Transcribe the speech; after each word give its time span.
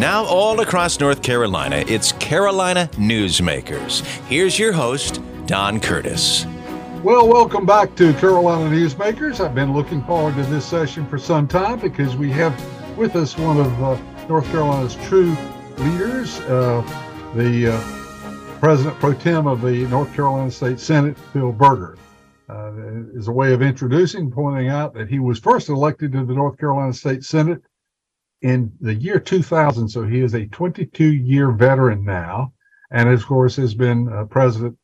Now, 0.00 0.24
all 0.24 0.62
across 0.62 0.98
North 0.98 1.22
Carolina, 1.22 1.84
it's 1.86 2.12
Carolina 2.12 2.88
Newsmakers. 2.94 4.00
Here's 4.28 4.58
your 4.58 4.72
host, 4.72 5.20
Don 5.44 5.78
Curtis. 5.78 6.46
Well, 7.04 7.28
welcome 7.28 7.66
back 7.66 7.96
to 7.96 8.14
Carolina 8.14 8.74
Newsmakers. 8.74 9.44
I've 9.44 9.54
been 9.54 9.74
looking 9.74 10.02
forward 10.04 10.36
to 10.36 10.42
this 10.44 10.64
session 10.64 11.06
for 11.06 11.18
some 11.18 11.46
time 11.46 11.80
because 11.80 12.16
we 12.16 12.30
have 12.30 12.58
with 12.96 13.14
us 13.14 13.36
one 13.36 13.60
of 13.60 13.84
uh, 13.84 13.98
North 14.26 14.46
Carolina's 14.46 14.96
true 15.04 15.36
leaders, 15.76 16.40
uh, 16.40 16.80
the 17.34 17.74
uh, 17.74 18.58
President 18.58 18.98
Pro 19.00 19.12
Tem 19.12 19.46
of 19.46 19.60
the 19.60 19.86
North 19.88 20.14
Carolina 20.14 20.50
State 20.50 20.80
Senate, 20.80 21.18
Phil 21.34 21.52
Berger. 21.52 21.98
Uh, 22.48 22.72
is 23.14 23.28
a 23.28 23.32
way 23.32 23.52
of 23.52 23.60
introducing, 23.60 24.30
pointing 24.30 24.68
out 24.68 24.94
that 24.94 25.10
he 25.10 25.18
was 25.18 25.38
first 25.38 25.68
elected 25.68 26.10
to 26.12 26.24
the 26.24 26.32
North 26.32 26.56
Carolina 26.56 26.94
State 26.94 27.22
Senate 27.22 27.62
in 28.42 28.72
the 28.80 28.94
year 28.94 29.18
2000. 29.20 29.88
So 29.88 30.04
he 30.04 30.20
is 30.20 30.34
a 30.34 30.46
22 30.46 31.04
year 31.04 31.50
veteran 31.50 32.04
now. 32.04 32.52
And 32.90 33.08
of 33.08 33.24
course, 33.24 33.56
has 33.56 33.74
been 33.74 34.12
uh, 34.12 34.24
president 34.24 34.76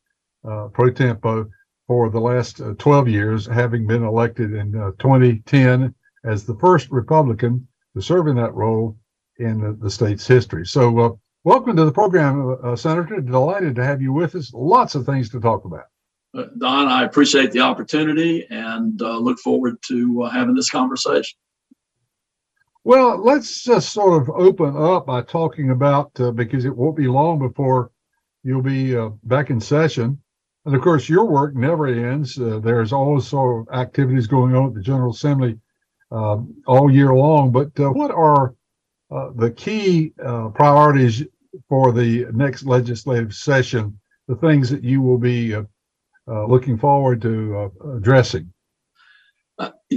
uh, 0.49 0.69
pro 0.69 0.91
tempore 0.91 1.49
for 1.87 2.11
the 2.11 2.21
last 2.21 2.61
uh, 2.61 2.75
12 2.79 3.09
years, 3.09 3.47
having 3.47 3.87
been 3.87 4.05
elected 4.05 4.53
in 4.53 4.77
uh, 4.77 4.91
2010 4.99 5.95
as 6.25 6.45
the 6.45 6.57
first 6.57 6.91
Republican 6.91 7.67
to 7.95 8.03
serve 8.03 8.27
in 8.27 8.37
that 8.37 8.55
role 8.55 8.97
in 9.39 9.61
the, 9.61 9.73
the 9.81 9.91
state's 9.91 10.27
history. 10.27 10.65
So, 10.67 10.99
uh, 10.99 11.11
welcome 11.45 11.77
to 11.77 11.85
the 11.85 11.93
program, 11.93 12.57
uh, 12.63 12.77
Senator. 12.77 13.21
Delighted 13.21 13.75
to 13.77 13.85
have 13.85 14.01
you 14.01 14.13
with 14.13 14.35
us. 14.35 14.53
Lots 14.53 14.95
of 14.95 15.05
things 15.07 15.31
to 15.31 15.41
talk 15.41 15.65
about. 15.65 15.85
Don, 16.59 16.89
I 16.89 17.05
appreciate 17.05 17.53
the 17.53 17.61
opportunity 17.61 18.47
and 18.51 19.01
look 19.01 19.39
forward 19.39 19.79
to 19.89 20.25
having 20.25 20.55
this 20.55 20.71
conversation. 20.71 21.39
Well, 22.87 23.19
let's 23.19 23.65
just 23.65 23.93
sort 23.93 24.23
of 24.23 24.31
open 24.31 24.77
up 24.77 25.07
by 25.07 25.23
talking 25.23 25.71
about 25.71 26.13
uh, 26.21 26.31
because 26.31 26.65
it 26.65 26.77
won't 26.77 26.97
be 26.97 27.09
long 27.09 27.41
before 27.41 27.91
you'll 28.45 28.63
be 28.63 28.97
uh, 28.97 29.09
back 29.25 29.51
in 29.51 29.61
session. 29.61 30.23
And 30.65 30.73
of 30.73 30.83
course, 30.83 31.09
your 31.09 31.25
work 31.25 31.57
never 31.57 31.89
ends. 31.89 32.39
Uh, 32.39 32.61
there's 32.63 32.93
of 32.93 33.67
activities 33.73 34.29
going 34.29 34.55
on 34.55 34.69
at 34.69 34.75
the 34.75 34.83
General 34.83 35.11
Assembly 35.11 35.59
um, 36.13 36.55
all 36.69 36.89
year 36.89 37.13
long. 37.13 37.51
But 37.51 37.73
uh, 37.81 37.91
what 37.91 38.13
are 38.13 38.55
uh, 39.11 39.31
the 39.35 39.51
key 39.51 40.13
uh, 40.25 40.51
priorities 40.51 41.25
for 41.69 41.91
the 41.91 42.27
next 42.33 42.67
legislative 42.67 43.35
session? 43.35 43.99
The 44.29 44.37
things 44.37 44.71
that 44.71 44.85
you 44.85 45.03
will 45.03 45.19
be 45.19 45.57
looking 46.29 46.79
forward 46.79 47.21
to 47.23 47.73
addressing? 47.97 48.53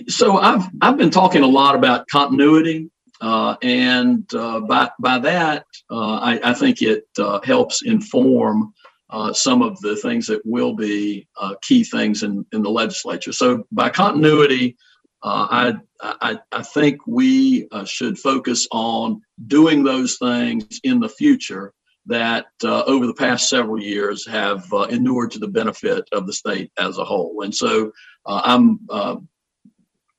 So 0.08 0.38
I've 0.38 0.68
I've 0.82 0.98
been 0.98 1.10
talking 1.10 1.44
a 1.44 1.48
lot 1.48 1.76
about 1.76 2.08
continuity, 2.08 2.90
uh, 3.22 3.56
and 3.62 4.24
uh, 4.34 4.62
by 4.62 4.90
by 5.00 5.20
that 5.20 5.66
uh, 5.90 6.16
I, 6.16 6.40
I, 6.44 6.54
think 6.54 6.82
it 6.82 7.06
uh, 7.18 7.40
helps 7.44 7.82
inform 7.82 8.74
uh, 9.10 9.34
some 9.34 9.62
of 9.62 9.80
the 9.82 9.96
things 9.96 10.28
that 10.28 10.42
will 10.46 10.74
be 10.74 11.28
key 11.62 11.84
things 11.84 12.24
in, 12.24 12.46
in 12.54 12.62
the 12.62 12.70
legislature. 12.70 13.34
So 13.34 13.66
by 13.72 13.90
continuity, 13.90 14.78
I, 15.24 15.74
I, 16.02 16.40
I 16.52 16.64
think 16.64 17.00
we 17.08 17.68
should 17.86 18.18
focus 18.18 18.68
on 18.72 19.22
doing 19.48 19.84
those 19.84 20.18
things 20.18 20.80
in 20.84 21.00
the 21.00 21.10
future 21.10 21.74
that 22.06 22.48
uh, 22.64 22.84
over 22.84 23.06
the 23.06 23.14
past 23.14 23.50
several 23.50 23.82
years 23.82 24.28
have 24.28 24.72
uh, 24.74 24.84
inured 24.84 25.32
to 25.32 25.40
the 25.40 25.48
benefit 25.48 26.08
of 26.12 26.26
the 26.26 26.34
state 26.34 26.72
as 26.78 26.98
a 26.98 27.06
whole. 27.06 27.42
And 27.44 27.54
so 27.54 27.92
uh, 28.26 28.42
I'm 28.44 28.80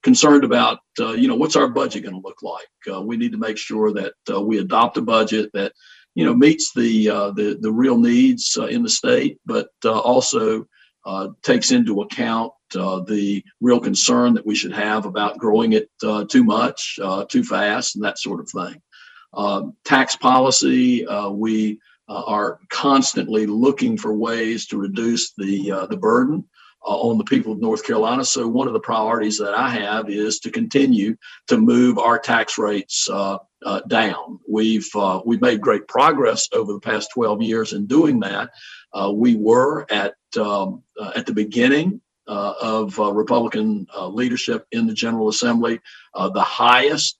concerned 0.02 0.44
about 0.44 0.78
uh, 0.98 1.12
you 1.12 1.28
know 1.28 1.34
what's 1.34 1.56
our 1.56 1.68
budget 1.68 2.02
going 2.02 2.14
to 2.14 2.26
look 2.26 2.42
like? 2.42 2.68
Uh, 2.90 3.00
we 3.00 3.16
need 3.16 3.32
to 3.32 3.38
make 3.38 3.58
sure 3.58 3.92
that 3.92 4.14
uh, 4.32 4.40
we 4.40 4.58
adopt 4.58 4.96
a 4.96 5.02
budget 5.02 5.50
that 5.54 5.72
you 6.14 6.24
know 6.24 6.34
meets 6.34 6.72
the 6.74 7.08
uh, 7.08 7.30
the, 7.32 7.58
the 7.60 7.72
real 7.72 7.98
needs 7.98 8.56
uh, 8.58 8.66
in 8.66 8.82
the 8.82 8.88
state 8.88 9.38
but 9.46 9.68
uh, 9.84 9.98
also 9.98 10.66
takes 11.42 11.70
into 11.70 12.02
account 12.02 12.52
the 12.72 13.42
real 13.60 13.80
concern 13.80 14.34
that 14.34 14.46
we 14.46 14.54
should 14.54 14.72
have 14.72 15.06
about 15.06 15.38
growing 15.38 15.72
it 15.72 15.90
too 16.28 16.44
much 16.44 16.98
too 17.28 17.42
fast 17.42 17.96
and 17.96 18.04
that 18.04 18.18
sort 18.18 18.40
of 18.40 18.48
thing. 18.48 18.80
Um, 19.32 19.76
tax 19.84 20.16
policy 20.16 21.06
we 21.30 21.80
are 22.08 22.58
constantly 22.68 23.46
looking 23.46 23.96
for 23.96 24.12
ways 24.14 24.66
to 24.66 24.78
reduce 24.78 25.32
the 25.36 25.86
the 25.88 25.96
burden 25.96 26.44
uh, 26.86 26.96
on 26.96 27.18
the 27.18 27.24
people 27.24 27.52
of 27.52 27.60
North 27.60 27.84
Carolina. 27.84 28.24
So 28.24 28.48
one 28.48 28.66
of 28.66 28.72
the 28.72 28.80
priorities 28.80 29.38
that 29.38 29.54
I 29.54 29.68
have 29.70 30.08
is 30.08 30.38
to 30.40 30.50
continue 30.50 31.16
to 31.48 31.58
move 31.58 31.98
our 31.98 32.18
tax 32.18 32.58
rates 32.58 33.08
uh, 33.10 33.38
uh, 33.64 33.80
down. 33.88 34.38
We've 34.48 34.88
uh, 34.94 35.20
we've 35.24 35.42
made 35.42 35.60
great 35.60 35.86
progress 35.88 36.48
over 36.52 36.72
the 36.72 36.80
past 36.80 37.10
12 37.14 37.42
years 37.42 37.72
in 37.72 37.86
doing 37.86 38.20
that. 38.20 38.50
Uh, 38.94 39.12
we 39.14 39.36
were 39.36 39.86
at 39.90 40.14
um, 40.38 40.82
uh, 40.98 41.12
at 41.14 41.26
the 41.26 41.34
beginning. 41.34 42.00
of 42.26 42.96
Republican 42.98 43.86
leadership 44.08 44.64
in 44.70 44.86
the 44.86 44.94
General 44.94 45.28
Assembly, 45.28 45.80
the 46.14 46.40
highest 46.40 47.18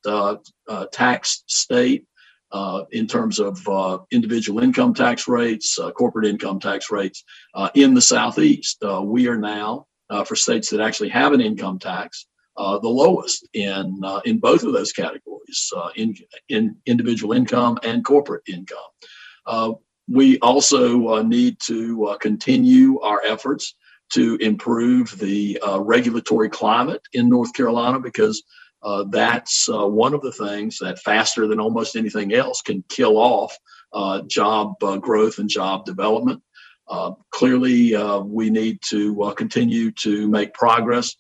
tax 0.93 1.43
state 1.47 2.07
uh, 2.53 2.85
in 2.91 3.07
terms 3.07 3.39
of 3.39 3.67
uh, 3.69 3.99
individual 4.11 4.63
income 4.63 4.95
tax 4.95 5.29
rates, 5.29 5.79
uh, 5.79 5.91
corporate 5.93 6.27
income 6.27 6.59
tax 6.59 6.91
rates 6.91 7.25
uh, 7.55 7.71
in 7.75 7.95
the 7.95 8.01
Southeast. 8.01 8.83
Uh, 8.83 9.03
we 9.03 9.29
are 9.29 9.39
now, 9.39 9.87
uh, 10.09 10.25
for 10.25 10.37
states 10.37 10.71
that 10.71 10.81
actually 10.81 11.09
have 11.09 11.33
an 11.33 11.41
income 11.41 11.79
tax, 11.79 12.27
the 12.57 12.89
lowest 12.89 13.49
in 13.55 14.03
in 14.27 14.39
both 14.39 14.65
of 14.65 14.73
those 14.73 14.93
categories, 14.93 15.73
in, 15.97 16.15
in 16.51 16.77
individual 16.85 17.33
income 17.33 17.79
and 17.83 18.05
corporate 18.05 18.43
income. 18.47 19.77
we 20.09 20.39
also 20.41 21.23
need 21.23 21.57
to 21.61 22.17
continue 22.21 23.01
our 23.01 23.23
efforts 23.25 23.75
to 24.13 24.37
improve 24.41 25.19
the 25.19 25.59
regulatory 25.79 26.51
climate 26.51 27.01
in 27.15 27.31
North 27.31 27.55
Carolina 27.55 27.99
because 27.99 28.43
uh, 28.83 29.05
that's 29.11 29.69
uh, 29.69 29.87
one 29.87 30.15
of 30.15 30.23
the 30.23 30.33
things 30.33 30.79
that 30.79 30.99
faster 31.01 31.47
than 31.47 31.61
almost 31.61 31.97
anything 31.97 32.33
else 32.33 32.63
can 32.63 32.83
kill 32.89 33.19
off 33.19 33.57
uh, 33.93 34.23
job 34.23 34.83
uh, 34.83 34.97
growth 34.97 35.39
and 35.39 35.49
job 35.49 35.85
development. 35.85 36.43
Uh, 36.89 37.13
clearly, 37.31 37.95
uh, 37.95 38.19
we 38.21 38.51
need 38.51 38.79
to 38.83 39.33
continue 39.37 39.91
to 39.93 40.29
make 40.29 40.55
progress 40.55 41.17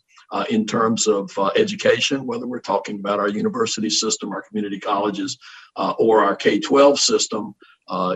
in 0.48 0.64
terms 0.64 1.08
of 1.08 1.30
education, 1.56 2.24
whether 2.24 2.46
we're 2.46 2.60
talking 2.60 3.00
about 3.00 3.18
our 3.18 3.28
university 3.28 3.90
system, 3.90 4.32
our 4.32 4.42
community 4.42 4.78
colleges, 4.78 5.36
or 5.98 6.24
our 6.24 6.36
K 6.36 6.58
12 6.58 6.98
system. 6.98 7.54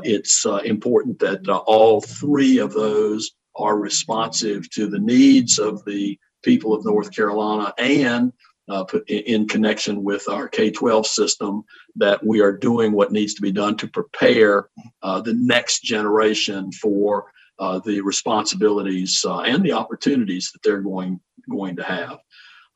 it's 0.05 0.45
important 0.65 1.19
that 1.21 1.49
all 1.67 2.01
three 2.01 2.59
of 2.59 2.73
those 2.73 3.33
are 3.57 3.79
responsive 3.79 4.69
to 4.71 4.89
the 4.89 4.99
needs 4.99 5.59
of 5.59 5.85
the 5.85 6.19
people 6.43 6.75
of 6.75 6.85
North 6.85 7.13
Carolina 7.15 7.73
and 7.79 8.33
uh, 8.69 8.85
in 9.09 9.47
connection 9.47 10.03
with 10.03 10.29
our 10.29 10.49
K 10.49 10.71
12 10.71 11.07
system 11.07 11.65
that 11.97 12.25
we 12.25 12.41
are 12.41 12.57
doing 12.57 12.93
what 12.93 13.13
needs 13.13 13.35
to 13.35 13.43
be 13.43 13.53
done 13.53 13.77
to 13.77 13.89
prepare 13.89 14.69
uh, 15.03 15.21
the 15.21 15.35
next 15.35 15.83
generation 15.83 16.73
for 16.73 17.27
uh, 17.59 17.79
the 17.81 18.01
responsibilities 18.01 19.25
uh, 19.27 19.41
and 19.41 19.63
the 19.63 19.73
opportunities 19.73 20.51
that 20.53 20.63
they're 20.63 20.81
going 20.81 21.21
going 21.51 21.77
to 21.77 21.85
have. 21.85 22.19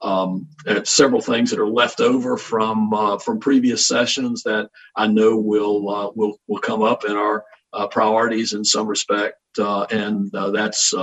Um, 0.00 0.46
several 0.84 1.20
things 1.20 1.50
that 1.50 1.58
are 1.58 1.66
left 1.66 2.00
over 2.00 2.36
from 2.36 2.92
uh, 2.94 3.18
from 3.18 3.40
previous 3.40 3.88
sessions 3.88 4.44
that 4.44 4.70
I 4.94 5.08
know 5.08 5.36
will 5.36 5.88
uh, 5.88 6.10
will 6.14 6.38
will 6.46 6.60
come 6.60 6.82
up 6.82 7.04
in 7.04 7.16
our 7.16 7.44
priorities 7.90 8.52
in 8.52 8.64
some 8.64 8.86
respect, 8.86 9.36
and 9.58 10.30
that's 10.32 10.94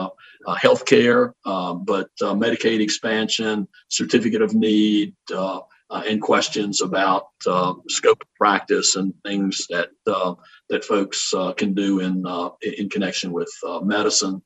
uh, 0.45 0.55
healthcare, 0.55 1.33
uh, 1.45 1.73
but 1.73 2.09
uh, 2.21 2.33
Medicaid 2.33 2.79
expansion, 2.79 3.67
certificate 3.89 4.41
of 4.41 4.53
need, 4.53 5.15
uh, 5.33 5.59
uh 5.91 6.01
and 6.07 6.21
questions 6.21 6.81
about 6.81 7.27
uh, 7.45 7.73
scope 7.89 8.21
of 8.21 8.27
practice 8.35 8.95
and 8.95 9.13
things 9.23 9.67
that 9.69 9.89
uh, 10.07 10.33
that 10.69 10.83
folks 10.83 11.33
uh, 11.33 11.53
can 11.53 11.73
do 11.73 11.99
in 11.99 12.25
uh, 12.25 12.49
in 12.61 12.89
connection 12.89 13.31
with 13.31 13.51
medicine. 13.83 14.41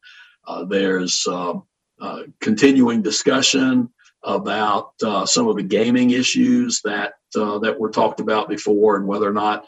there's 0.67 1.27
continuing 2.41 3.01
discussion 3.01 3.89
about 4.23 4.91
some 5.25 5.47
of 5.47 5.55
the 5.55 5.63
gaming 5.63 6.11
issues 6.11 6.81
that 6.83 7.13
that 7.33 7.75
were 7.79 7.91
talked 7.91 8.19
about 8.19 8.49
before, 8.49 8.97
and 8.97 9.07
whether 9.07 9.27
or 9.27 9.33
not 9.33 9.65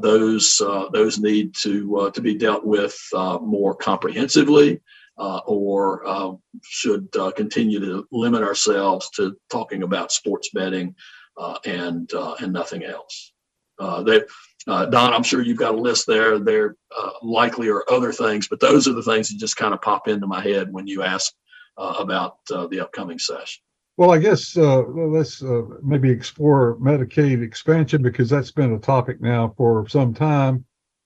those 0.00 0.60
those 0.92 1.18
need 1.18 1.54
to 1.54 2.10
to 2.14 2.20
be 2.20 2.34
dealt 2.34 2.64
with 2.64 2.96
more 3.42 3.74
comprehensively 3.74 4.80
uh, 5.16 5.40
or 5.46 6.06
uh, 6.06 6.32
should 6.62 7.08
uh, 7.16 7.30
continue 7.30 7.80
to 7.80 8.06
limit 8.10 8.42
ourselves 8.42 9.10
to 9.10 9.36
talking 9.50 9.82
about 9.82 10.12
sports 10.12 10.50
betting 10.52 10.94
uh, 11.36 11.58
and 11.64 12.12
uh, 12.12 12.34
and 12.40 12.52
nothing 12.52 12.84
else. 12.84 13.32
They, 13.78 14.22
Don, 14.66 15.12
I'm 15.12 15.22
sure 15.22 15.42
you've 15.42 15.58
got 15.58 15.74
a 15.74 15.80
list 15.80 16.06
there. 16.06 16.38
There 16.38 16.76
likely 17.22 17.68
are 17.68 17.84
other 17.90 18.12
things, 18.12 18.48
but 18.48 18.60
those 18.60 18.88
are 18.88 18.92
the 18.92 19.02
things 19.02 19.28
that 19.28 19.38
just 19.38 19.56
kind 19.56 19.74
of 19.74 19.82
pop 19.82 20.08
into 20.08 20.26
my 20.26 20.40
head 20.40 20.72
when 20.72 20.86
you 20.86 21.02
ask 21.02 21.32
about 21.76 22.38
the 22.46 22.80
upcoming 22.80 23.18
session. 23.18 23.62
Well, 23.96 24.10
I 24.10 24.18
guess 24.18 24.56
uh, 24.56 24.82
let's 24.82 25.40
uh, 25.40 25.62
maybe 25.82 26.10
explore 26.10 26.76
Medicaid 26.80 27.44
expansion 27.44 28.02
because 28.02 28.28
that's 28.28 28.50
been 28.50 28.72
a 28.72 28.78
topic 28.78 29.20
now 29.20 29.54
for 29.56 29.88
some 29.88 30.12
time. 30.12 30.64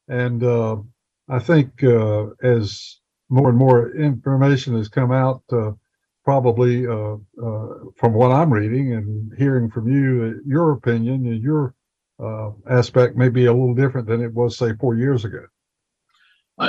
And 0.08 0.43
uh, 0.43 0.76
I 1.28 1.38
think 1.38 1.82
as 1.82 2.97
more 3.30 3.48
and 3.48 3.58
more 3.58 3.90
information 3.94 4.76
has 4.76 4.88
come 4.88 5.12
out, 5.12 5.42
uh, 5.52 5.72
probably 6.25 6.86
uh, 6.86 7.16
from 7.96 8.12
what 8.12 8.30
I'm 8.30 8.52
reading 8.52 8.94
and 8.94 9.32
hearing 9.38 9.70
from 9.70 9.88
you, 9.88 10.40
your 10.46 10.72
opinion 10.72 11.26
and 11.26 11.42
your 11.42 11.75
aspect 12.69 13.16
may 13.16 13.28
be 13.28 13.46
a 13.46 13.52
little 13.52 13.75
different 13.75 14.06
than 14.06 14.22
it 14.22 14.32
was, 14.32 14.56
say, 14.56 14.75
four 14.75 14.94
years 14.94 15.25
ago. 15.25 15.44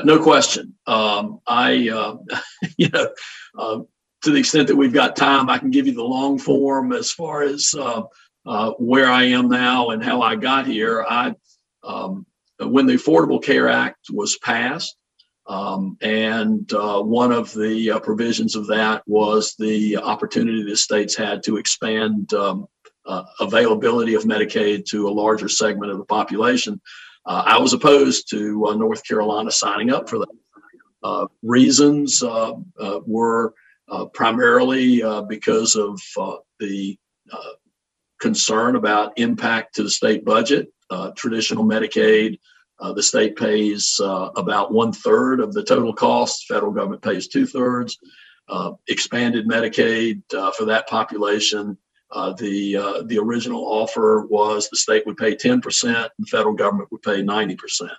no 0.03 0.21
question. 0.21 0.75
Um, 0.87 1.39
I, 1.47 1.71
you 2.77 2.89
know, 2.89 3.87
to 4.23 4.31
the 4.31 4.37
extent 4.37 4.67
that 4.67 4.75
we've 4.75 4.93
got 4.93 5.15
time, 5.15 5.49
I 5.49 5.57
can 5.57 5.71
give 5.71 5.87
you 5.87 5.93
the 5.93 6.03
long 6.03 6.37
form 6.37 6.91
as 6.91 7.11
far 7.11 7.43
as 7.43 7.73
uh, 7.77 8.03
uh, 8.45 8.71
where 8.71 9.09
I 9.09 9.23
am 9.23 9.49
now 9.49 9.89
and 9.89 10.03
how 10.03 10.21
I 10.21 10.35
got 10.35 10.67
here. 10.67 11.05
I, 11.07 11.33
um, 11.83 12.25
when 12.59 12.85
the 12.85 12.95
Affordable 12.95 13.41
Care 13.41 13.69
Act 13.69 14.07
was 14.11 14.37
passed, 14.37 14.97
um, 15.49 15.97
and 16.01 16.71
uh, 16.73 17.01
one 17.01 17.31
of 17.31 17.51
the 17.53 17.91
uh, 17.91 17.99
provisions 17.99 18.55
of 18.55 18.67
that 18.67 19.03
was 19.07 19.55
the 19.57 19.97
opportunity 19.97 20.63
the 20.63 20.77
states 20.77 21.15
had 21.15 21.43
to 21.43 21.57
expand 21.57 22.33
um, 22.33 22.67
uh, 23.05 23.23
availability 23.39 24.13
of 24.13 24.23
Medicaid 24.23 24.85
to 24.85 25.09
a 25.09 25.11
larger 25.11 25.49
segment 25.49 25.91
of 25.91 25.97
the 25.97 26.05
population. 26.05 26.79
Uh, 27.25 27.43
I 27.45 27.59
was 27.59 27.73
opposed 27.73 28.29
to 28.29 28.73
North 28.77 29.03
Carolina 29.03 29.51
signing 29.51 29.91
up 29.91 30.07
for 30.07 30.19
that. 30.19 31.27
reasons 31.41 32.23
were 33.05 33.53
uh, 33.89 34.05
primarily 34.05 35.01
uh, 35.01 35.21
because 35.21 35.75
of 35.75 35.99
uh, 36.17 36.35
the 36.59 36.97
concern 38.19 38.75
about 38.75 39.17
impact 39.17 39.75
to 39.75 39.83
the 39.83 39.89
state 39.89 40.25
budget. 40.25 40.71
traditional 41.15 41.63
Medicaid, 41.63 42.37
the 42.95 43.03
state 43.03 43.35
pays 43.35 43.99
about 44.01 44.71
one 44.71 44.91
third 44.91 45.39
of 45.39 45.53
the 45.53 45.63
total 45.63 45.93
cost. 45.93 46.45
Federal 46.47 46.71
government 46.71 47.01
pays 47.01 47.27
two 47.27 47.45
thirds. 47.45 47.97
expanded 48.87 49.47
Medicaid 49.47 50.21
for 50.55 50.65
that 50.65 50.87
population 50.87 51.77
uh, 52.11 52.33
the 52.33 52.75
uh, 52.75 53.01
the 53.03 53.19
original 53.19 53.63
offer 53.65 54.25
was 54.29 54.69
the 54.69 54.77
state 54.77 55.05
would 55.05 55.17
pay 55.17 55.35
10%, 55.35 55.61
the 56.17 56.25
federal 56.25 56.55
government 56.55 56.91
would 56.91 57.01
pay 57.01 57.21
90%. 57.21 57.89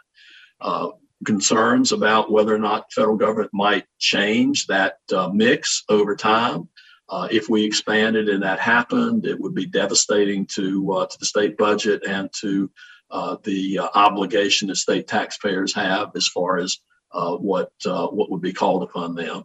Uh, 0.61 0.89
concerns 1.25 1.93
about 1.93 2.33
whether 2.33 2.55
or 2.55 2.59
not 2.59 2.93
federal 2.93 3.17
government 3.17 3.51
might 3.53 3.85
change 3.99 4.67
that 4.67 4.97
uh, 5.15 5.29
mix 5.29 5.85
over 5.89 6.17
time. 6.17 6.69
Uh, 7.09 7.29
if 7.31 7.49
we 7.49 7.65
expanded 7.65 8.29
and 8.29 8.43
that 8.43 8.59
happened, 8.59 9.27
it 9.27 9.39
would 9.39 9.55
be 9.55 9.67
devastating 9.67 10.47
to 10.47 10.93
uh, 10.93 11.07
to 11.07 11.19
the 11.19 11.27
state 11.27 11.57
budget 11.57 12.05
and 12.07 12.31
to 12.33 12.71
uh, 13.11 13.37
the 13.45 13.79
uh, 13.79 13.89
obligation 13.95 14.69
that 14.69 14.77
state 14.77 15.07
taxpayers 15.07 15.75
have 15.75 16.11
as 16.15 16.29
far 16.29 16.59
as 16.59 16.79
uh, 17.13 17.37
what 17.37 17.73
what 17.85 18.31
would 18.31 18.43
be 18.43 18.53
called 18.53 18.83
upon 18.83 19.15
them 19.15 19.45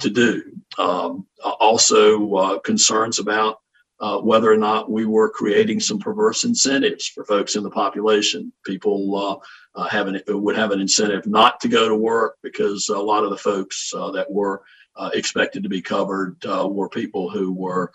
to 0.00 0.10
do. 0.10 0.42
Um, 0.78 1.26
also, 1.60 2.58
concerns 2.60 3.18
about 3.18 3.58
uh, 4.00 4.18
whether 4.18 4.52
or 4.52 4.56
not 4.56 4.90
we 4.90 5.04
were 5.04 5.28
creating 5.28 5.80
some 5.80 5.98
perverse 5.98 6.44
incentives 6.44 7.06
for 7.06 7.24
folks 7.24 7.56
in 7.56 7.62
the 7.62 7.70
population. 7.70 8.52
People 8.64 9.16
uh, 9.16 9.80
uh, 9.80 9.88
have 9.88 10.06
an, 10.06 10.20
would 10.28 10.56
have 10.56 10.70
an 10.70 10.80
incentive 10.80 11.26
not 11.26 11.60
to 11.60 11.68
go 11.68 11.88
to 11.88 11.96
work 11.96 12.36
because 12.42 12.88
a 12.88 12.98
lot 12.98 13.24
of 13.24 13.30
the 13.30 13.36
folks 13.36 13.92
uh, 13.94 14.10
that 14.12 14.30
were 14.30 14.62
uh, 14.96 15.10
expected 15.14 15.62
to 15.62 15.68
be 15.68 15.82
covered 15.82 16.36
uh, 16.46 16.66
were 16.68 16.88
people 16.88 17.28
who 17.28 17.52
were 17.52 17.92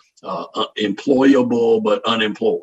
employable 0.78 1.82
but 1.82 2.04
unemployed. 2.06 2.62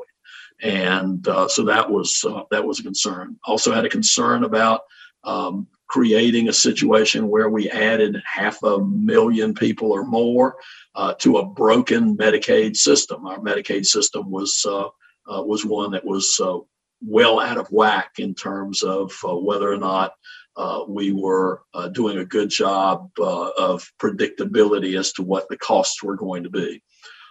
And 0.62 1.26
so 1.48 1.64
that 1.66 1.90
was 1.90 2.24
that 2.52 2.64
was 2.64 2.80
a 2.80 2.84
concern. 2.84 3.38
Also 3.46 3.72
had 3.72 3.86
a 3.86 3.90
concern 3.90 4.44
about 4.44 4.82
um, 5.24 5.68
creating 5.92 6.48
a 6.48 6.54
situation 6.54 7.28
where 7.28 7.50
we 7.50 7.70
added 7.70 8.16
half 8.26 8.64
a 8.64 8.80
million 8.80 9.54
people 9.54 9.92
or 9.92 10.06
more 10.06 10.56
uh, 10.96 11.14
to 11.16 11.38
a 11.38 11.46
broken 11.46 12.16
Medicaid 12.16 12.78
system. 12.78 13.28
Our 13.28 13.40
Medicaid 13.40 13.86
system 13.86 14.32
was 14.32 14.66
uh, 14.66 14.86
uh, 14.86 15.44
was 15.44 15.66
one 15.66 15.92
that 15.92 16.06
was 16.06 16.40
uh, 16.42 16.60
well 17.06 17.42
out 17.42 17.58
of 17.58 17.68
whack 17.68 18.20
in 18.20 18.34
terms 18.34 18.84
of 18.84 19.14
uh, 19.28 19.36
whether 19.36 19.70
or 19.70 19.78
not 19.78 20.14
uh, 20.56 20.86
we 20.88 21.12
were 21.12 21.62
doing 21.92 22.20
a 22.20 22.26
good 22.26 22.50
job 22.50 23.10
of 23.20 23.90
predictability 24.02 24.98
as 24.98 25.12
to 25.14 25.24
what 25.24 25.48
the 25.50 25.58
costs 25.58 26.02
were 26.02 26.16
going 26.16 26.44
to 26.44 26.50
be. 26.50 26.82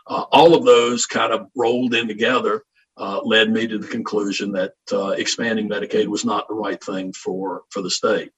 all 0.06 0.54
of 0.54 0.64
those 0.64 1.06
kind 1.06 1.32
of 1.32 1.46
rolled 1.56 1.94
in 1.94 2.08
together 2.08 2.62
led 2.96 3.50
me 3.50 3.66
to 3.66 3.78
the 3.78 3.88
conclusion 3.88 4.52
that 4.52 4.74
expanding 5.18 5.68
Medicaid 5.68 6.06
was 6.06 6.24
not 6.24 6.48
the 6.48 6.54
right 6.54 6.82
thing 6.82 7.12
for 7.12 7.62
for 7.70 7.82
the 7.82 7.90
state. 7.90 8.30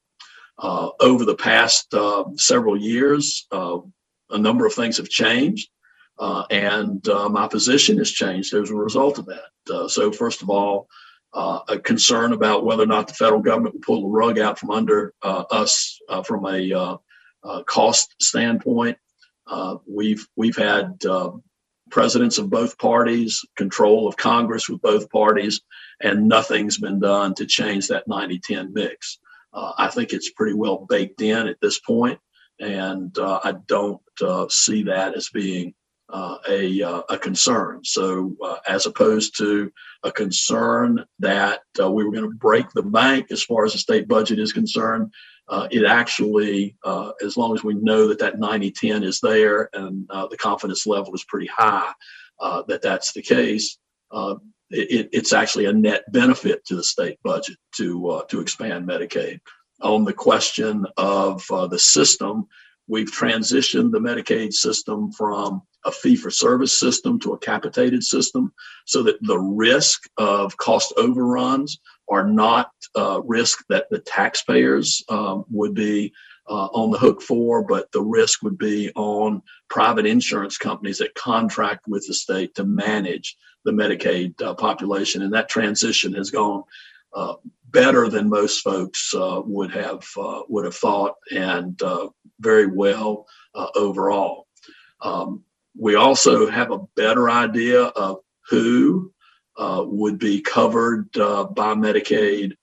over 0.59 1.25
the 1.25 1.35
past 1.35 1.93
several 2.37 2.77
years, 2.77 3.47
a 3.51 4.37
number 4.37 4.65
of 4.65 4.73
things 4.73 4.97
have 4.97 5.09
changed. 5.09 5.69
Uh, 6.19 6.43
and 6.51 7.07
uh, 7.09 7.27
my 7.27 7.47
position 7.47 7.97
has 7.97 8.11
changed 8.11 8.53
as 8.53 8.69
a 8.69 8.75
result 8.75 9.17
of 9.17 9.25
that. 9.25 9.49
Uh, 9.73 9.87
so, 9.87 10.11
first 10.11 10.41
of 10.41 10.49
all, 10.49 10.87
uh, 11.33 11.59
a 11.67 11.79
concern 11.79 12.33
about 12.33 12.63
whether 12.63 12.83
or 12.83 12.87
not 12.87 13.07
the 13.07 13.13
federal 13.13 13.41
government 13.41 13.73
will 13.73 13.81
pull 13.81 14.01
the 14.01 14.07
rug 14.07 14.37
out 14.37 14.59
from 14.59 14.69
under 14.69 15.13
uh, 15.23 15.43
us 15.49 15.99
uh, 16.09 16.21
from 16.21 16.45
a 16.45 16.99
cost 17.65 18.13
standpoint. 18.21 18.97
we've 19.87 20.27
we've 20.35 20.57
had 20.57 20.99
presidents 21.93 22.37
of 22.37 22.49
both 22.49 22.77
parties, 22.77 23.45
control 23.55 24.07
of 24.07 24.17
Congress 24.17 24.67
with 24.67 24.81
both 24.81 25.09
parties, 25.09 25.61
and 26.01 26.27
nothing's 26.27 26.77
been 26.77 26.99
done 26.99 27.33
to 27.35 27.45
change 27.45 27.87
that 27.87 28.07
90-10 28.07 28.73
mix. 28.73 29.19
I 29.53 29.87
think 29.89 30.11
it's 30.11 30.31
pretty 30.31 30.55
well 30.55 30.85
baked 30.89 31.21
in 31.21 31.47
at 31.47 31.61
this 31.61 31.79
point 31.79 32.19
and 32.59 33.17
uh, 33.17 33.39
I 33.43 33.53
don't 33.67 34.01
uh, 34.21 34.47
see 34.49 34.83
that 34.83 35.15
as 35.15 35.29
being 35.29 35.73
uh, 36.09 36.37
a, 36.47 36.81
uh, 36.81 37.01
a 37.09 37.17
concern. 37.17 37.81
So, 37.83 38.35
uh, 38.43 38.57
as 38.67 38.85
opposed 38.85 39.37
to 39.37 39.71
a 40.03 40.11
concern 40.11 41.05
that 41.19 41.61
uh, 41.79 41.89
we 41.89 42.03
were 42.03 42.11
going 42.11 42.29
to 42.29 42.37
break 42.37 42.69
the 42.71 42.83
bank 42.83 43.27
as 43.31 43.43
far 43.43 43.65
as 43.65 43.73
the 43.73 43.79
state 43.79 44.07
budget 44.07 44.39
is 44.39 44.53
concerned, 44.53 45.11
Uh, 45.47 45.67
it 45.71 45.85
actually, 45.85 46.75
uh, 46.85 47.11
as 47.23 47.35
long 47.35 47.53
as 47.53 47.63
we 47.63 47.73
know 47.73 48.07
that 48.07 48.19
that 48.19 48.39
90 48.39 48.71
10 48.71 49.03
is 49.03 49.19
there 49.19 49.69
and 49.73 50.07
uh, 50.09 50.27
the 50.27 50.37
confidence 50.37 50.87
level 50.87 51.13
is 51.13 51.23
pretty 51.25 51.47
high, 51.47 51.91
that 52.67 52.81
that's 52.81 53.13
the 53.13 53.21
case. 53.21 53.77
It, 54.75 55.09
it's 55.11 55.33
actually 55.33 55.65
a 55.65 55.73
net 55.73 56.11
benefit 56.11 56.65
to 56.65 56.75
the 56.75 56.83
state 56.83 57.19
budget 57.23 57.57
to 57.75 58.23
to 58.29 58.39
expand 58.39 58.87
Medicaid 58.87 59.39
on 59.83 60.05
the 60.05 60.13
question 60.13 60.85
of 60.97 61.45
uh, 61.51 61.67
the 61.67 61.79
system. 61.79 62.47
We've 62.87 63.11
transitioned 63.11 63.91
the 63.91 63.99
Medicaid 63.99 64.53
system 64.53 65.11
from 65.11 65.61
a 65.85 65.91
fee 65.91 66.15
for 66.15 66.31
service 66.31 66.77
system 66.77 67.19
to 67.19 67.33
a 67.33 67.37
capitated 67.37 68.03
system 68.03 68.53
so 68.85 69.03
that 69.03 69.21
the 69.21 69.37
risk 69.37 70.09
of 70.17 70.55
cost 70.57 70.93
overruns 70.97 71.79
are 72.09 72.27
not 72.27 72.71
uh, 72.95 73.21
risk 73.23 73.63
that 73.69 73.89
the 73.89 73.99
taxpayers 73.99 75.03
um, 75.09 75.45
would 75.49 75.73
be 75.73 76.13
uh, 76.49 76.67
on 76.67 76.91
the 76.91 76.97
hook 76.97 77.21
for, 77.21 77.63
but 77.63 77.91
the 77.91 78.01
risk 78.01 78.43
would 78.43 78.57
be 78.57 78.91
on 78.95 79.41
private 79.69 80.05
insurance 80.05 80.57
companies 80.57 80.97
that 80.97 81.15
contract 81.15 81.87
with 81.87 82.05
the 82.07 82.13
state 82.13 82.53
to 82.55 82.65
manage 82.65 83.37
the 83.63 83.71
Medicaid 83.71 84.41
uh, 84.41 84.53
population. 84.53 85.21
And 85.21 85.33
that 85.33 85.47
transition 85.47 86.13
has 86.13 86.29
gone 86.29 86.63
uh, 87.15 87.35
better 87.69 88.09
than 88.09 88.29
most 88.29 88.61
folks 88.61 89.13
uh, 89.13 89.41
would 89.45 89.71
have 89.71 90.05
uh, 90.19 90.41
would 90.49 90.65
have 90.65 90.75
thought, 90.75 91.15
and 91.31 91.81
very 92.39 92.67
well 92.67 93.25
overall. 93.75 94.47
Um, 95.01 95.43
we 95.77 95.95
also 95.95 96.49
have 96.49 96.71
a 96.71 96.81
better 96.95 97.29
idea 97.29 97.83
of 97.83 98.17
who 98.49 99.12
would 99.57 100.19
be 100.19 100.41
covered 100.41 101.11
by 101.11 101.73
Medicaid 101.75 102.53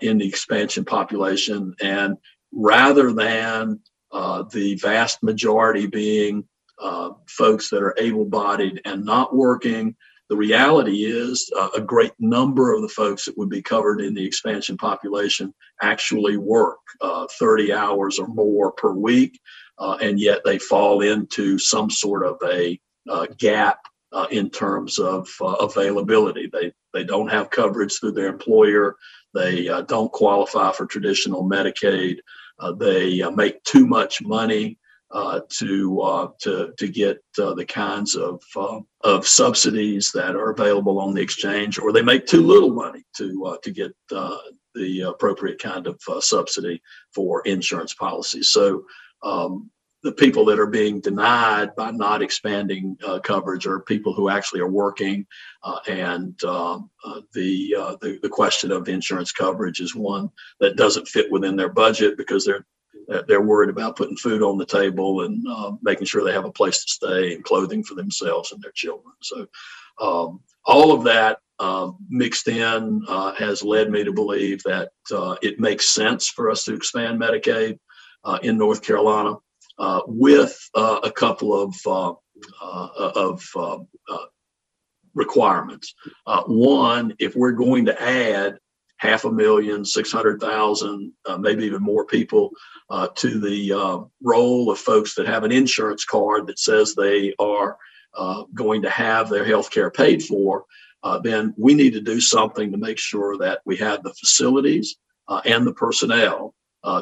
in 0.00 0.18
the 0.18 0.26
expansion 0.26 0.84
population, 0.84 1.74
and 1.80 2.16
rather 2.52 3.12
than 3.12 3.80
the 4.12 4.78
vast 4.80 5.22
majority 5.22 5.86
being 5.86 6.44
folks 7.28 7.70
that 7.70 7.82
are 7.82 7.94
able-bodied 7.98 8.80
and 8.84 9.04
not 9.04 9.34
working, 9.34 9.96
the 10.28 10.36
reality 10.36 11.04
is, 11.04 11.50
uh, 11.58 11.70
a 11.74 11.80
great 11.80 12.12
number 12.18 12.74
of 12.74 12.82
the 12.82 12.88
folks 12.88 13.24
that 13.24 13.38
would 13.38 13.48
be 13.48 13.62
covered 13.62 14.00
in 14.00 14.12
the 14.12 14.24
expansion 14.24 14.76
population 14.76 15.54
actually 15.80 16.36
work 16.36 16.78
uh, 17.00 17.26
30 17.38 17.72
hours 17.72 18.18
or 18.18 18.28
more 18.28 18.72
per 18.72 18.92
week, 18.92 19.40
uh, 19.78 19.96
and 20.02 20.20
yet 20.20 20.42
they 20.44 20.58
fall 20.58 21.00
into 21.00 21.58
some 21.58 21.88
sort 21.88 22.26
of 22.26 22.36
a 22.44 22.78
uh, 23.08 23.26
gap 23.38 23.80
uh, 24.12 24.26
in 24.30 24.50
terms 24.50 24.98
of 24.98 25.28
uh, 25.40 25.54
availability. 25.60 26.48
They 26.52 26.72
they 26.94 27.04
don't 27.04 27.30
have 27.30 27.50
coverage 27.50 27.98
through 27.98 28.12
their 28.12 28.28
employer. 28.28 28.96
They 29.34 29.66
don't 29.86 30.10
qualify 30.12 30.72
for 30.72 30.86
traditional 30.86 31.48
Medicaid. 31.48 32.18
they 32.78 33.22
make 33.30 33.62
too 33.64 33.86
much 33.86 34.22
money 34.22 34.78
uh, 35.10 35.40
to 35.48 36.00
uh, 36.00 36.28
to 36.38 36.72
to 36.76 36.88
get 36.88 37.18
uh, 37.40 37.54
the 37.54 37.64
kinds 37.64 38.14
of 38.14 38.42
uh, 38.56 38.80
of 39.02 39.26
subsidies 39.26 40.10
that 40.12 40.36
are 40.36 40.50
available 40.50 40.98
on 40.98 41.14
the 41.14 41.22
exchange, 41.22 41.78
or 41.78 41.92
they 41.92 42.02
make 42.02 42.26
too 42.26 42.42
little 42.42 42.70
money 42.70 43.02
to 43.16 43.44
uh, 43.46 43.56
to 43.62 43.70
get 43.70 43.92
uh, 44.14 44.36
the 44.74 45.02
appropriate 45.02 45.60
kind 45.60 45.86
of 45.86 45.98
subsidy 46.20 46.80
for 47.14 47.42
insurance 47.42 47.94
policies. 47.94 48.50
So. 48.50 48.84
Um, 49.24 49.70
the 50.02 50.12
people 50.12 50.44
that 50.44 50.60
are 50.60 50.66
being 50.66 51.00
denied 51.00 51.74
by 51.74 51.90
not 51.90 52.22
expanding 52.22 52.96
coverage 53.24 53.66
are 53.66 53.80
people 53.80 54.12
who 54.12 54.28
actually 54.28 54.60
are 54.60 54.70
working, 54.70 55.26
and 55.88 56.42
um, 56.44 56.90
the, 57.34 57.74
the 58.00 58.18
the 58.22 58.28
question 58.28 58.70
of 58.70 58.88
insurance 58.88 59.32
coverage 59.32 59.80
is 59.80 59.94
one 59.94 60.30
that 60.60 60.76
doesn't 60.76 61.08
fit 61.08 61.30
within 61.32 61.56
their 61.56 61.68
budget 61.68 62.16
because 62.16 62.44
they're 62.44 62.64
they're 63.26 63.40
worried 63.40 63.70
about 63.70 63.96
putting 63.96 64.16
food 64.16 64.42
on 64.42 64.58
the 64.58 64.66
table 64.66 65.22
and 65.22 65.44
uh, 65.48 65.72
making 65.82 66.06
sure 66.06 66.24
they 66.24 66.32
have 66.32 66.44
a 66.44 66.52
place 66.52 66.84
to 66.84 66.90
stay 66.90 67.34
and 67.34 67.44
clothing 67.44 67.82
for 67.82 67.94
themselves 67.94 68.52
and 68.52 68.62
their 68.62 68.72
children. 68.72 69.14
So, 69.22 69.46
um, 70.00 70.40
all 70.64 70.92
of 70.92 71.04
that 71.04 71.38
uh, 71.58 71.90
mixed 72.08 72.48
in 72.48 73.02
uh, 73.08 73.34
has 73.34 73.62
led 73.62 73.90
me 73.90 74.04
to 74.04 74.12
believe 74.12 74.62
that 74.64 74.90
uh, 75.12 75.36
it 75.42 75.58
makes 75.58 75.90
sense 75.90 76.28
for 76.28 76.50
us 76.50 76.64
to 76.64 76.74
expand 76.74 77.20
Medicaid 77.20 77.78
uh, 78.24 78.38
in 78.42 78.58
North 78.58 78.82
Carolina 78.82 79.36
uh, 79.78 80.02
with 80.06 80.58
a 80.74 81.10
couple 81.14 81.54
of 81.54 81.74
of 82.62 83.86
requirements. 85.14 85.94
one, 86.46 87.14
if 87.18 87.34
we're 87.34 87.52
going 87.52 87.86
to 87.86 88.02
add 88.02 88.58
half 88.98 89.24
a 89.24 89.32
million, 89.32 89.84
600,000, 89.84 91.12
uh, 91.26 91.36
maybe 91.38 91.64
even 91.64 91.82
more 91.82 92.04
people 92.04 92.50
uh, 92.90 93.08
to 93.14 93.40
the 93.40 93.72
uh, 93.72 93.98
roll 94.22 94.70
of 94.70 94.78
folks 94.78 95.14
that 95.14 95.26
have 95.26 95.44
an 95.44 95.52
insurance 95.52 96.04
card 96.04 96.46
that 96.46 96.58
says 96.58 96.94
they 96.94 97.32
are 97.38 97.78
uh, 98.14 98.42
going 98.54 98.82
to 98.82 98.90
have 98.90 99.28
their 99.28 99.44
health 99.44 99.70
care 99.70 99.90
paid 99.90 100.22
for, 100.22 100.64
uh, 101.04 101.18
then 101.18 101.54
we 101.56 101.74
need 101.74 101.92
to 101.92 102.00
do 102.00 102.20
something 102.20 102.72
to 102.72 102.78
make 102.78 102.98
sure 102.98 103.38
that 103.38 103.60
we 103.64 103.76
have 103.76 104.02
the 104.02 104.14
facilities 104.14 104.96
uh, 105.28 105.40
and 105.44 105.66
the 105.66 105.72
personnel 105.72 106.54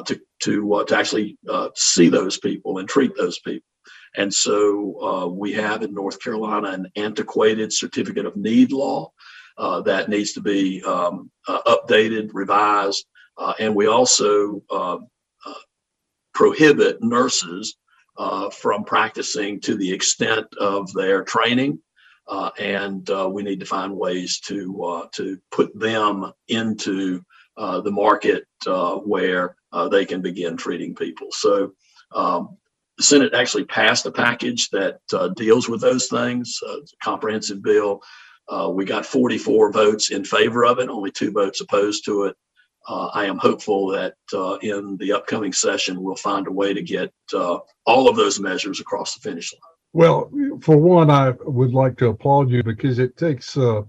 to, 0.05 0.19
to, 0.39 0.85
to 0.87 0.95
actually 0.95 1.37
see 1.75 2.09
those 2.09 2.37
people 2.39 2.77
and 2.77 2.87
treat 2.87 3.11
those 3.15 3.39
people. 3.39 3.67
And 4.15 4.33
so 4.33 5.29
we 5.35 5.53
have 5.53 5.83
in 5.83 5.93
North 5.93 6.19
Carolina 6.21 6.69
an 6.69 6.87
antiquated 6.95 7.71
certificate 7.71 8.25
of 8.25 8.35
need 8.35 8.71
law 8.71 9.11
uh, 9.57 9.81
that 9.81 10.09
needs 10.09 10.33
to 10.33 10.41
be 10.41 10.83
um, 10.83 11.31
uh, 11.47 11.61
updated, 11.65 12.29
revised, 12.33 13.05
uh, 13.37 13.53
and 13.59 13.75
we 13.75 13.87
also 13.87 14.61
um, 14.71 15.07
uh, 15.45 15.53
prohibit 16.33 17.01
nurses 17.01 17.75
uh, 18.17 18.49
from 18.49 18.83
practicing 18.83 19.59
to 19.61 19.75
the 19.75 19.91
extent 19.91 20.45
of 20.59 20.91
their 20.93 21.23
training. 21.23 21.79
and 22.59 23.09
we 23.31 23.43
need 23.43 23.59
to 23.59 23.65
find 23.65 23.95
ways 23.95 24.39
to 24.39 25.07
to 25.13 25.39
put 25.51 25.77
them 25.79 26.31
into 26.47 27.21
the 27.57 27.91
market 27.91 28.45
where 29.05 29.55
they 29.89 30.05
can 30.05 30.21
begin 30.21 30.57
treating 30.57 30.95
people. 30.95 31.27
So 31.31 31.73
um, 32.13 32.57
the 32.97 33.03
Senate 33.03 33.33
actually 33.33 33.65
passed 33.65 34.05
a 34.05 34.11
package 34.11 34.69
that 34.69 34.99
uh, 35.13 35.29
deals 35.29 35.69
with 35.69 35.81
those 35.81 36.07
things, 36.07 36.59
uh, 36.67 36.77
a 36.79 36.85
comprehensive 37.03 37.61
bill. 37.61 38.01
Uh, 38.49 38.69
we 38.73 38.85
got 38.85 39.05
44 39.05 39.71
votes 39.71 40.11
in 40.11 40.23
favor 40.23 40.65
of 40.65 40.79
it, 40.79 40.89
only 40.89 41.11
two 41.11 41.31
votes 41.31 41.61
opposed 41.61 42.05
to 42.05 42.23
it. 42.23 42.35
Uh, 42.87 43.07
I 43.13 43.25
am 43.25 43.37
hopeful 43.37 43.87
that 43.89 44.15
uh, 44.33 44.57
in 44.61 44.95
the 44.97 45.11
upcoming 45.11 45.51
session, 45.51 46.01
we'll 46.01 46.15
find 46.15 46.47
a 46.47 46.51
way 46.51 46.73
to 46.73 46.81
get 46.81 47.11
uh, 47.33 47.57
all 47.85 48.09
of 48.09 48.15
those 48.15 48.39
measures 48.39 48.79
across 48.79 49.13
the 49.13 49.19
finish 49.19 49.53
line. 49.53 49.61
Well, 49.93 50.31
for 50.61 50.77
one, 50.77 51.09
I 51.09 51.33
would 51.43 51.73
like 51.73 51.97
to 51.97 52.07
applaud 52.07 52.49
you 52.49 52.63
because 52.63 52.99
it 52.99 53.17
takes 53.17 53.57
uh, 53.57 53.81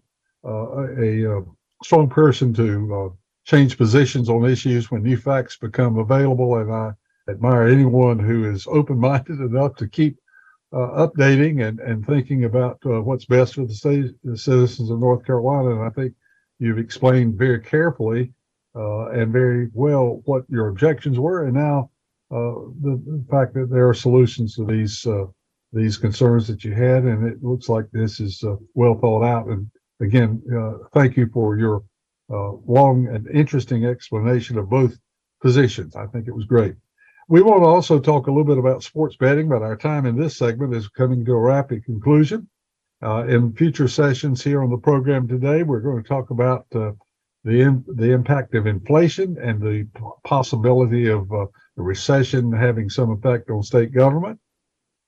uh, 0.44 0.86
a, 0.98 1.38
a, 1.38 1.44
strong 1.84 2.08
person 2.08 2.52
to 2.54 3.16
change 3.48 3.78
positions 3.78 4.28
on 4.28 4.44
issues 4.44 4.90
when 4.90 5.02
new 5.02 5.16
facts 5.16 5.56
become 5.56 5.98
available. 5.98 6.58
And 6.58 6.70
I 6.70 6.92
admire 7.30 7.66
anyone 7.66 8.18
who 8.18 8.50
is 8.50 8.66
open 8.66 8.98
minded 8.98 9.40
enough 9.40 9.74
to 9.76 9.88
keep 9.88 10.18
uh, 10.70 11.06
updating 11.08 11.66
and, 11.66 11.80
and 11.80 12.06
thinking 12.06 12.44
about 12.44 12.78
uh, 12.84 13.00
what's 13.00 13.24
best 13.24 13.54
for 13.54 13.64
the, 13.64 13.72
state, 13.72 14.12
the 14.22 14.36
citizens 14.36 14.90
of 14.90 15.00
North 15.00 15.24
Carolina. 15.24 15.70
And 15.70 15.82
I 15.82 15.88
think 15.90 16.12
you've 16.58 16.78
explained 16.78 17.38
very 17.38 17.60
carefully 17.60 18.34
uh, 18.76 19.08
and 19.12 19.32
very 19.32 19.70
well 19.72 20.20
what 20.26 20.44
your 20.50 20.68
objections 20.68 21.18
were, 21.18 21.46
and 21.46 21.54
now 21.54 21.90
uh, 22.30 22.52
the, 22.82 23.02
the, 23.06 23.24
fact 23.30 23.54
that 23.54 23.70
there 23.70 23.88
are 23.88 23.94
solutions 23.94 24.54
to 24.54 24.66
these 24.66 25.06
uh, 25.06 25.24
these 25.72 25.96
concerns 25.96 26.46
that 26.46 26.62
you 26.62 26.74
had, 26.74 27.04
and 27.04 27.26
it 27.26 27.42
looks 27.42 27.68
like 27.68 27.86
this 27.90 28.20
is 28.20 28.44
uh, 28.44 28.54
well 28.74 28.94
thought 29.00 29.24
out. 29.24 29.46
And 29.46 29.68
again, 30.00 30.42
thank 30.92 31.16
you 31.16 31.28
for 31.32 31.58
your 31.58 31.82
long 32.28 33.08
and 33.08 33.28
interesting 33.28 33.84
explanation 33.84 34.58
of 34.58 34.68
both 34.68 34.98
positions. 35.40 35.96
I 35.96 36.06
think 36.06 36.28
it 36.28 36.34
was 36.34 36.44
great. 36.44 36.74
We 37.28 37.42
want 37.42 37.62
to 37.62 37.66
also 37.66 37.98
talk 37.98 38.26
a 38.26 38.30
little 38.30 38.44
bit 38.44 38.58
about 38.58 38.82
sports 38.82 39.16
betting, 39.16 39.48
but 39.48 39.62
our 39.62 39.76
time 39.76 40.06
in 40.06 40.16
this 40.16 40.36
segment 40.36 40.74
is 40.74 40.88
coming 40.88 41.24
to 41.24 41.32
a 41.32 41.40
rapid 41.40 41.84
conclusion. 41.84 42.48
Uh, 43.02 43.26
in 43.28 43.52
future 43.52 43.86
sessions 43.86 44.42
here 44.42 44.62
on 44.62 44.70
the 44.70 44.78
program 44.78 45.28
today, 45.28 45.62
we're 45.62 45.80
going 45.80 46.02
to 46.02 46.08
talk 46.08 46.30
about 46.30 46.66
uh, 46.74 46.92
the 47.44 47.60
in, 47.60 47.84
the 47.86 48.10
impact 48.10 48.54
of 48.54 48.66
inflation 48.66 49.36
and 49.38 49.60
the 49.60 49.86
possibility 50.24 51.08
of 51.08 51.30
uh, 51.32 51.46
recession 51.76 52.50
having 52.50 52.90
some 52.90 53.10
effect 53.10 53.50
on 53.50 53.62
state 53.62 53.92
government. 53.92 54.40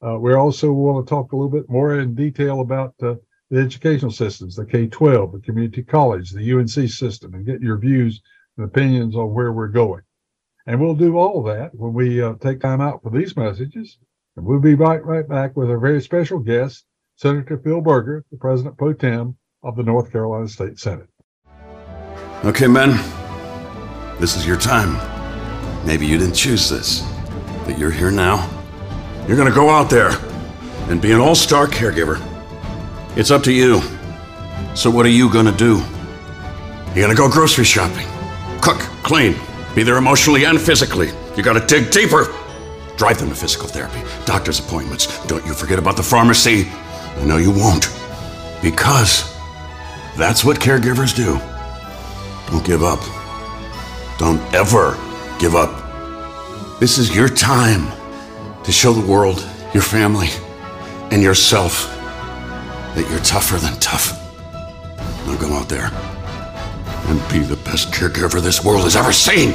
Uh, 0.06 0.18
we 0.18 0.34
also 0.34 0.72
want 0.72 1.04
to 1.04 1.10
talk 1.10 1.32
a 1.32 1.36
little 1.36 1.50
bit 1.50 1.68
more 1.68 1.98
in 1.98 2.14
detail 2.14 2.60
about 2.60 2.94
uh, 3.02 3.14
the 3.50 3.60
educational 3.60 4.12
systems, 4.12 4.54
the 4.56 4.64
K-12, 4.64 5.32
the 5.32 5.40
community 5.40 5.82
college, 5.82 6.30
the 6.30 6.52
UNC 6.52 6.88
system, 6.88 7.34
and 7.34 7.44
get 7.44 7.60
your 7.60 7.78
views 7.78 8.22
and 8.56 8.66
opinions 8.66 9.16
on 9.16 9.34
where 9.34 9.52
we're 9.52 9.68
going. 9.68 10.02
And 10.66 10.80
we'll 10.80 10.94
do 10.94 11.16
all 11.16 11.42
that 11.44 11.74
when 11.74 11.92
we 11.92 12.22
uh, 12.22 12.34
take 12.34 12.60
time 12.60 12.80
out 12.80 13.02
for 13.02 13.10
these 13.10 13.36
messages. 13.36 13.98
And 14.36 14.46
we'll 14.46 14.60
be 14.60 14.74
right, 14.74 15.04
right 15.04 15.28
back 15.28 15.56
with 15.56 15.68
our 15.68 15.78
very 15.78 16.00
special 16.00 16.38
guest, 16.38 16.84
Senator 17.16 17.58
Phil 17.58 17.80
Berger, 17.80 18.24
the 18.30 18.38
President 18.38 18.78
Pro 18.78 18.92
Tem 18.92 19.36
of 19.64 19.76
the 19.76 19.82
North 19.82 20.12
Carolina 20.12 20.48
State 20.48 20.78
Senate. 20.78 21.08
Okay, 22.44 22.68
men, 22.68 22.90
this 24.20 24.36
is 24.36 24.46
your 24.46 24.56
time. 24.56 24.96
Maybe 25.84 26.06
you 26.06 26.18
didn't 26.18 26.34
choose 26.34 26.70
this, 26.70 27.02
but 27.66 27.78
you're 27.78 27.90
here 27.90 28.10
now. 28.10 28.48
You're 29.26 29.36
going 29.36 29.48
to 29.48 29.54
go 29.54 29.68
out 29.68 29.90
there 29.90 30.12
and 30.88 31.02
be 31.02 31.12
an 31.12 31.20
all 31.20 31.34
star 31.34 31.66
caregiver. 31.66 32.29
It's 33.16 33.30
up 33.30 33.42
to 33.44 33.52
you. 33.52 33.80
So, 34.74 34.90
what 34.90 35.04
are 35.06 35.10
you 35.10 35.30
to 35.46 35.52
do? 35.52 35.82
You're 36.94 37.08
to 37.08 37.14
go 37.14 37.30
grocery 37.30 37.64
shopping, 37.64 38.06
cook, 38.60 38.78
clean 39.02 39.34
be 39.74 39.84
there 39.84 39.98
emotionally 39.98 40.44
and 40.44 40.60
physically. 40.60 41.10
You 41.36 41.42
gotta 41.42 41.64
dig 41.64 41.90
deeper. 41.90 42.34
Drive 42.96 43.18
them 43.18 43.28
to 43.28 43.34
physical 43.34 43.68
therapy, 43.68 44.02
doctor's 44.26 44.58
appointments. 44.58 45.24
Don't 45.26 45.44
you 45.46 45.54
forget 45.54 45.78
about 45.78 45.96
the 45.96 46.02
pharmacy. 46.02 46.68
I 47.16 47.24
know 47.24 47.36
you 47.36 47.50
won't. 47.50 47.88
Because 48.62 49.32
that's 50.16 50.44
what 50.44 50.58
caregivers 50.58 51.14
do. 51.14 51.38
Don't 52.50 52.64
give 52.64 52.82
up. 52.82 53.00
Don't 54.18 54.40
ever 54.52 54.98
give 55.38 55.54
up. 55.54 56.80
This 56.80 56.98
is 56.98 57.14
your 57.14 57.28
time 57.28 57.90
to 58.64 58.72
show 58.72 58.92
the 58.92 59.06
world, 59.06 59.46
your 59.72 59.82
family, 59.82 60.28
and 61.12 61.22
yourself 61.22 61.96
that 62.94 63.08
you're 63.10 63.20
tougher 63.20 63.56
than 63.56 63.78
tough. 63.80 64.12
Now 65.26 65.36
go 65.36 65.52
out 65.54 65.68
there 65.68 65.90
and 67.08 67.32
be 67.32 67.40
the 67.40 67.60
best 67.64 67.92
caregiver 67.92 68.40
this 68.40 68.64
world 68.64 68.84
has 68.84 68.96
ever 68.96 69.12
seen. 69.12 69.52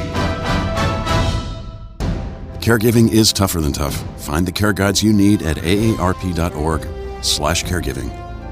Caregiving 2.60 3.12
is 3.12 3.32
tougher 3.32 3.60
than 3.60 3.72
tough. 3.72 3.94
Find 4.20 4.46
the 4.46 4.52
care 4.52 4.72
guides 4.72 5.02
you 5.02 5.12
need 5.12 5.42
at 5.42 5.56
aarp.org 5.58 6.88
slash 7.24 7.64
caregiving. 7.64 8.10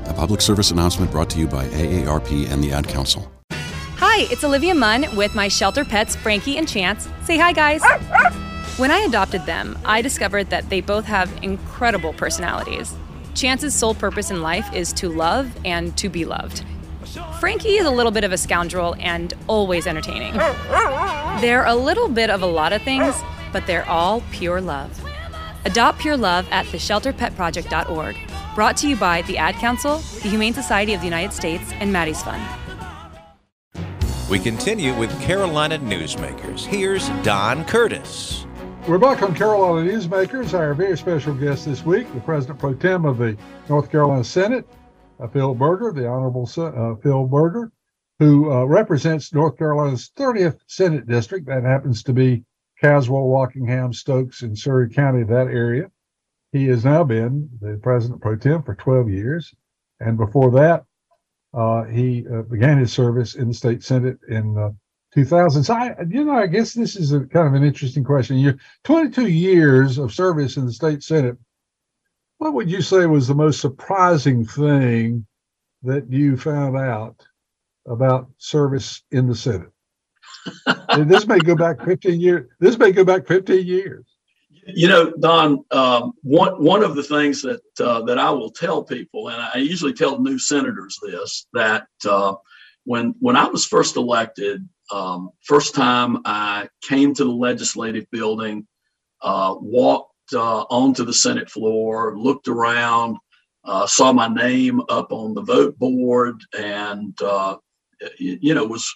A 0.08 0.14
public 0.14 0.40
service 0.40 0.70
announcement 0.70 1.10
brought 1.10 1.30
to 1.30 1.38
you 1.38 1.46
by 1.48 1.66
AARP 1.68 2.50
and 2.50 2.62
the 2.62 2.72
Ad 2.72 2.86
Council. 2.86 3.30
Hi, 3.50 4.26
it's 4.30 4.44
Olivia 4.44 4.74
Munn 4.74 5.06
with 5.16 5.34
my 5.34 5.48
shelter 5.48 5.84
pets, 5.84 6.14
Frankie 6.14 6.58
and 6.58 6.68
Chance. 6.68 7.08
Say 7.24 7.38
hi, 7.38 7.52
guys. 7.52 7.80
Ah, 7.82 7.98
ah. 8.12 8.74
When 8.76 8.90
I 8.90 8.98
adopted 9.00 9.46
them, 9.46 9.78
I 9.84 10.02
discovered 10.02 10.50
that 10.50 10.68
they 10.68 10.80
both 10.80 11.04
have 11.06 11.32
incredible 11.42 12.12
personalities. 12.12 12.94
Chance's 13.34 13.74
sole 13.74 13.94
purpose 13.94 14.30
in 14.30 14.42
life 14.42 14.72
is 14.74 14.92
to 14.94 15.08
love 15.08 15.50
and 15.64 15.96
to 15.98 16.08
be 16.08 16.24
loved. 16.24 16.64
Frankie 17.38 17.76
is 17.76 17.86
a 17.86 17.90
little 17.90 18.12
bit 18.12 18.24
of 18.24 18.32
a 18.32 18.38
scoundrel 18.38 18.96
and 18.98 19.34
always 19.46 19.86
entertaining. 19.86 20.34
They're 21.40 21.66
a 21.66 21.74
little 21.74 22.08
bit 22.08 22.30
of 22.30 22.42
a 22.42 22.46
lot 22.46 22.72
of 22.72 22.82
things, 22.82 23.14
but 23.52 23.66
they're 23.66 23.88
all 23.88 24.22
pure 24.30 24.60
love. 24.60 24.98
Adopt 25.64 25.98
Pure 25.98 26.18
Love 26.18 26.46
at 26.50 26.66
theshelterpetproject.org. 26.66 28.16
Brought 28.54 28.76
to 28.78 28.88
you 28.88 28.96
by 28.96 29.22
the 29.22 29.38
Ad 29.38 29.54
Council, 29.56 29.98
the 30.22 30.28
Humane 30.28 30.52
Society 30.52 30.92
of 30.92 31.00
the 31.00 31.06
United 31.06 31.32
States, 31.32 31.64
and 31.80 31.92
Maddie's 31.92 32.22
Fund. 32.22 32.42
We 34.30 34.38
continue 34.38 34.94
with 34.94 35.18
Carolina 35.22 35.78
Newsmakers. 35.78 36.64
Here's 36.64 37.08
Don 37.22 37.64
Curtis. 37.64 38.43
We're 38.86 38.98
back 38.98 39.22
on 39.22 39.34
Carolina 39.34 39.90
Newsmakers. 39.90 40.52
Our 40.52 40.74
very 40.74 40.98
special 40.98 41.32
guest 41.32 41.64
this 41.64 41.86
week, 41.86 42.12
the 42.12 42.20
President 42.20 42.58
Pro 42.58 42.74
Tem 42.74 43.06
of 43.06 43.16
the 43.16 43.34
North 43.66 43.90
Carolina 43.90 44.22
Senate, 44.22 44.68
uh, 45.18 45.26
Phil 45.26 45.54
Berger, 45.54 45.90
the 45.90 46.06
Honorable 46.06 46.46
uh, 46.58 46.94
Phil 46.96 47.24
Berger, 47.26 47.72
who 48.18 48.52
uh, 48.52 48.64
represents 48.64 49.32
North 49.32 49.56
Carolina's 49.56 50.10
30th 50.18 50.58
Senate 50.66 51.06
District. 51.06 51.46
That 51.46 51.62
happens 51.62 52.02
to 52.02 52.12
be 52.12 52.44
Caswell, 52.78 53.30
Rockingham, 53.30 53.94
Stokes, 53.94 54.42
and 54.42 54.56
Surry 54.56 54.90
County, 54.90 55.22
that 55.24 55.46
area. 55.46 55.90
He 56.52 56.66
has 56.66 56.84
now 56.84 57.04
been 57.04 57.48
the 57.62 57.80
President 57.82 58.20
Pro 58.20 58.36
Tem 58.36 58.62
for 58.62 58.74
12 58.74 59.08
years. 59.08 59.54
And 60.00 60.18
before 60.18 60.50
that, 60.50 60.84
uh, 61.54 61.84
he 61.84 62.26
uh, 62.30 62.42
began 62.42 62.76
his 62.76 62.92
service 62.92 63.34
in 63.34 63.48
the 63.48 63.54
state 63.54 63.82
Senate 63.82 64.18
in 64.28 64.58
uh, 64.58 64.72
2000. 65.14 65.64
So, 65.64 65.74
I, 65.74 65.94
you 66.08 66.24
know, 66.24 66.34
I 66.34 66.46
guess 66.46 66.72
this 66.72 66.96
is 66.96 67.12
a 67.12 67.20
kind 67.20 67.46
of 67.46 67.54
an 67.54 67.64
interesting 67.64 68.04
question. 68.04 68.36
You 68.36 68.58
22 68.82 69.28
years 69.28 69.98
of 69.98 70.12
service 70.12 70.56
in 70.56 70.66
the 70.66 70.72
state 70.72 71.02
senate. 71.02 71.36
What 72.38 72.54
would 72.54 72.70
you 72.70 72.82
say 72.82 73.06
was 73.06 73.28
the 73.28 73.34
most 73.34 73.60
surprising 73.60 74.44
thing 74.44 75.24
that 75.82 76.10
you 76.10 76.36
found 76.36 76.76
out 76.76 77.24
about 77.86 78.28
service 78.38 79.02
in 79.12 79.28
the 79.28 79.34
Senate? 79.34 79.70
this 81.06 81.26
may 81.26 81.38
go 81.38 81.54
back 81.54 81.82
15 81.84 82.20
years. 82.20 82.50
This 82.58 82.76
may 82.76 82.90
go 82.90 83.04
back 83.04 83.26
15 83.26 83.64
years. 83.64 84.04
You 84.66 84.88
know, 84.88 85.12
Don, 85.20 85.64
um, 85.70 86.12
one 86.22 86.62
one 86.62 86.82
of 86.82 86.96
the 86.96 87.02
things 87.02 87.42
that 87.42 87.60
uh, 87.78 88.02
that 88.02 88.18
I 88.18 88.30
will 88.30 88.50
tell 88.50 88.82
people, 88.82 89.28
and 89.28 89.36
I 89.40 89.58
usually 89.58 89.92
tell 89.92 90.20
new 90.20 90.38
senators 90.38 90.98
this, 91.02 91.46
that 91.52 91.86
uh, 92.08 92.34
when 92.84 93.14
when 93.20 93.36
I 93.36 93.46
was 93.46 93.66
first 93.66 93.96
elected, 93.96 94.66
um, 94.90 95.30
first 95.42 95.74
time 95.74 96.18
I 96.24 96.68
came 96.82 97.14
to 97.14 97.24
the 97.24 97.30
legislative 97.30 98.06
building, 98.10 98.66
uh, 99.22 99.54
walked 99.58 100.12
uh, 100.34 100.62
onto 100.64 101.04
the 101.04 101.12
Senate 101.12 101.50
floor, 101.50 102.16
looked 102.16 102.48
around, 102.48 103.16
uh, 103.64 103.86
saw 103.86 104.12
my 104.12 104.28
name 104.28 104.80
up 104.88 105.12
on 105.12 105.34
the 105.34 105.42
vote 105.42 105.78
board, 105.78 106.40
and 106.58 107.20
uh, 107.22 107.56
you, 108.18 108.54
know 108.54 108.64
was 108.64 108.94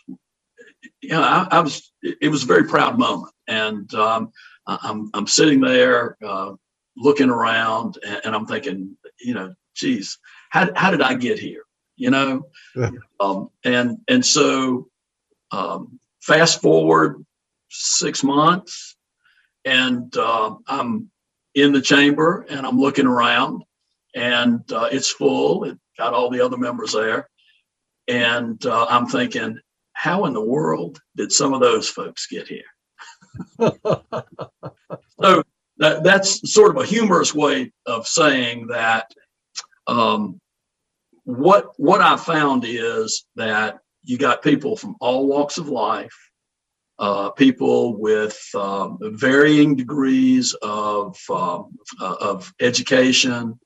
you 1.00 1.08
know 1.10 1.22
I, 1.22 1.48
I, 1.50 1.60
was 1.60 1.92
it 2.02 2.30
was 2.30 2.42
a 2.42 2.46
very 2.46 2.64
proud 2.64 2.98
moment, 2.98 3.32
and 3.46 3.92
um, 3.94 4.32
I'm 4.66 5.10
I'm 5.14 5.26
sitting 5.26 5.60
there 5.60 6.16
uh, 6.24 6.52
looking 6.96 7.30
around, 7.30 7.98
and, 8.06 8.20
and, 8.24 8.34
I'm 8.34 8.46
thinking, 8.46 8.96
you 9.20 9.32
know, 9.32 9.54
geez, 9.74 10.18
how 10.50 10.68
how 10.76 10.90
did 10.90 11.00
I 11.00 11.14
get 11.14 11.38
here? 11.38 11.62
You 11.96 12.10
know, 12.10 12.42
um, 13.20 13.50
and 13.64 13.98
and 14.08 14.24
so 14.24 14.88
um, 15.50 15.98
fast 16.20 16.60
forward 16.60 17.24
six 17.70 18.22
months, 18.22 18.96
and 19.64 20.14
uh, 20.16 20.54
I'm 20.66 21.10
in 21.54 21.72
the 21.72 21.82
chamber 21.82 22.46
and 22.48 22.66
I'm 22.66 22.78
looking 22.78 23.06
around, 23.06 23.62
and 24.14 24.70
uh, 24.72 24.88
it's 24.90 25.10
full. 25.10 25.64
It 25.64 25.78
got 25.96 26.14
all 26.14 26.30
the 26.30 26.40
other 26.40 26.56
members 26.56 26.92
there, 26.92 27.28
and 28.06 28.64
uh, 28.64 28.86
I'm 28.88 29.06
thinking, 29.06 29.58
how 29.92 30.26
in 30.26 30.32
the 30.32 30.44
world 30.44 31.00
did 31.16 31.32
some 31.32 31.52
of 31.52 31.60
those 31.60 31.88
folks 31.88 32.26
get 32.26 32.46
here? 32.46 32.62
so 33.60 35.42
that, 35.78 36.02
that's 36.02 36.52
sort 36.52 36.70
of 36.70 36.82
a 36.82 36.86
humorous 36.86 37.34
way 37.34 37.72
of 37.86 38.06
saying 38.06 38.68
that. 38.68 39.10
Um, 39.86 40.40
what 41.24 41.72
what 41.76 42.00
I 42.00 42.16
found 42.16 42.64
is 42.66 43.26
that 43.36 43.80
you 44.08 44.16
got 44.16 44.42
people 44.42 44.74
from 44.74 44.96
all 45.00 45.26
walks 45.26 45.58
of 45.58 45.68
life, 45.68 46.30
uh, 46.98 47.30
people 47.30 48.00
with 48.00 48.42
um, 48.54 48.96
varying 49.02 49.76
degrees 49.76 50.54
of 50.62 51.18
um, 51.30 51.76
uh, 52.00 52.16
of 52.18 52.52
education, 52.58 53.60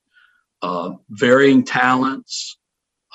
uh, 0.61 0.91
varying 1.09 1.63
talents. 1.63 2.59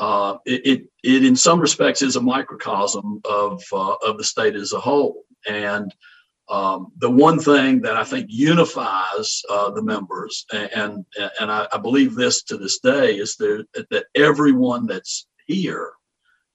Uh, 0.00 0.38
it, 0.47 0.66
it, 0.66 0.82
it, 1.02 1.25
in 1.25 1.37
some 1.37 1.61
respects, 1.61 2.00
is 2.00 2.16
a 2.16 2.20
microcosm 2.20 3.20
of 3.28 3.62
uh, 3.73 3.97
of 4.06 4.16
the 4.16 4.25
state 4.25 4.56
as 4.56 4.73
a 4.73 4.80
whole. 4.80 5.25
And 5.47 5.94
um, 6.49 6.93
the 6.97 7.10
one 7.10 7.38
thing 7.38 7.82
that 7.82 7.97
I 7.97 8.04
think 8.04 8.28
unifies 8.30 9.43
uh, 9.50 9.71
the 9.71 9.82
members, 9.82 10.47
and 10.50 11.04
and, 11.14 11.50
I, 11.52 11.69
I, 11.71 11.76
believe 11.76 12.14
this 12.14 12.43
to 12.45 12.56
this 12.56 12.78
day, 12.78 13.17
is 13.17 13.36
that, 13.36 13.67
that 13.91 14.06
everyone 14.14 14.86
that's 14.86 15.26
here 15.47 15.93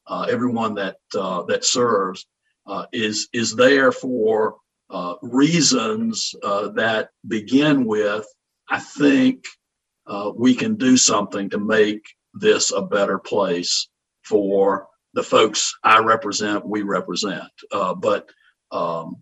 everyone 0.09 0.75
that 0.75 0.97
uh, 1.17 1.43
that 1.43 1.63
serves 1.65 2.25
uh, 2.67 2.85
is 2.91 3.27
is 3.33 3.55
there 3.55 3.91
for 3.91 4.57
uh, 4.89 5.15
reasons 5.21 6.33
uh, 6.43 6.69
that 6.69 7.09
begin 7.27 7.85
with 7.85 8.25
I 8.69 8.79
think 8.79 9.45
uh, 10.07 10.31
we 10.35 10.55
can 10.55 10.75
do 10.75 10.97
something 10.97 11.49
to 11.49 11.57
make 11.57 12.01
this 12.33 12.71
a 12.71 12.81
better 12.81 13.19
place 13.19 13.87
for 14.23 14.87
the 15.13 15.23
folks 15.23 15.73
I 15.83 15.99
represent, 15.99 16.65
we 16.65 16.81
represent. 16.81 17.51
but 17.71 18.29
um, 18.71 19.17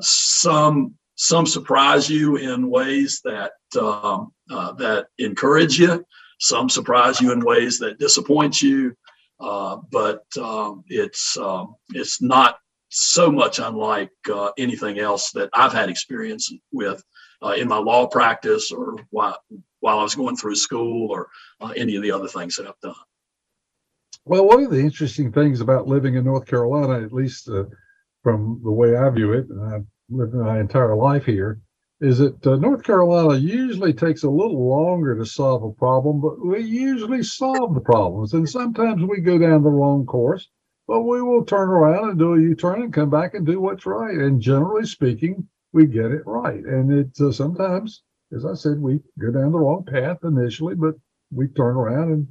some 0.00 0.94
some 1.18 1.46
surprise 1.46 2.10
you 2.10 2.36
in 2.36 2.68
ways 2.68 3.22
that 3.24 3.52
um, 3.80 4.32
that 4.48 5.06
encourage 5.18 5.78
you 5.78 6.04
some 6.38 6.68
surprise 6.68 7.20
you 7.20 7.32
in 7.32 7.44
ways 7.44 7.78
that 7.78 7.98
disappoint 7.98 8.62
you, 8.62 8.94
uh, 9.40 9.78
but 9.90 10.24
um, 10.40 10.84
it's 10.88 11.36
um, 11.38 11.76
it's 11.90 12.22
not 12.22 12.58
so 12.88 13.30
much 13.30 13.58
unlike 13.58 14.10
uh, 14.32 14.50
anything 14.58 14.98
else 14.98 15.30
that 15.32 15.50
I've 15.52 15.72
had 15.72 15.90
experience 15.90 16.52
with 16.72 17.02
uh, 17.42 17.54
in 17.58 17.68
my 17.68 17.78
law 17.78 18.06
practice 18.06 18.70
or 18.70 18.96
while, 19.10 19.38
while 19.80 19.98
I 19.98 20.02
was 20.02 20.14
going 20.14 20.36
through 20.36 20.54
school 20.56 21.10
or 21.10 21.28
uh, 21.60 21.72
any 21.76 21.96
of 21.96 22.02
the 22.02 22.10
other 22.10 22.28
things 22.28 22.56
that 22.56 22.66
I've 22.66 22.80
done. 22.82 22.94
Well, 24.24 24.46
one 24.46 24.64
of 24.64 24.70
the 24.70 24.80
interesting 24.80 25.30
things 25.30 25.60
about 25.60 25.86
living 25.86 26.16
in 26.16 26.24
North 26.24 26.46
Carolina, 26.46 27.04
at 27.04 27.12
least 27.12 27.48
uh, 27.48 27.64
from 28.22 28.60
the 28.64 28.72
way 28.72 28.96
I 28.96 29.08
view 29.10 29.32
it, 29.32 29.48
and 29.48 29.74
I've 29.74 29.86
lived 30.08 30.34
my 30.34 30.58
entire 30.58 30.96
life 30.96 31.24
here, 31.24 31.60
is 32.00 32.18
that 32.18 32.46
uh, 32.46 32.56
North 32.56 32.82
Carolina 32.82 33.38
usually 33.38 33.92
takes 33.92 34.22
a 34.22 34.30
little 34.30 34.68
longer 34.68 35.16
to 35.16 35.24
solve 35.24 35.62
a 35.62 35.70
problem, 35.70 36.20
but 36.20 36.44
we 36.44 36.62
usually 36.62 37.22
solve 37.22 37.74
the 37.74 37.80
problems. 37.80 38.34
And 38.34 38.48
sometimes 38.48 39.02
we 39.02 39.20
go 39.20 39.38
down 39.38 39.62
the 39.62 39.70
wrong 39.70 40.04
course, 40.04 40.48
but 40.86 41.02
we 41.02 41.22
will 41.22 41.44
turn 41.44 41.70
around 41.70 42.10
and 42.10 42.18
do 42.18 42.34
a 42.34 42.40
U 42.40 42.54
turn 42.54 42.82
and 42.82 42.92
come 42.92 43.08
back 43.08 43.34
and 43.34 43.46
do 43.46 43.60
what's 43.60 43.86
right. 43.86 44.14
And 44.14 44.40
generally 44.40 44.84
speaking, 44.84 45.48
we 45.72 45.86
get 45.86 46.12
it 46.12 46.22
right. 46.26 46.62
And 46.64 46.92
it 46.92 47.20
uh, 47.20 47.32
sometimes, 47.32 48.02
as 48.34 48.44
I 48.44 48.54
said, 48.54 48.78
we 48.78 49.00
go 49.18 49.30
down 49.30 49.52
the 49.52 49.58
wrong 49.58 49.84
path 49.84 50.18
initially, 50.22 50.74
but 50.74 50.96
we 51.32 51.48
turn 51.48 51.76
around 51.76 52.12
and 52.12 52.28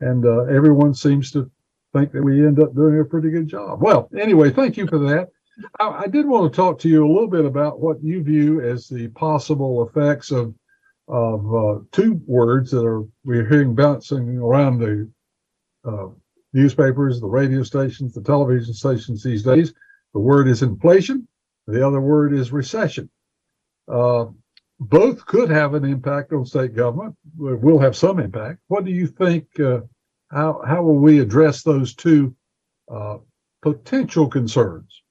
and 0.00 0.26
uh, 0.26 0.42
everyone 0.44 0.94
seems 0.94 1.30
to 1.30 1.48
think 1.92 2.10
that 2.12 2.24
we 2.24 2.44
end 2.44 2.60
up 2.60 2.74
doing 2.74 2.98
a 2.98 3.04
pretty 3.04 3.30
good 3.30 3.46
job. 3.46 3.80
Well, 3.80 4.08
anyway, 4.18 4.50
thank 4.50 4.76
you 4.76 4.88
for 4.88 4.98
that. 4.98 5.28
I, 5.78 5.88
I, 6.04 6.06
did 6.06 6.26
want 6.26 6.52
to 6.52 6.56
talk 6.56 6.78
to 6.80 6.88
you 6.88 7.06
a 7.06 7.12
little 7.12 7.28
bit 7.28 7.44
about 7.44 7.80
what 7.80 8.02
you 8.02 8.22
view 8.22 8.60
as 8.60 8.88
the 8.88 9.08
possible 9.08 9.86
effects 9.86 10.30
of 10.30 10.54
of 11.08 11.54
uh, 11.54 11.80
two 11.90 12.20
words 12.26 12.70
that 12.70 12.86
are 12.86 13.04
we're 13.24 13.48
hearing 13.48 13.74
bouncing 13.74 14.38
around 14.38 14.78
the 14.78 15.10
uh, 15.84 16.08
newspapers, 16.52 17.20
the 17.20 17.26
radio 17.26 17.62
stations, 17.62 18.14
the 18.14 18.22
television 18.22 18.72
stations 18.72 19.22
these 19.22 19.42
days. 19.42 19.74
The 20.14 20.20
word 20.20 20.48
is 20.48 20.62
inflation. 20.62 21.26
The 21.66 21.86
other 21.86 22.00
word 22.00 22.32
is 22.34 22.52
recession. 22.52 23.10
Uh, 23.88 24.26
both 24.78 25.24
could 25.26 25.50
have 25.50 25.74
an 25.74 25.84
impact 25.84 26.32
on 26.32 26.44
state 26.44 26.74
government. 26.74 27.16
Will 27.36 27.78
have 27.78 27.96
some 27.96 28.18
impact. 28.18 28.58
What 28.68 28.84
do 28.84 28.90
you 28.90 29.06
think? 29.06 29.46
Uh, 29.58 29.80
how 30.30 30.62
how 30.66 30.82
will 30.82 30.98
we 30.98 31.20
address 31.20 31.62
those 31.62 31.94
two 31.94 32.34
uh, 32.90 33.18
potential 33.60 34.28
concerns? 34.28 35.01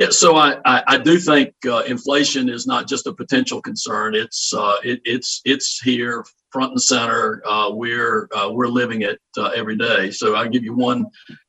Yeah, 0.00 0.08
so 0.08 0.36
I, 0.36 0.56
I, 0.64 0.82
I 0.86 0.98
do 0.98 1.18
think 1.18 1.52
uh, 1.66 1.80
inflation 1.80 2.48
is 2.48 2.66
not 2.66 2.88
just 2.88 3.06
a 3.06 3.12
potential 3.12 3.60
concern. 3.60 4.14
It's 4.14 4.50
uh, 4.54 4.76
it, 4.82 5.02
it's 5.04 5.42
it's 5.44 5.78
here 5.78 6.24
front 6.50 6.70
and 6.70 6.80
center. 6.80 7.42
Uh, 7.46 7.68
we're 7.74 8.26
uh, 8.34 8.48
we're 8.50 8.68
living 8.68 9.02
it 9.02 9.20
uh, 9.36 9.50
every 9.54 9.76
day. 9.76 10.10
So 10.10 10.36
I'll 10.36 10.48
give 10.48 10.64
you 10.64 10.74
one 10.74 11.04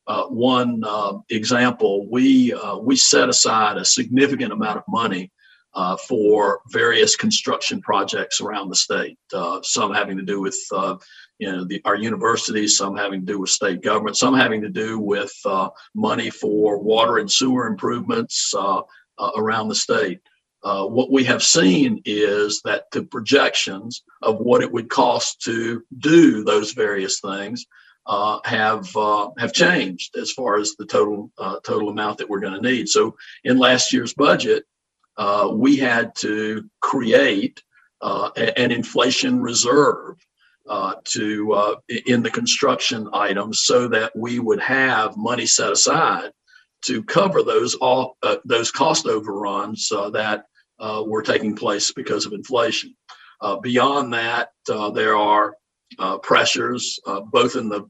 uh, 0.05 0.25
one 0.25 0.83
example. 1.29 2.09
We 2.11 2.53
we 2.81 2.97
set 2.97 3.29
aside 3.29 3.77
a 3.77 3.85
significant 3.85 4.51
amount 4.51 4.79
of 4.79 4.83
money 4.89 5.31
for 6.09 6.59
various 6.71 7.15
construction 7.15 7.81
projects 7.81 8.41
around 8.41 8.67
the 8.67 8.75
state. 8.75 9.17
some 9.61 9.93
having 9.93 10.17
to 10.17 10.23
do 10.23 10.41
with 10.41 10.59
you 11.41 11.51
know, 11.51 11.63
the, 11.63 11.81
our 11.85 11.95
universities, 11.95 12.77
some 12.77 12.95
having 12.95 13.21
to 13.21 13.25
do 13.25 13.39
with 13.39 13.49
state 13.49 13.81
government, 13.81 14.15
some 14.15 14.35
having 14.35 14.61
to 14.61 14.69
do 14.69 14.99
with 14.99 15.33
uh, 15.43 15.69
money 15.95 16.29
for 16.29 16.77
water 16.77 17.17
and 17.17 17.29
sewer 17.29 17.65
improvements 17.65 18.53
uh, 18.55 18.81
uh, 19.17 19.31
around 19.35 19.67
the 19.67 19.75
state. 19.75 20.19
Uh, 20.63 20.85
what 20.85 21.11
we 21.11 21.23
have 21.23 21.41
seen 21.41 21.99
is 22.05 22.61
that 22.63 22.83
the 22.91 23.01
projections 23.01 24.03
of 24.21 24.37
what 24.37 24.61
it 24.61 24.71
would 24.71 24.87
cost 24.87 25.41
to 25.41 25.83
do 25.97 26.43
those 26.43 26.73
various 26.73 27.19
things 27.19 27.65
uh, 28.05 28.37
have 28.45 28.95
uh, 28.95 29.31
have 29.39 29.51
changed 29.51 30.15
as 30.17 30.31
far 30.31 30.59
as 30.59 30.75
the 30.75 30.85
total 30.85 31.31
total 31.63 31.89
amount 31.89 32.19
that 32.19 32.29
we're 32.29 32.39
going 32.39 32.53
to 32.53 32.69
need. 32.69 32.87
So 32.87 33.15
in 33.43 33.57
last 33.57 33.91
year's 33.91 34.13
budget, 34.13 34.63
we 35.53 35.77
had 35.77 36.15
to 36.17 36.69
create 36.81 37.63
an 38.03 38.71
inflation 38.71 39.41
reserve 39.41 40.17
uh, 40.69 40.93
to 41.03 41.53
uh, 41.53 41.75
in 42.05 42.21
the 42.21 42.29
construction 42.29 43.09
items 43.13 43.61
so 43.61 43.87
that 43.87 44.11
we 44.15 44.39
would 44.39 44.59
have 44.59 45.17
money 45.17 45.45
set 45.45 45.71
aside 45.71 46.31
to 46.83 47.03
cover 47.03 47.43
those 47.43 47.75
all 47.75 48.17
uh, 48.23 48.37
those 48.45 48.71
cost 48.71 49.07
overruns 49.07 49.89
that 49.89 50.43
were 51.05 51.21
taking 51.21 51.55
place 51.55 51.91
because 51.91 52.25
of 52.25 52.33
inflation. 52.33 52.95
beyond 53.61 54.13
that, 54.13 54.49
there 54.93 55.15
are 55.15 55.55
pressures 56.21 56.99
both 57.31 57.55
in 57.55 57.69
the 57.69 57.87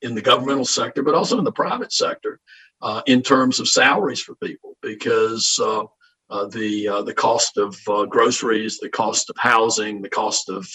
in 0.00 0.14
the 0.14 0.22
governmental 0.22 0.64
sector, 0.64 1.02
but 1.02 1.14
also 1.14 1.38
in 1.38 1.44
the 1.44 1.52
private 1.52 1.92
sector, 1.92 2.40
uh, 2.82 3.02
in 3.06 3.22
terms 3.22 3.60
of 3.60 3.68
salaries 3.68 4.20
for 4.20 4.34
people, 4.36 4.76
because 4.82 5.58
uh, 5.62 5.84
uh, 6.30 6.46
the 6.46 6.86
the 7.04 7.14
cost 7.14 7.58
of 7.58 7.78
groceries, 8.08 8.78
the 8.78 8.88
cost 8.88 9.30
of 9.30 9.36
housing, 9.38 10.02
the 10.02 10.08
cost 10.08 10.48
of 10.48 10.66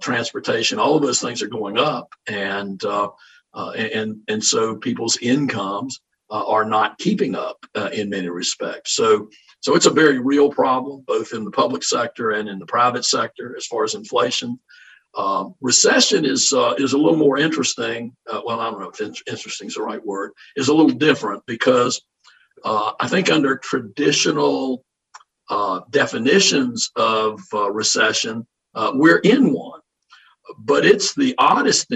transportation, 0.00 0.78
all 0.78 0.96
of 0.96 1.02
those 1.02 1.20
things 1.20 1.42
are 1.42 1.48
going 1.48 1.78
up, 1.78 2.12
and 2.26 2.82
and 3.54 4.16
and 4.28 4.44
so 4.44 4.76
people's 4.76 5.18
incomes 5.18 6.00
are 6.30 6.64
not 6.64 6.98
keeping 6.98 7.34
up 7.34 7.64
in 7.92 8.10
many 8.10 8.28
respects. 8.28 8.94
So. 8.94 9.28
So 9.60 9.74
it's 9.74 9.86
a 9.86 9.90
very 9.90 10.20
real 10.20 10.50
problem, 10.50 11.02
both 11.04 11.32
in 11.32 11.44
the 11.44 11.50
public 11.50 11.82
sector 11.82 12.30
and 12.30 12.48
in 12.48 12.60
the 12.60 12.66
private 12.66 13.04
sector, 13.04 13.56
as 13.56 13.66
far 13.66 13.82
as 13.82 13.96
inflation. 13.96 14.56
Um, 15.16 15.54
recession 15.60 16.24
is 16.24 16.52
uh, 16.52 16.74
is 16.78 16.92
a 16.92 16.98
little 16.98 17.16
more 17.16 17.38
interesting. 17.38 18.14
Uh, 18.30 18.40
well, 18.44 18.60
I 18.60 18.70
don't 18.70 18.80
know 18.80 18.90
if 18.90 19.00
interesting 19.00 19.68
is 19.68 19.74
the 19.74 19.82
right 19.82 20.04
word. 20.04 20.32
Is 20.54 20.68
a 20.68 20.74
little 20.74 20.92
different 20.92 21.42
because 21.46 22.00
uh, 22.64 22.92
I 23.00 23.08
think 23.08 23.30
under 23.30 23.56
traditional 23.58 24.84
uh, 25.48 25.80
definitions 25.90 26.90
of 26.94 27.40
uh, 27.52 27.70
recession, 27.70 28.46
uh, 28.78 28.92
we're 28.94 29.18
in 29.18 29.52
one, 29.52 29.80
but 30.58 30.86
it's 30.86 31.14
the 31.14 31.34
oddest 31.38 31.92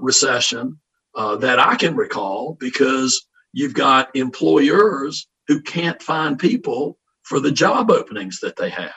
recession 0.00 0.78
that 1.14 1.58
I 1.58 1.76
can 1.76 1.96
recall 1.96 2.56
because 2.60 3.26
you've 3.52 3.74
got 3.74 4.14
employers 4.14 5.26
who 5.48 5.60
can't 5.62 6.00
find 6.02 6.38
people 6.38 6.98
for 7.22 7.40
the 7.40 7.50
job 7.50 7.90
openings 7.90 8.38
that 8.40 8.56
they 8.56 8.70
have, 8.70 8.92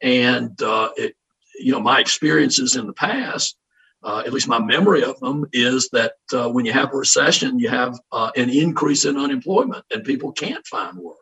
and 0.00 0.54
it, 0.96 1.14
you 1.58 1.72
know, 1.72 1.80
my 1.80 2.00
experiences 2.00 2.76
in 2.76 2.86
the 2.86 2.92
past, 2.92 3.56
uh, 4.02 4.22
at 4.24 4.32
least 4.32 4.48
my 4.48 4.60
memory 4.60 5.02
of 5.02 5.18
them, 5.20 5.44
is 5.52 5.88
that 5.92 6.14
uh, 6.32 6.48
when 6.48 6.64
you 6.64 6.72
have 6.72 6.92
a 6.92 6.96
recession, 6.96 7.58
you 7.58 7.68
have 7.68 7.98
uh, 8.12 8.30
an 8.36 8.48
increase 8.50 9.04
in 9.04 9.16
unemployment 9.16 9.84
and 9.90 10.04
people 10.04 10.32
can't 10.32 10.66
find 10.66 10.96
work. 10.96 11.16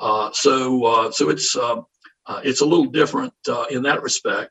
Uh, 0.00 0.30
so, 0.32 0.84
uh, 0.84 1.10
so 1.10 1.30
it's 1.30 1.56
uh, 1.56 1.76
it's 2.42 2.60
a 2.60 2.66
little 2.66 2.86
different 2.86 3.32
in 3.70 3.82
that 3.82 4.02
respect. 4.02 4.50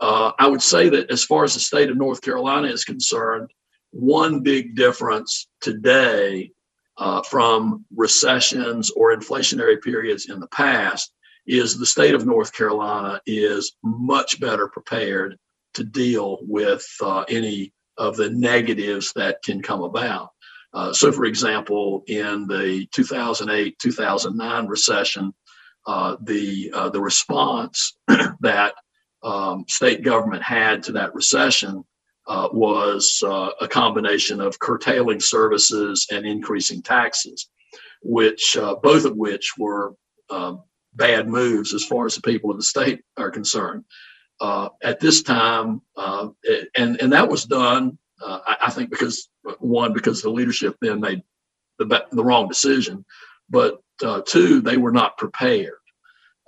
I 0.00 0.46
would 0.46 0.62
say 0.62 0.88
that 0.88 1.10
as 1.10 1.24
far 1.24 1.44
as 1.44 1.54
the 1.54 1.60
state 1.60 1.90
of 1.90 1.96
North 1.96 2.22
Carolina 2.22 2.68
is 2.68 2.84
concerned, 2.84 3.50
one 3.90 4.40
big 4.40 4.76
difference 4.76 5.48
today 5.60 6.52
from 7.28 7.84
recessions 7.94 8.90
or 8.90 9.16
inflationary 9.16 9.80
periods 9.82 10.28
in 10.28 10.40
the 10.40 10.48
past 10.48 11.12
is 11.48 11.78
the 11.78 11.86
state 11.86 12.14
of 12.14 12.26
North 12.26 12.52
Carolina 12.52 13.20
is 13.26 13.72
much 13.82 14.38
better 14.38 14.68
prepared 14.68 15.38
to 15.74 15.82
deal 15.82 16.38
with 16.42 16.86
uh, 17.02 17.24
any 17.28 17.72
of 17.96 18.16
the 18.16 18.30
negatives 18.30 19.12
that 19.14 19.42
can 19.42 19.62
come 19.62 19.82
about. 19.82 20.30
Uh, 20.74 20.92
so, 20.92 21.10
for 21.10 21.24
example, 21.24 22.04
in 22.06 22.46
the 22.46 22.86
2008 22.92 23.78
2009 23.78 24.66
recession, 24.66 25.32
uh, 25.86 26.16
the 26.22 26.70
uh, 26.74 26.90
the 26.90 27.00
response 27.00 27.96
that 28.40 28.74
um, 29.22 29.64
state 29.68 30.02
government 30.02 30.42
had 30.42 30.82
to 30.84 30.92
that 30.92 31.14
recession 31.14 31.84
uh, 32.26 32.48
was 32.52 33.22
uh, 33.26 33.50
a 33.60 33.66
combination 33.66 34.40
of 34.40 34.58
curtailing 34.58 35.20
services 35.20 36.06
and 36.10 36.26
increasing 36.26 36.82
taxes, 36.82 37.48
which 38.02 38.56
both 38.82 39.04
of 39.04 39.16
which 39.16 39.54
were 39.58 39.94
um, 40.30 40.62
bad 40.94 41.28
moves 41.28 41.72
as 41.72 41.84
far 41.84 42.06
as 42.06 42.14
the 42.14 42.22
people 42.22 42.50
of 42.50 42.56
the 42.56 42.62
state 42.62 43.00
are 43.16 43.30
concerned. 43.30 43.84
Uh, 44.40 44.68
at 44.82 45.00
this 45.00 45.22
time, 45.22 45.80
uh, 45.96 46.28
and 46.76 47.00
and 47.00 47.12
that 47.12 47.28
was 47.28 47.44
done, 47.44 47.98
uh, 48.22 48.38
I, 48.46 48.56
I, 48.66 48.70
think, 48.70 48.90
because 48.90 49.28
one, 49.58 49.92
because 49.92 50.22
the 50.22 50.30
leadership 50.30 50.76
then 50.80 51.00
made 51.00 51.22
the 51.78 52.06
the 52.12 52.22
wrong 52.22 52.46
decision, 52.46 53.04
but 53.50 53.80
uh, 54.04 54.22
two, 54.24 54.60
they 54.60 54.76
were 54.76 54.92
not 54.92 55.18
prepared. 55.18 55.78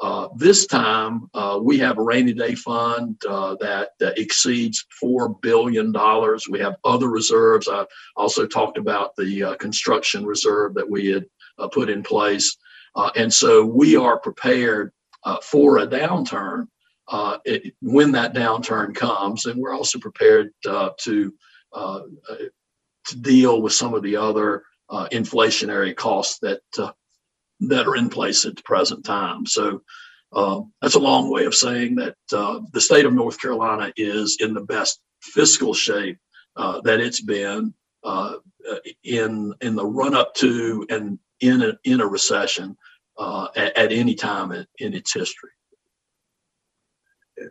Uh, 0.00 0.28
this 0.36 0.66
time, 0.66 1.28
uh, 1.34 1.58
we 1.62 1.78
have 1.78 1.98
a 1.98 2.02
rainy 2.02 2.32
day 2.32 2.54
fund 2.54 3.16
that, 3.20 3.90
that 4.00 4.18
exceeds 4.18 4.86
four 4.98 5.28
billion 5.42 5.92
dollars. 5.92 6.48
We 6.48 6.58
have 6.60 6.76
other 6.84 7.08
reserves. 7.08 7.68
I 7.68 7.84
also 8.16 8.46
talked 8.46 8.78
about 8.78 9.14
the 9.16 9.56
construction 9.60 10.24
reserve 10.24 10.74
that 10.74 10.88
we 10.88 11.08
had 11.08 11.26
put 11.72 11.90
in 11.90 12.02
place. 12.02 12.56
Uh, 12.94 13.10
and 13.16 13.32
so 13.32 13.64
we 13.64 13.96
are 13.96 14.18
prepared 14.18 14.92
uh, 15.24 15.38
for 15.42 15.78
a 15.78 15.86
downturn 15.86 16.66
uh, 17.08 17.38
it, 17.44 17.74
when 17.82 18.12
that 18.12 18.34
downturn 18.34 18.94
comes, 18.94 19.46
and 19.46 19.60
we're 19.60 19.74
also 19.74 19.98
prepared 19.98 20.52
uh, 20.68 20.90
to 20.98 21.34
uh, 21.72 22.00
to 23.06 23.16
deal 23.20 23.62
with 23.62 23.72
some 23.72 23.94
of 23.94 24.02
the 24.02 24.16
other 24.16 24.62
uh, 24.88 25.08
inflationary 25.10 25.94
costs 25.94 26.38
that 26.40 26.60
that 27.60 27.86
are 27.86 27.96
in 27.96 28.08
place 28.08 28.44
at 28.44 28.56
the 28.56 28.62
present 28.62 29.04
time. 29.04 29.46
So. 29.46 29.82
Uh, 30.32 30.60
that's 30.80 30.94
a 30.94 31.00
long 31.00 31.28
way 31.28 31.44
of 31.44 31.56
saying 31.56 31.96
that 31.96 32.14
uh, 32.32 32.60
the 32.72 32.80
state 32.80 33.04
of 33.04 33.12
North 33.12 33.40
Carolina 33.40 33.92
is 33.96 34.36
in 34.38 34.54
the 34.54 34.60
best 34.60 35.00
fiscal 35.20 35.74
shape 35.74 36.18
uh, 36.54 36.80
that 36.82 37.00
it's 37.00 37.20
been 37.20 37.74
in 39.02 39.52
in 39.60 39.74
the 39.74 39.84
run 39.84 40.14
up 40.14 40.32
to 40.34 40.86
and 40.88 41.18
in 41.40 41.62
a, 41.62 41.72
in 41.84 42.00
a 42.00 42.06
recession 42.06 42.76
uh, 43.18 43.48
at, 43.56 43.76
at, 43.76 43.92
any 43.92 44.14
time 44.14 44.52
in, 44.52 44.66
in, 44.78 44.94
its 44.94 45.12
history. 45.12 45.50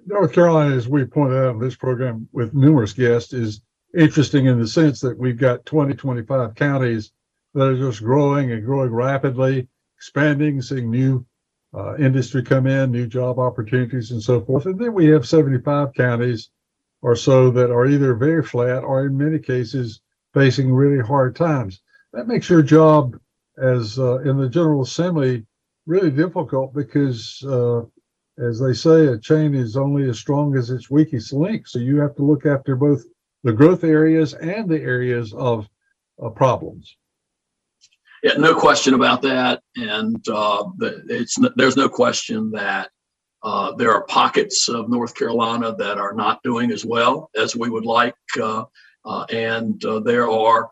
North 0.05 0.33
Carolina, 0.33 0.75
as 0.75 0.87
we 0.87 1.05
pointed 1.05 1.37
out 1.37 1.55
in 1.55 1.59
this 1.59 1.75
program 1.75 2.27
with 2.31 2.53
numerous 2.53 2.93
guests, 2.93 3.33
is 3.33 3.61
interesting 3.97 4.45
in 4.45 4.59
the 4.59 4.67
sense 4.67 4.99
that 5.01 5.17
we've 5.17 5.37
got 5.37 5.65
20, 5.65 5.95
25 5.95 6.55
counties 6.55 7.11
that 7.55 7.67
are 7.67 7.77
just 7.77 8.03
growing 8.03 8.51
and 8.51 8.63
growing 8.63 8.91
rapidly, 8.91 9.67
expanding, 9.99 10.61
seeing 10.61 10.89
new 10.89 11.25
uh, 11.73 11.97
industry 11.97 12.41
come 12.41 12.65
in, 12.65 12.89
new 12.89 13.05
job 13.05 13.37
opportunities, 13.37 14.11
and 14.11 14.23
so 14.23 14.39
forth. 14.39 14.65
And 14.65 14.79
then 14.79 14.93
we 14.93 15.07
have 15.07 15.27
75 15.27 15.93
counties 15.93 16.51
or 17.01 17.17
so 17.17 17.51
that 17.51 17.69
are 17.69 17.85
either 17.85 18.13
very 18.15 18.41
flat 18.41 18.81
or 18.85 19.05
in 19.05 19.17
many 19.17 19.39
cases 19.39 19.99
facing 20.33 20.73
really 20.73 21.05
hard 21.05 21.35
times. 21.35 21.81
That 22.13 22.29
makes 22.29 22.49
your 22.49 22.61
job 22.61 23.19
as 23.57 23.99
uh, 23.99 24.19
in 24.19 24.37
the 24.37 24.47
General 24.47 24.83
Assembly 24.83 25.45
really 25.85 26.11
difficult 26.11 26.73
because, 26.73 27.43
uh, 27.45 27.81
as 28.37 28.57
they 28.57 28.71
say, 28.71 29.07
a 29.07 29.19
chain 29.19 29.53
is 29.53 29.75
only 29.75 30.09
as 30.09 30.17
strong 30.17 30.55
as 30.55 30.69
its 30.69 30.89
weakest 30.89 31.33
link. 31.33 31.67
So 31.67 31.79
you 31.79 31.97
have 31.97 32.15
to 32.15 32.23
look 32.23 32.45
after 32.45 32.77
both 32.77 33.03
the 33.43 33.51
growth 33.51 33.83
areas 33.83 34.33
and 34.33 34.69
the 34.69 34.79
areas 34.79 35.33
of 35.33 35.67
uh, 36.23 36.29
problems. 36.29 36.95
Yeah, 38.23 38.33
no 38.33 38.53
question 38.53 38.93
about 38.93 39.21
that, 39.21 39.61
and 39.75 40.23
uh, 40.27 40.65
it's 41.07 41.37
there's 41.55 41.77
no 41.77 41.87
question 41.87 42.51
that 42.51 42.89
uh, 43.43 43.73
there 43.75 43.93
are 43.93 44.03
pockets 44.05 44.67
of 44.67 44.89
North 44.89 45.15
Carolina 45.15 45.73
that 45.77 45.97
are 45.97 46.13
not 46.13 46.43
doing 46.43 46.71
as 46.71 46.85
well 46.85 47.29
as 47.37 47.55
we 47.55 47.69
would 47.69 47.85
like, 47.85 48.15
uh, 48.41 48.65
uh, 49.05 49.25
and 49.29 49.83
uh, 49.85 49.99
there 50.01 50.29
are 50.29 50.69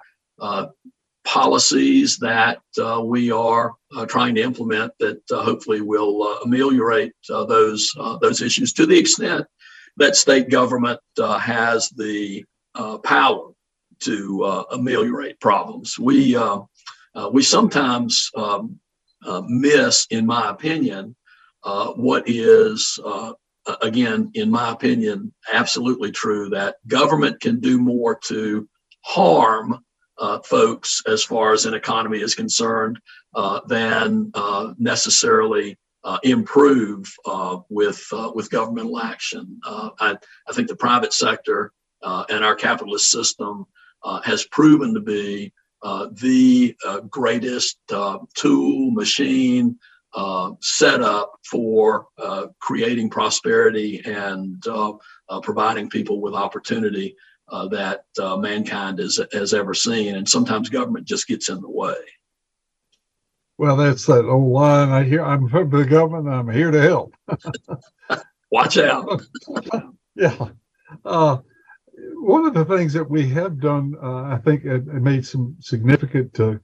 policies 1.28 2.18
that 2.18 2.60
uh, 2.82 3.02
we 3.04 3.32
are 3.32 3.74
uh, 3.98 4.06
trying 4.06 4.34
to 4.34 4.42
implement 4.42 4.92
that 4.98 5.22
uh, 5.30 5.44
hopefully 5.44 5.82
will 5.82 6.24
uh, 6.24 6.38
ameliorate 6.46 7.12
uh, 7.30 7.44
those 7.44 7.92
uh, 8.00 8.18
those 8.20 8.42
issues 8.42 8.72
to 8.72 8.86
the 8.86 8.98
extent 8.98 9.46
that 9.98 10.16
state 10.16 10.50
government 10.50 11.00
has 11.40 11.90
the 11.90 12.44
power 13.04 13.52
to 14.00 14.66
ameliorate 14.72 15.40
problems. 15.42 15.98
We 16.00 16.38
we 17.32 17.44
sometimes 17.44 18.30
um, 18.36 18.80
miss, 19.48 20.08
in 20.10 20.26
my 20.26 20.50
opinion, 20.50 21.16
what 21.64 22.24
is 22.28 23.00
again, 23.82 24.32
in 24.34 24.50
my 24.50 24.72
opinion, 24.72 25.34
absolutely 25.52 26.12
true 26.12 26.50
that 26.50 26.76
government 26.88 27.40
can 27.40 27.60
do 27.60 27.80
more 27.80 28.18
to 28.28 28.68
harm 29.02 29.84
uh, 30.18 30.40
folks 30.40 31.02
as 31.08 31.24
far 31.24 31.54
as 31.54 31.66
an 31.66 31.74
economy 31.74 32.20
is 32.20 32.36
concerned 32.36 33.00
uh, 33.36 33.62
than 33.68 34.32
uh, 34.34 34.74
necessarily 34.78 35.78
uh, 36.04 36.18
improve 36.24 37.12
uh, 37.26 37.58
with 37.70 38.06
uh, 38.12 38.32
with 38.34 38.50
governmental 38.50 39.00
action. 39.00 39.60
I, 39.66 40.16
I, 40.48 40.54
think 40.54 40.68
the 40.68 40.76
private 40.76 41.14
sector 41.14 41.72
and 42.02 42.44
our 42.44 42.56
capitalist 42.56 43.12
system 43.12 43.66
has 44.24 44.46
proven 44.46 44.94
to 44.94 45.02
be 45.02 45.54
the 45.84 46.76
greatest 47.10 47.80
tool 48.36 48.92
machine 48.92 49.78
uh, 50.18 50.52
set 50.62 51.02
up 51.02 51.34
for 51.50 52.08
uh, 52.18 52.48
creating 52.60 53.10
prosperity 53.10 54.02
and 54.06 54.66
uh, 54.68 54.94
uh, 55.30 55.40
providing 55.42 55.90
people 55.90 56.22
with 56.22 56.34
opportunity 56.34 57.16
uh, 57.50 57.68
that 57.68 58.04
mankind 58.40 59.00
has, 59.00 59.20
has 59.32 59.54
ever 59.54 59.74
seen. 59.74 60.16
And 60.16 60.28
sometimes 60.28 60.70
government 60.70 61.08
just 61.08 61.28
gets 61.28 61.50
in 61.50 61.62
the 61.62 61.70
way. 61.70 61.96
Well, 63.60 63.76
that's 63.76 64.06
that 64.08 64.26
old 64.26 64.52
line. 64.52 64.90
I 64.90 65.04
hear 65.04 65.24
I'm 65.24 65.48
from 65.50 65.70
the 65.70 65.86
government. 65.86 66.34
I'm 66.34 66.50
here 66.50 66.72
to 66.72 66.82
help. 66.82 67.16
Watch 68.52 68.78
out. 68.78 69.22
yeah. 70.16 70.50
Uh, 72.18 72.26
one 72.26 72.46
of 72.46 72.54
the 72.54 72.66
things 72.66 72.94
that 72.94 73.10
we 73.10 73.28
have 73.30 73.60
done, 73.60 73.96
uh, 74.02 74.24
I 74.24 74.40
think, 74.44 74.66
it 74.66 74.86
made 74.86 75.26
some 75.26 75.56
significant 75.60 76.40
uh, 76.40 76.56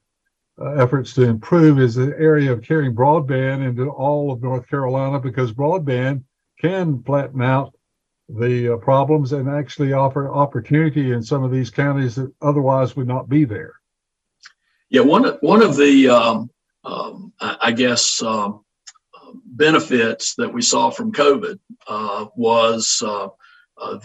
uh, 0.62 0.72
efforts 0.74 1.13
to 1.16 1.24
improve 1.24 1.80
is 1.80 1.96
the 1.96 2.13
area 2.18 2.52
of 2.52 2.62
carrying 2.62 2.96
broadband 2.96 3.68
into 3.68 3.89
all 3.89 4.32
of 4.32 4.42
North 4.42 4.68
Carolina 4.68 5.20
because 5.20 5.52
broadband 5.52 6.24
can 6.60 7.02
flatten 7.04 7.42
out 7.42 7.74
the 8.30 8.74
uh, 8.74 8.78
problems 8.78 9.34
and 9.34 9.50
actually 9.50 9.94
offer 9.94 10.32
opportunity 10.32 11.12
in 11.12 11.22
some 11.22 11.44
of 11.44 11.52
these 11.52 11.70
counties 11.70 12.16
that 12.16 12.32
otherwise 12.42 12.96
would 12.96 13.08
not 13.08 13.28
be 13.28 13.46
there. 13.46 13.74
Yeah, 14.89 15.02
one 15.02 15.26
of 15.26 15.39
one 15.42 15.63
of 15.63 15.76
the 15.76 16.08
um, 16.10 16.52
um, 16.84 17.34
I, 17.39 17.72
guess 17.72 18.22
um, 18.22 18.63
benefits 19.46 20.36
that 20.36 20.54
we 20.54 20.62
saw 20.62 20.89
from 20.92 21.12
COVID 21.12 21.60
uh, 21.88 22.28
was 22.36 23.02
uh, 23.04 23.26
uh, 23.26 23.30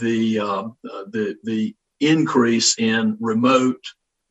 the 0.01 0.39
uh, 0.39 0.69
the 1.11 1.37
the 1.45 1.75
increase 2.01 2.79
in 2.79 3.17
remote 3.21 3.83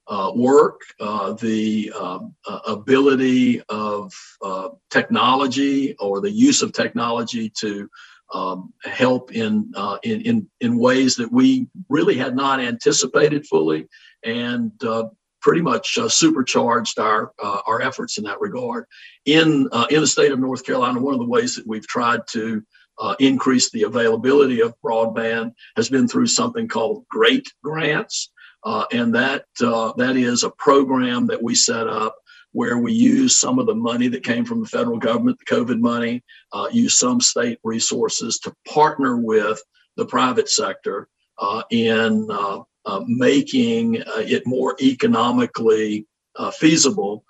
uh, 0.07 0.31
work, 0.35 0.81
uh, 0.99 1.33
the 1.33 1.91
um, 1.99 2.33
uh, 2.47 2.59
ability 2.67 3.61
of 3.69 4.11
uh, 4.41 4.69
technology 4.89 5.95
or 5.99 6.21
the 6.21 6.31
use 6.31 6.61
of 6.61 6.71
technology 6.71 7.49
to 7.49 7.89
um, 8.33 8.73
help 8.83 9.31
in, 9.31 9.71
uh, 9.75 9.97
in, 10.03 10.21
in, 10.21 10.49
in 10.61 10.77
ways 10.77 11.15
that 11.15 11.31
we 11.31 11.67
really 11.89 12.15
had 12.15 12.35
not 12.35 12.59
anticipated 12.59 13.45
fully 13.47 13.87
and 14.23 14.71
uh, 14.83 15.05
pretty 15.41 15.61
much 15.61 15.97
supercharged 16.09 16.99
our, 16.99 17.31
our 17.67 17.81
efforts 17.81 18.17
in 18.17 18.23
that 18.25 18.39
regard. 18.41 18.85
In, 19.25 19.69
in 19.89 20.01
the 20.01 20.07
state 20.07 20.31
of 20.31 20.39
North 20.39 20.65
Carolina, 20.65 20.99
one 20.99 21.13
of 21.13 21.21
the 21.21 21.27
ways 21.27 21.55
that 21.55 21.67
we've 21.67 21.87
tried 21.87 22.27
to 22.27 22.61
uh, 22.99 23.15
increase 23.19 23.69
the 23.69 23.83
availability 23.83 24.61
of 24.61 24.73
broadband 24.83 25.53
has 25.75 25.89
been 25.89 26.07
through 26.07 26.27
something 26.27 26.67
called 26.67 27.05
GREAT 27.09 27.51
grants. 27.63 28.31
Uh, 28.63 28.85
and 28.91 29.13
that 29.15 29.45
uh, 29.61 29.93
that 29.97 30.17
is 30.17 30.43
a 30.43 30.49
program 30.51 31.27
that 31.27 31.41
we 31.41 31.55
set 31.55 31.87
up 31.87 32.15
where 32.51 32.79
we 32.79 32.91
use 32.91 33.39
some 33.39 33.59
of 33.59 33.67
the 33.67 33.75
money 33.75 34.07
that 34.07 34.23
came 34.23 34.43
from 34.43 34.61
the 34.61 34.67
federal 34.67 34.97
government, 34.97 35.37
the 35.37 35.55
COVID 35.55 35.79
money, 35.79 36.23
uh, 36.53 36.67
use 36.71 36.97
some 36.97 37.21
state 37.21 37.59
resources 37.63 38.39
to 38.39 38.53
partner 38.67 39.17
with 39.17 39.61
the 39.95 40.05
private 40.05 40.49
sector 40.49 41.07
uh, 41.39 41.61
in 41.69 42.27
uh, 42.31 42.59
uh, 42.85 43.03
making 43.05 44.01
it 44.17 44.47
more 44.47 44.75
economically 44.81 46.07
feasible 46.53 47.23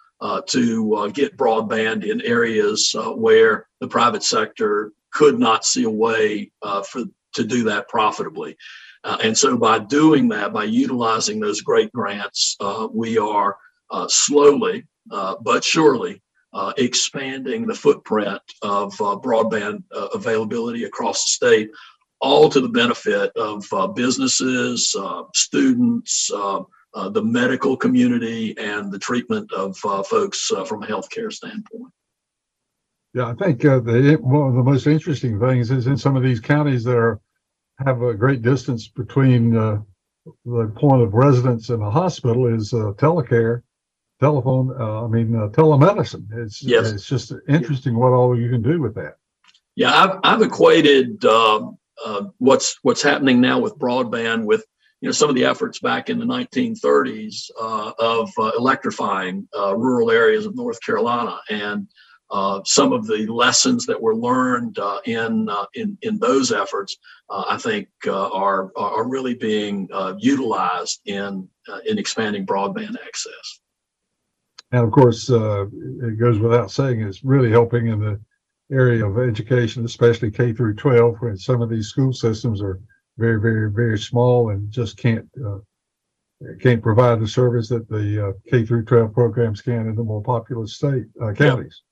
to 0.46 1.12
get 1.14 1.38
broadband 1.38 2.10
in 2.10 2.22
areas 2.22 2.96
where 3.16 3.68
the 3.80 3.88
private 3.88 4.24
sector 4.24 4.92
could 5.18 5.40
not 5.40 5.66
see 5.66 5.84
a 5.84 5.90
way 5.90 6.52
for 6.90 7.04
to 7.38 7.44
do 7.44 7.64
that 7.64 7.88
profitably. 7.88 8.58
Uh, 9.04 9.18
and 9.24 9.38
so 9.38 9.58
by 9.58 9.80
doing 9.80 10.28
that, 10.28 10.52
by 10.52 10.66
utilizing 10.66 11.40
those 11.40 11.62
great 11.62 11.92
grants, 11.94 12.58
uh, 12.60 12.88
we 12.92 13.18
are 13.18 13.56
uh, 13.90 14.08
slowly 14.10 14.86
uh, 15.12 15.36
but 15.42 15.64
surely 15.64 16.22
uh, 16.54 16.74
expanding 16.78 17.66
the 17.66 17.74
footprint 17.74 18.42
of 18.62 18.92
uh, 19.00 19.16
broadband 19.16 19.84
availability 20.14 20.84
across 20.84 21.24
the 21.24 21.30
state, 21.30 21.72
all 22.20 22.50
to 22.50 22.60
the 22.60 22.68
benefit 22.68 23.32
of 23.38 23.64
businesses, 23.96 24.96
students, 25.34 26.28
the 26.28 27.22
medical 27.24 27.78
community, 27.78 28.58
and 28.58 28.92
the 28.92 29.00
treatment 29.00 29.52
of 29.54 29.78
folks 29.78 30.52
from 30.66 30.84
a 30.84 30.88
healthcare 30.88 31.32
standpoint. 31.32 31.94
Yeah, 33.14 33.28
I 33.28 33.34
think 33.34 33.62
the, 33.62 34.18
one 34.22 34.50
of 34.50 34.56
the 34.56 34.64
most 34.64 34.86
interesting 34.86 35.40
things 35.40 35.72
is 35.72 35.88
in 35.88 35.98
some 35.98 36.16
of 36.16 36.24
these 36.24 36.40
counties 36.40 36.84
that 36.84 36.98
are 36.98 37.20
have 37.80 38.02
a 38.02 38.14
great 38.14 38.42
distance 38.42 38.88
between 38.88 39.56
uh, 39.56 39.82
the 40.46 40.72
point 40.76 41.02
of 41.02 41.14
residence 41.14 41.70
and 41.70 41.82
a 41.82 41.90
hospital 41.90 42.48
is 42.48 42.74
uh, 42.74 42.94
telecare, 42.98 43.62
telephone. 44.20 44.76
Uh, 44.80 45.06
I 45.06 45.08
mean 45.08 45.36
uh, 45.36 45.48
telemedicine. 45.50 46.26
It's 46.34 46.64
yes. 46.64 46.92
it's 46.92 47.06
just 47.06 47.34
interesting 47.48 47.98
what 47.98 48.14
all 48.14 48.38
you 48.38 48.50
can 48.50 48.62
do 48.62 48.82
with 48.82 48.96
that. 48.96 49.18
Yeah, 49.76 49.94
I've 49.94 50.20
I've 50.24 50.42
equated 50.42 51.24
um, 51.26 51.78
uh, 52.04 52.26
what's 52.40 52.80
what's 52.82 53.02
happening 53.02 53.40
now 53.40 53.60
with 53.60 53.78
broadband 53.78 54.44
with 54.46 54.66
you 55.02 55.08
know 55.08 55.14
some 55.14 55.30
of 55.30 55.36
the 55.36 55.46
efforts 55.46 55.80
back 55.80 56.10
in 56.10 56.18
the 56.18 56.26
1930s 56.26 57.52
uh, 57.62 57.92
of 58.00 58.32
electrifying 58.58 59.48
rural 59.56 60.10
areas 60.10 60.48
of 60.48 60.56
North 60.56 60.82
Carolina 60.82 61.40
and 61.50 61.88
uh, 62.30 62.62
some 62.66 62.92
of 62.92 63.08
the 63.08 63.26
lessons 63.28 63.86
that 63.86 64.02
were 64.02 64.16
learned 64.16 64.80
uh, 64.80 65.00
in, 65.06 65.48
uh, 65.48 65.66
in 65.76 65.98
in 66.02 66.20
those 66.20 66.52
efforts, 66.52 66.98
uh, 67.30 67.46
I 67.48 67.58
think, 67.58 67.88
uh, 68.06 68.30
are 68.30 68.72
are 68.76 69.08
really 69.08 69.34
being 69.34 69.88
uh, 69.94 70.16
utilized 70.18 71.02
in 71.06 71.48
in 71.86 71.98
expanding 71.98 72.46
broadband 72.46 72.96
access. 73.06 73.60
And 74.72 74.84
of 74.84 74.92
course, 74.92 75.30
it 75.30 76.20
goes 76.20 76.40
without 76.40 76.72
saying, 76.72 77.02
it's 77.02 77.24
really 77.24 77.50
helping 77.50 77.88
in 77.88 78.00
the 78.00 78.20
area 78.70 79.06
of 79.06 79.18
education, 79.18 79.86
especially 79.86 80.30
K 80.30 80.52
through 80.52 80.76
12, 80.76 81.16
when 81.22 81.38
some 81.38 81.62
of 81.62 81.70
these 81.70 81.88
school 81.88 82.12
systems 82.12 82.62
are 82.62 82.82
very, 83.18 83.40
very, 83.40 83.72
very 83.72 83.98
small 83.98 84.50
and 84.50 84.70
just 84.70 84.98
can't 84.98 85.26
can't 86.62 86.84
provide 86.84 87.22
the 87.22 87.28
service 87.28 87.70
that 87.70 87.88
the 87.88 88.36
K 88.50 88.66
through 88.66 88.84
12 88.84 89.14
programs 89.14 89.62
can 89.62 89.88
in 89.88 89.96
the 89.96 90.04
more 90.04 90.22
populous 90.22 90.76
state 90.76 91.06
counties. 91.36 91.84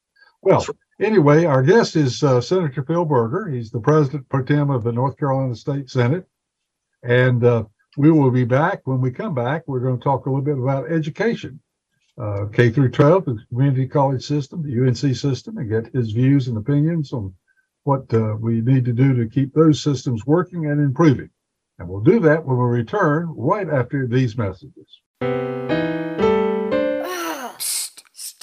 Well, 0.45 0.63
anyway, 1.01 1.45
our 1.45 1.63
guest 1.63 1.95
is 1.95 2.21
uh, 2.21 2.39
Senator 2.39 2.83
Phil 2.83 3.03
Berger. 3.03 3.47
He's 3.47 3.71
the 3.71 3.79
president 3.79 4.29
pro 4.29 4.43
tem 4.43 4.69
of 4.69 4.83
the 4.83 4.91
North 4.91 5.17
Carolina 5.17 5.55
State 5.55 5.89
Senate. 5.89 6.27
And 7.01 7.43
uh, 7.43 7.63
we 7.97 8.11
will 8.11 8.29
be 8.29 8.43
back. 8.43 8.81
When 8.85 9.01
we 9.01 9.09
come 9.09 9.33
back, 9.33 9.63
we're 9.65 9.79
going 9.79 9.97
to 9.97 10.03
talk 10.03 10.27
a 10.27 10.29
little 10.29 10.45
bit 10.45 10.59
about 10.59 10.91
education, 10.91 11.59
uh, 12.21 12.45
K 12.53 12.69
through 12.69 12.91
12, 12.91 13.25
the 13.25 13.39
community 13.49 13.87
college 13.87 14.23
system, 14.23 14.61
the 14.61 14.85
UNC 14.85 15.15
system, 15.15 15.57
and 15.57 15.67
get 15.67 15.91
his 15.95 16.11
views 16.11 16.47
and 16.47 16.59
opinions 16.59 17.11
on 17.11 17.33
what 17.83 18.13
uh, 18.13 18.35
we 18.39 18.61
need 18.61 18.85
to 18.85 18.93
do 18.93 19.15
to 19.15 19.27
keep 19.27 19.51
those 19.55 19.81
systems 19.81 20.27
working 20.27 20.67
and 20.67 20.79
improving. 20.79 21.31
And 21.79 21.89
we'll 21.89 22.01
do 22.01 22.19
that 22.19 22.45
when 22.45 22.57
we 22.57 22.65
return 22.65 23.33
right 23.35 23.67
after 23.67 24.05
these 24.05 24.37
messages. 24.37 25.01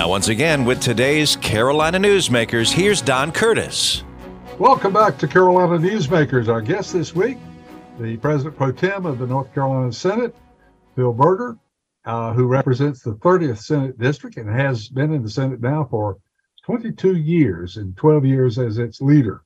Now, 0.00 0.08
once 0.08 0.28
again, 0.28 0.64
with 0.64 0.80
today's 0.80 1.36
Carolina 1.36 1.98
Newsmakers, 1.98 2.72
here's 2.72 3.02
Don 3.02 3.30
Curtis. 3.30 4.02
Welcome 4.58 4.94
back 4.94 5.18
to 5.18 5.28
Carolina 5.28 5.76
Newsmakers. 5.76 6.48
Our 6.48 6.62
guest 6.62 6.94
this 6.94 7.14
week, 7.14 7.36
the 7.98 8.16
President 8.16 8.56
Pro 8.56 8.72
Tem 8.72 9.04
of 9.04 9.18
the 9.18 9.26
North 9.26 9.52
Carolina 9.52 9.92
Senate, 9.92 10.34
Bill 10.96 11.12
Berger, 11.12 11.58
uh, 12.06 12.32
who 12.32 12.46
represents 12.46 13.02
the 13.02 13.12
30th 13.16 13.58
Senate 13.58 13.98
District 13.98 14.38
and 14.38 14.48
has 14.48 14.88
been 14.88 15.12
in 15.12 15.22
the 15.22 15.28
Senate 15.28 15.60
now 15.60 15.86
for 15.90 16.16
22 16.64 17.16
years 17.16 17.76
and 17.76 17.94
12 17.98 18.24
years 18.24 18.58
as 18.58 18.78
its 18.78 19.02
leader. 19.02 19.42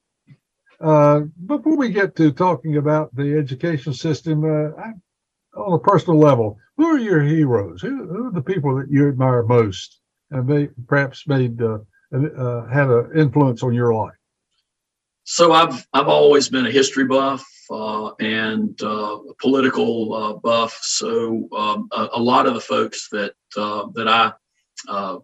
Uh, 0.80 1.22
before 1.46 1.76
we 1.76 1.88
get 1.88 2.14
to 2.14 2.30
talking 2.30 2.76
about 2.76 3.12
the 3.16 3.36
education 3.36 3.92
system, 3.92 4.44
uh, 4.44 4.70
I, 4.80 4.92
on 5.56 5.72
a 5.72 5.80
personal 5.80 6.20
level, 6.20 6.58
who 6.76 6.86
are 6.86 6.98
your 7.00 7.22
heroes? 7.24 7.82
Who, 7.82 8.06
who, 8.06 8.28
are 8.28 8.32
the 8.32 8.40
people 8.40 8.76
that 8.76 8.88
you 8.88 9.08
admire 9.08 9.42
most? 9.42 9.98
And 10.30 10.48
they 10.48 10.68
perhaps 10.86 11.26
made 11.26 11.60
uh, 11.60 11.78
uh, 12.12 12.66
had 12.66 12.88
an 12.88 13.10
influence 13.16 13.62
on 13.62 13.74
your 13.74 13.94
life? 13.94 14.14
So 15.24 15.52
I've 15.52 15.86
I've 15.92 16.08
always 16.08 16.48
been 16.48 16.66
a 16.66 16.70
history 16.70 17.06
buff 17.06 17.44
uh, 17.70 18.10
and 18.20 18.80
uh, 18.82 19.18
a 19.30 19.34
political 19.40 20.14
uh, 20.14 20.32
buff. 20.34 20.78
So 20.82 21.48
um, 21.56 21.88
a, 21.92 22.08
a, 22.12 22.20
lot 22.20 22.46
of 22.46 22.54
the 22.54 22.60
folks 22.60 23.08
that 23.10 23.32
uh, 23.56 23.86
that 23.94 24.06
I 24.06 24.32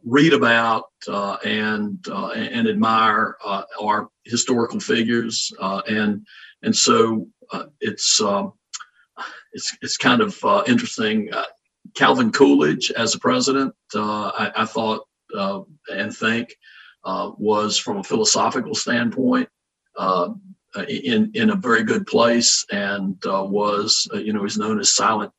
read 0.05 0.33
about 0.33 0.87
and 1.45 2.05
and 2.09 2.69
admire 2.69 3.37
are 3.79 4.09
historical 4.25 4.81
figures, 4.81 5.53
and 5.61 6.27
and 6.63 6.75
so 6.75 7.29
it's 7.81 8.21
um, 8.23 8.55
it's 9.53 9.77
it's 9.83 9.97
kind 9.97 10.23
of 10.23 10.37
interesting. 10.67 11.31
Calvin 11.95 12.33
Coolidge 12.33 12.91
as 12.93 13.15
a 13.15 13.19
president, 13.19 13.75
uh, 13.95 14.29
I, 14.29 14.53
I, 14.57 14.65
thought 14.65 15.07
uh, 15.37 15.61
and 15.93 16.15
think 16.15 16.55
uh, 17.05 17.33
was 17.39 17.79
from 17.79 17.99
a 17.99 18.05
philosophical 18.05 18.75
standpoint 18.75 19.49
uh, 19.97 20.31
in 20.89 21.31
in 21.35 21.51
a 21.51 21.57
very 21.57 21.83
good 21.83 22.07
place, 22.07 22.65
and 22.71 23.17
uh, 23.27 23.45
was 23.45 24.07
uh, 24.15 24.19
you 24.19 24.33
know 24.33 24.43
he's 24.43 24.59
known 24.59 24.79
as 24.81 24.95
silent 24.95 25.33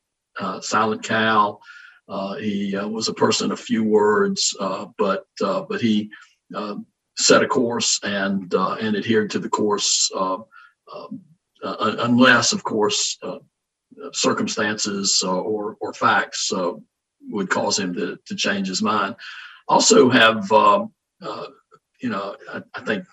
silent 0.62 1.04
Cal. 1.04 1.62
he 2.40 2.74
was 2.76 3.08
a 3.08 3.14
person 3.14 3.52
of 3.52 3.60
few 3.60 3.84
words, 3.84 4.56
but 4.98 5.26
but 5.40 5.82
he 5.82 6.10
set 7.18 7.44
a 7.44 7.48
course 7.48 8.00
and 8.04 8.54
and 8.54 8.96
adhered 8.96 9.30
to 9.32 9.40
the 9.40 9.50
course. 9.50 10.12
Um, 10.16 10.46
unless, 11.64 12.54
of 12.54 12.64
course, 12.64 13.20
circumstances 14.14 15.22
uh, 15.24 15.40
or 15.40 15.78
or 15.80 15.94
facts 15.94 16.52
uh, 16.52 16.74
would 17.30 17.50
cause 17.50 17.78
him 17.78 17.94
to 17.94 18.18
to 18.26 18.36
change 18.36 18.68
his 18.68 18.82
mind. 18.82 19.16
Also, 19.68 20.10
have 20.10 20.52
um, 20.52 20.92
uh, 21.22 21.48
you 22.02 22.10
know, 22.10 22.36
I, 22.52 22.62
I, 22.74 22.82
think 22.82 23.06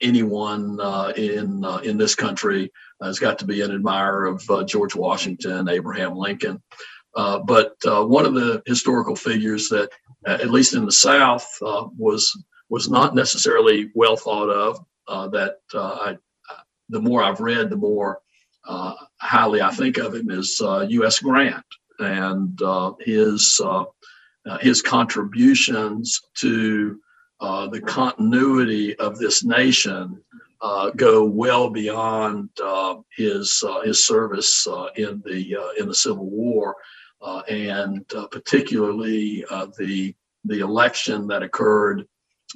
anyone 0.00 0.80
uh, 0.80 1.12
in 1.16 1.64
uh, 1.64 1.78
in 1.78 1.96
this 1.96 2.14
country 2.14 2.70
has 3.02 3.18
got 3.18 3.38
to 3.40 3.44
be 3.44 3.62
an 3.62 3.72
admirer 3.72 4.26
of 4.26 4.48
uh, 4.48 4.64
George 4.64 4.94
Washington, 4.94 5.68
Abraham 5.68 6.16
Lincoln. 6.16 6.62
but 7.14 7.74
one 7.84 8.26
of 8.26 8.34
the 8.34 8.62
historical 8.66 9.16
figures 9.16 9.68
that, 9.68 9.90
at 10.26 10.50
least 10.50 10.74
in 10.74 10.86
the 10.86 10.92
South, 10.92 11.46
was 11.60 12.30
was 12.68 12.88
not 12.88 13.14
necessarily 13.14 13.90
well 13.94 14.16
thought 14.16 14.48
of. 14.48 14.78
that 15.32 15.56
I, 15.74 16.16
the 16.88 17.00
more 17.00 17.22
I've 17.22 17.40
read, 17.40 17.70
the 17.70 17.76
more 17.76 18.20
Uh, 18.64 18.94
highly 19.18 19.60
I 19.60 19.70
think 19.70 19.98
of 19.98 20.14
him 20.14 20.30
is 20.30 20.60
U.S. 20.60 21.22
Uh, 21.22 21.26
Grant 21.26 21.64
and 21.98 22.60
uh, 22.62 22.92
his 23.00 23.60
uh, 23.62 23.84
uh, 24.46 24.58
his 24.58 24.82
contributions 24.82 26.20
to 26.36 26.98
the 27.40 27.82
continuity 27.84 28.96
of 28.98 29.18
this 29.18 29.44
nation 29.44 30.20
go 30.96 31.24
well 31.24 31.70
beyond 31.70 32.50
his 33.16 33.64
his 33.84 34.06
service 34.06 34.66
in 34.96 35.22
the 35.24 35.74
in 35.78 35.88
the 35.88 35.94
Civil 35.94 36.30
War, 36.30 36.76
and 37.48 38.06
particularly 38.30 39.44
the 39.78 40.14
the 40.44 40.60
election 40.60 41.26
that 41.28 41.42
occurred 41.42 42.06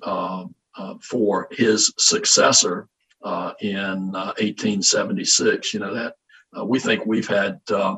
uh, 0.02 0.44
uh, 0.76 0.94
for 1.00 1.48
his 1.50 1.92
successor 1.98 2.88
uh, 3.26 3.52
in 3.60 4.12
1876. 4.12 5.40
Uh, 5.42 5.76
you 5.76 5.84
know 5.84 5.94
that 5.94 6.14
uh, 6.56 6.64
we 6.64 6.78
think 6.78 7.04
we've 7.04 7.26
had 7.26 7.60
uh, 7.70 7.96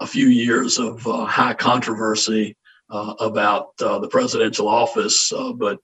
a 0.00 0.06
few 0.06 0.28
years 0.28 0.78
of 0.78 1.04
uh, 1.06 1.24
high 1.24 1.54
controversy 1.54 2.54
uh, 2.90 3.14
about 3.20 3.76
the 3.78 4.08
presidential 4.10 4.68
office, 4.68 5.32
but 5.56 5.78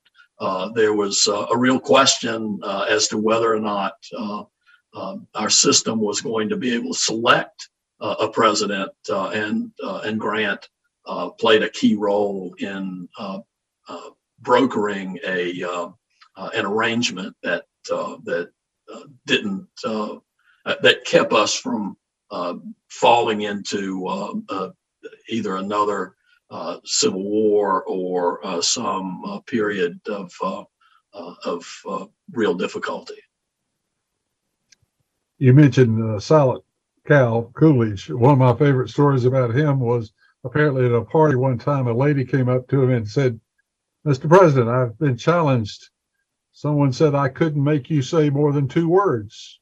there 0.74 0.92
was 0.92 1.26
a 1.26 1.56
real 1.56 1.80
question 1.80 2.60
as 2.88 3.08
to 3.08 3.18
whether 3.18 3.52
or 3.54 3.60
not 3.60 3.94
um, 4.94 5.26
our 5.34 5.50
system 5.50 5.98
was 5.98 6.20
going 6.20 6.48
to 6.48 6.56
be 6.56 6.74
able 6.74 6.92
to 6.92 7.00
select 7.00 7.68
a 8.00 8.28
president, 8.28 8.92
and 9.08 9.72
and 9.80 10.20
Grant 10.20 10.68
played 11.38 11.62
a 11.62 11.70
key 11.70 11.94
role 11.94 12.54
in 12.58 13.08
brokering 14.40 15.18
a 15.26 15.64
uh, 16.36 16.50
an 16.54 16.66
arrangement 16.66 17.36
that 17.42 17.64
Uh, 17.90 18.16
that 18.24 18.50
uh, 18.92 19.02
didn't 19.26 19.66
uh, 19.84 20.16
uh, 20.66 20.74
that 20.82 21.04
kept 21.04 21.32
us 21.32 21.54
from 21.54 21.96
uh, 22.30 22.54
falling 22.88 23.42
into 23.42 24.06
um, 24.08 24.46
either 25.28 25.56
another 25.56 26.14
civil 26.84 27.22
war 27.22 27.84
or 27.84 28.62
some 28.62 29.42
period 29.46 30.00
of 30.08 30.32
of 31.12 31.66
real 32.32 32.54
difficulty. 32.54 33.18
You 35.38 35.52
mentioned 35.52 36.22
Silent 36.22 36.64
Cal 37.06 37.50
Coolidge. 37.54 38.08
One 38.10 38.32
of 38.32 38.38
my 38.38 38.54
favorite 38.56 38.88
stories 38.88 39.24
about 39.24 39.54
him 39.54 39.80
was 39.80 40.12
apparently 40.44 40.86
at 40.86 40.92
a 40.92 41.02
party 41.02 41.36
one 41.36 41.58
time, 41.58 41.86
a 41.86 41.92
lady 41.92 42.24
came 42.24 42.48
up 42.48 42.68
to 42.68 42.82
him 42.82 42.90
and 42.90 43.08
said, 43.08 43.40
Mr. 44.06 44.28
President, 44.28 44.68
I've 44.68 44.98
been 44.98 45.16
challenged 45.16 45.90
someone 46.54 46.92
said 46.92 47.14
I 47.14 47.28
couldn't 47.28 47.62
make 47.62 47.90
you 47.90 48.00
say 48.00 48.30
more 48.30 48.52
than 48.52 48.68
two 48.68 48.88
words. 48.88 49.58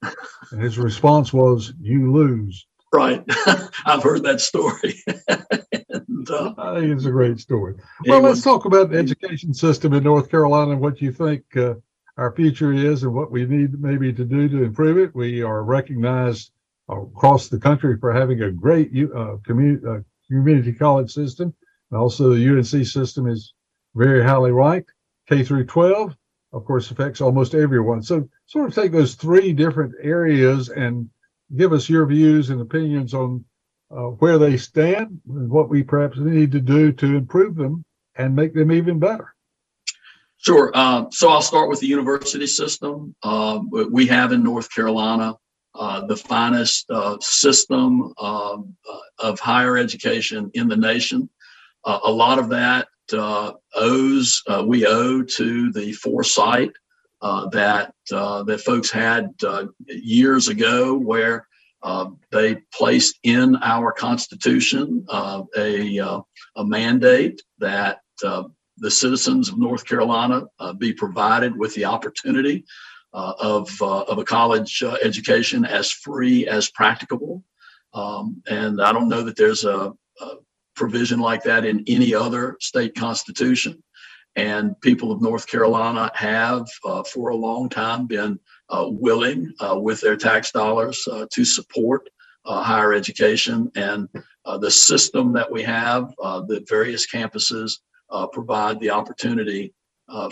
And 0.52 0.62
his 0.62 0.78
response 0.78 1.32
was, 1.32 1.72
You 1.80 2.12
lose. 2.12 2.66
Right. 2.92 3.24
I've 3.86 4.02
heard 4.02 4.22
that 4.24 4.40
story. 4.40 4.94
and, 5.88 6.30
uh, 6.30 6.54
I 6.58 6.78
think 6.78 6.92
it's 6.92 7.06
a 7.06 7.10
great 7.10 7.40
story. 7.40 7.74
Well, 8.06 8.20
let's 8.20 8.42
talk 8.42 8.66
about 8.66 8.90
the 8.90 8.98
education 8.98 9.54
system 9.54 9.94
in 9.94 10.04
North 10.04 10.30
Carolina 10.30 10.72
and 10.72 10.80
what 10.80 11.00
you 11.00 11.10
think 11.10 11.42
uh, 11.56 11.74
our 12.18 12.36
future 12.36 12.72
is 12.74 13.02
and 13.02 13.14
what 13.14 13.32
we 13.32 13.46
need 13.46 13.80
maybe 13.80 14.12
to 14.12 14.24
do 14.24 14.48
to 14.50 14.62
improve 14.62 14.98
it. 14.98 15.14
We 15.14 15.42
are 15.42 15.64
recognized 15.64 16.52
across 16.90 17.48
the 17.48 17.58
country 17.58 17.96
for 17.98 18.12
having 18.12 18.42
a 18.42 18.50
great 18.50 18.90
uh, 19.16 19.38
community, 19.46 19.86
uh, 19.88 20.00
community 20.28 20.74
college 20.74 21.10
system. 21.10 21.54
And 21.90 21.98
Also, 21.98 22.34
the 22.34 22.48
UNC 22.48 22.86
system 22.86 23.26
is 23.26 23.54
very 23.94 24.22
highly 24.22 24.52
ranked, 24.52 24.92
K 25.26 25.42
through 25.42 25.64
12 25.64 26.14
of 26.52 26.64
course, 26.64 26.90
affects 26.90 27.20
almost 27.20 27.54
everyone. 27.54 28.02
So, 28.02 28.28
sort 28.46 28.68
of 28.68 28.74
take 28.74 28.92
those 28.92 29.14
three 29.14 29.52
different 29.52 29.94
areas 30.02 30.68
and 30.68 31.08
give 31.56 31.72
us 31.72 31.88
your 31.88 32.06
views 32.06 32.50
and 32.50 32.60
opinions 32.60 33.14
on 33.14 33.44
uh, 33.90 34.08
where 34.20 34.38
they 34.38 34.56
stand 34.56 35.20
and 35.28 35.50
what 35.50 35.68
we 35.68 35.82
perhaps 35.82 36.18
need 36.18 36.52
to 36.52 36.60
do 36.60 36.92
to 36.92 37.16
improve 37.16 37.56
them 37.56 37.84
and 38.16 38.34
make 38.34 38.54
them 38.54 38.72
even 38.72 38.98
better. 38.98 39.34
Sure. 40.38 40.72
Uh, 40.74 41.06
so 41.10 41.28
I'll 41.28 41.42
start 41.42 41.68
with 41.68 41.80
the 41.80 41.86
university 41.86 42.46
system. 42.46 43.14
Uh, 43.22 43.60
we 43.90 44.06
have 44.06 44.32
in 44.32 44.42
North 44.42 44.74
Carolina 44.74 45.36
uh, 45.74 46.04
the 46.06 46.16
finest 46.16 46.90
uh, 46.90 47.16
system 47.20 48.12
um, 48.18 48.76
uh, 48.90 48.98
of 49.20 49.38
higher 49.38 49.76
education 49.76 50.50
in 50.54 50.68
the 50.68 50.76
nation. 50.76 51.30
a 51.84 52.10
lot 52.10 52.38
of 52.38 52.48
that 52.50 52.88
uh, 53.12 53.52
owes 53.74 54.42
uh, 54.48 54.64
we 54.66 54.86
owe 54.86 55.22
to 55.22 55.72
the 55.72 55.92
foresight 55.92 56.72
uh, 57.20 57.48
that 57.50 57.94
uh, 58.12 58.42
that 58.44 58.60
folks 58.60 58.90
had 58.90 59.30
uh, 59.46 59.66
years 59.86 60.48
ago, 60.48 60.94
where 60.94 61.38
Uh, 61.92 62.06
they 62.30 62.50
placed 62.78 63.14
in 63.24 63.56
our 63.72 63.90
Constitution 64.06 65.04
a, 65.10 65.98
a 66.60 66.64
mandate 66.78 67.38
that 67.58 67.94
the 68.84 68.90
citizens 68.90 69.48
of 69.48 69.58
North 69.58 69.84
Carolina 69.84 70.38
be 70.78 70.92
provided 70.92 71.52
with 71.58 71.72
the 71.74 71.86
opportunity 71.94 72.62
of, 73.12 73.64
of 74.10 74.16
a 74.18 74.28
college 74.36 74.72
education 75.08 75.64
as 75.78 75.90
free 76.04 76.46
as 76.56 76.70
practicable. 76.70 77.42
Um, 78.00 78.24
and 78.46 78.74
I 78.80 78.90
don't 78.94 79.12
know 79.12 79.24
that 79.24 79.36
there's 79.36 79.64
a, 79.64 79.78
a, 80.24 80.26
provision 80.74 81.20
like 81.20 81.42
that 81.44 81.64
in 81.64 81.84
any 81.86 82.14
other 82.14 82.56
state 82.60 82.94
constitution. 82.94 83.82
And 84.34 84.80
people 84.80 85.12
of 85.12 85.20
North 85.20 85.46
Carolina 85.46 86.10
have, 86.14 86.66
uh, 86.84 87.02
for 87.02 87.30
a 87.30 87.36
long 87.36 87.68
time, 87.68 88.06
been 88.06 88.38
uh, 88.70 88.86
willing 88.88 89.52
uh, 89.60 89.78
with 89.78 90.00
their 90.00 90.16
tax 90.16 90.50
dollars 90.50 91.06
uh, 91.06 91.26
to 91.30 91.44
support 91.44 92.08
uh, 92.46 92.62
higher 92.62 92.94
education 92.94 93.70
and 93.76 94.08
uh, 94.46 94.56
the 94.56 94.70
system 94.70 95.32
that 95.32 95.50
we 95.50 95.62
have, 95.62 96.08
the 96.48 96.64
various 96.68 97.06
campuses 97.10 97.78
provide 98.32 98.80
the 98.80 98.90
opportunity 98.90 99.72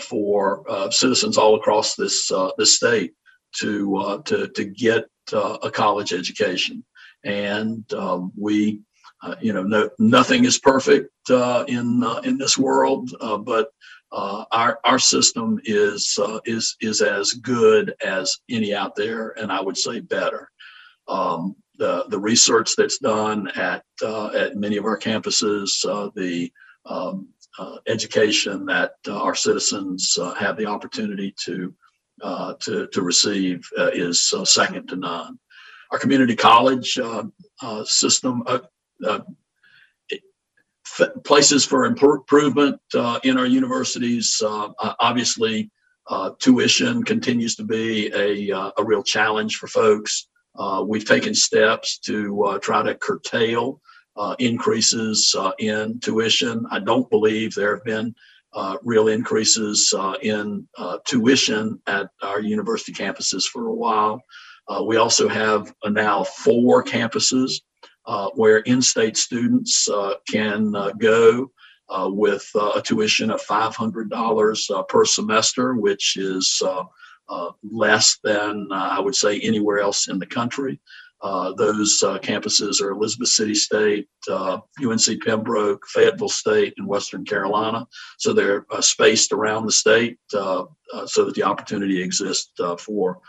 for 0.01 0.65
citizens 0.91 1.37
all 1.37 1.55
across 1.55 1.95
this 1.95 2.29
this 2.57 2.75
state 2.75 3.13
to 3.55 4.21
to 4.25 4.47
to 4.47 4.65
get 4.65 5.05
a 5.31 5.71
college 5.71 6.11
education. 6.11 6.83
And 7.23 7.91
um, 7.93 8.31
we 8.37 8.81
uh, 9.23 9.35
you 9.41 9.53
know, 9.53 9.63
no, 9.63 9.89
nothing 9.99 10.45
is 10.45 10.57
perfect 10.57 11.11
uh, 11.29 11.63
in 11.67 12.03
uh, 12.03 12.21
in 12.23 12.37
this 12.37 12.57
world, 12.57 13.11
but 13.45 13.69
uh, 14.11 14.43
our 14.51 14.79
our 14.83 14.99
system 14.99 15.59
is 15.63 16.17
uh, 16.21 16.39
is 16.45 16.75
is 16.81 17.01
as 17.01 17.33
good 17.33 17.93
as 18.05 18.37
any 18.49 18.73
out 18.75 18.95
there, 18.95 19.29
and 19.39 19.51
I 19.51 19.61
would 19.61 19.77
say 19.77 19.99
better. 20.01 20.49
Um, 21.07 21.55
the 21.77 22.05
the 22.09 22.19
research 22.19 22.75
that's 22.75 22.97
done 22.97 23.47
at 23.55 23.83
uh, 24.03 24.27
at 24.27 24.57
many 24.57 24.77
of 24.77 24.85
our 24.85 24.99
campuses, 24.99 25.85
uh, 25.87 26.09
the 26.15 26.51
um, 26.85 27.29
uh, 27.57 27.77
education 27.87 28.65
that 28.65 28.93
uh, 29.07 29.21
our 29.21 29.35
citizens 29.35 30.17
have 30.37 30.57
the 30.57 30.65
opportunity 30.65 31.33
to 31.45 31.73
to 32.59 32.87
to 32.87 33.01
receive 33.01 33.61
is 33.93 34.33
second 34.43 34.87
to 34.87 34.97
none. 34.97 35.39
Our 35.91 35.99
community 35.99 36.35
college 36.35 36.99
system 37.85 38.43
places 41.23 41.65
for 41.65 41.85
improvement 41.85 42.79
uh, 42.93 43.19
in 43.23 43.37
our 43.37 43.45
universities. 43.45 44.41
Uh, 44.45 44.69
obviously, 44.99 45.69
uh, 46.07 46.31
tuition 46.39 47.03
continues 47.03 47.55
to 47.55 47.63
be 47.63 48.11
a, 48.13 48.51
uh, 48.55 48.71
a 48.77 48.83
real 48.83 49.03
challenge 49.03 49.57
for 49.57 49.67
folks. 49.67 50.27
Uh, 50.57 50.83
we've 50.85 51.05
taken 51.05 51.33
steps 51.33 51.97
to 51.99 52.43
uh, 52.43 52.59
try 52.59 52.83
to 52.83 52.95
curtail 52.95 53.79
increases 54.37 55.35
in 55.57 55.99
tuition. 55.99 56.63
I 56.69 56.79
don't 56.79 57.09
believe 57.09 57.55
there 57.55 57.75
have 57.75 57.85
been 57.85 58.13
real 58.83 59.07
increases 59.07 59.93
in 60.21 60.67
tuition 61.05 61.81
at 61.87 62.09
our 62.21 62.39
university 62.39 62.91
campuses 62.91 63.45
for 63.45 63.67
a 63.67 63.73
while. 63.73 64.21
we 64.85 64.97
also 64.97 65.27
have 65.27 65.73
now 65.85 66.23
four 66.23 66.83
campuses 66.83 67.53
uh, 67.53 67.70
Uh, 68.07 68.29
where 68.33 68.57
in-state 68.59 69.15
students 69.15 69.87
uh, 69.87 70.15
can 70.27 70.75
uh, 70.75 70.89
go 70.93 71.51
uh, 71.91 72.09
with 72.09 72.49
uh, 72.55 72.71
a 72.75 72.81
tuition 72.81 73.29
of 73.29 73.41
$500 73.45 74.71
uh, 74.71 74.83
per 74.83 75.05
semester, 75.05 75.75
which 75.75 76.17
is 76.17 76.61
uh, 76.65 77.51
less 77.63 78.17
than 78.23 78.69
I 78.71 78.99
would 78.99 79.15
say 79.15 79.39
anywhere 79.41 79.79
else 79.79 80.07
in 80.07 80.17
the 80.17 80.25
country. 80.25 80.79
those 81.21 81.99
campuses 82.23 82.81
are 82.81 82.91
Elizabeth 82.91 83.27
City 83.27 83.53
State, 83.53 84.07
UNC 84.29 85.23
Pembroke, 85.23 85.85
Fayetteville 85.87 86.29
State, 86.29 86.73
and 86.77 86.87
Western 86.87 87.23
Carolina. 87.23 87.85
So 88.17 88.33
they're 88.33 88.65
spaced 88.79 89.31
around 89.31 89.65
the 89.65 89.71
state 89.71 90.17
so 90.29 90.75
that 90.89 91.33
the 91.35 91.43
opportunity 91.43 92.01
exists 92.01 92.59
for 92.79 93.19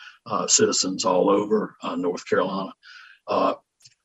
citizens 0.46 1.04
all 1.04 1.28
over 1.28 1.76
North 1.96 2.26
Carolina. 2.26 2.72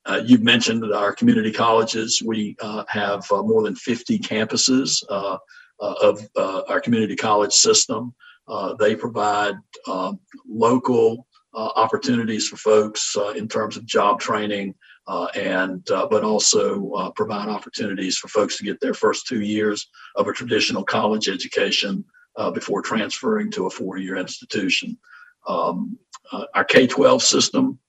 Uh, 0.08 0.22
you've 0.26 0.43
mentioned 0.43 0.84
our 0.93 1.14
community 1.14 1.51
colleges. 1.51 2.24
We 2.26 2.55
uh, 2.62 2.86
have 2.88 3.30
uh, 3.30 3.43
more 3.43 3.64
than 3.64 3.76
50 3.76 4.18
campuses 4.20 5.03
uh, 5.10 5.38
uh, 5.82 5.95
of 6.01 6.22
uh, 6.38 6.62
our 6.70 6.80
community 6.80 7.16
college 7.16 7.53
system. 7.53 8.14
they 8.80 8.95
provide 8.95 9.55
um, 9.88 10.20
local 10.47 11.28
opportunities 11.53 12.47
for 12.47 12.55
folks 12.55 13.18
in 13.36 13.47
terms 13.47 13.78
of 13.78 13.86
job 13.86 14.20
training, 14.20 14.76
and 15.36 15.84
but 15.86 16.24
also 16.24 17.12
provide 17.16 17.49
opportunities 17.49 18.18
for 18.18 18.30
folks 18.30 18.58
to 18.58 18.64
get 18.64 18.80
their 18.80 18.93
first 18.93 19.28
two 19.28 19.41
years 19.41 19.89
of 20.16 20.28
a 20.28 20.34
traditional 20.34 20.84
college 20.84 21.28
education 21.28 22.05
before 22.53 22.82
transferring 22.82 23.51
to 23.51 23.66
a 23.66 23.70
four-year 23.70 24.16
institution. 24.16 24.97
Um, 25.47 25.97
our 26.53 26.64
K-12 26.64 27.22
system 27.22 27.80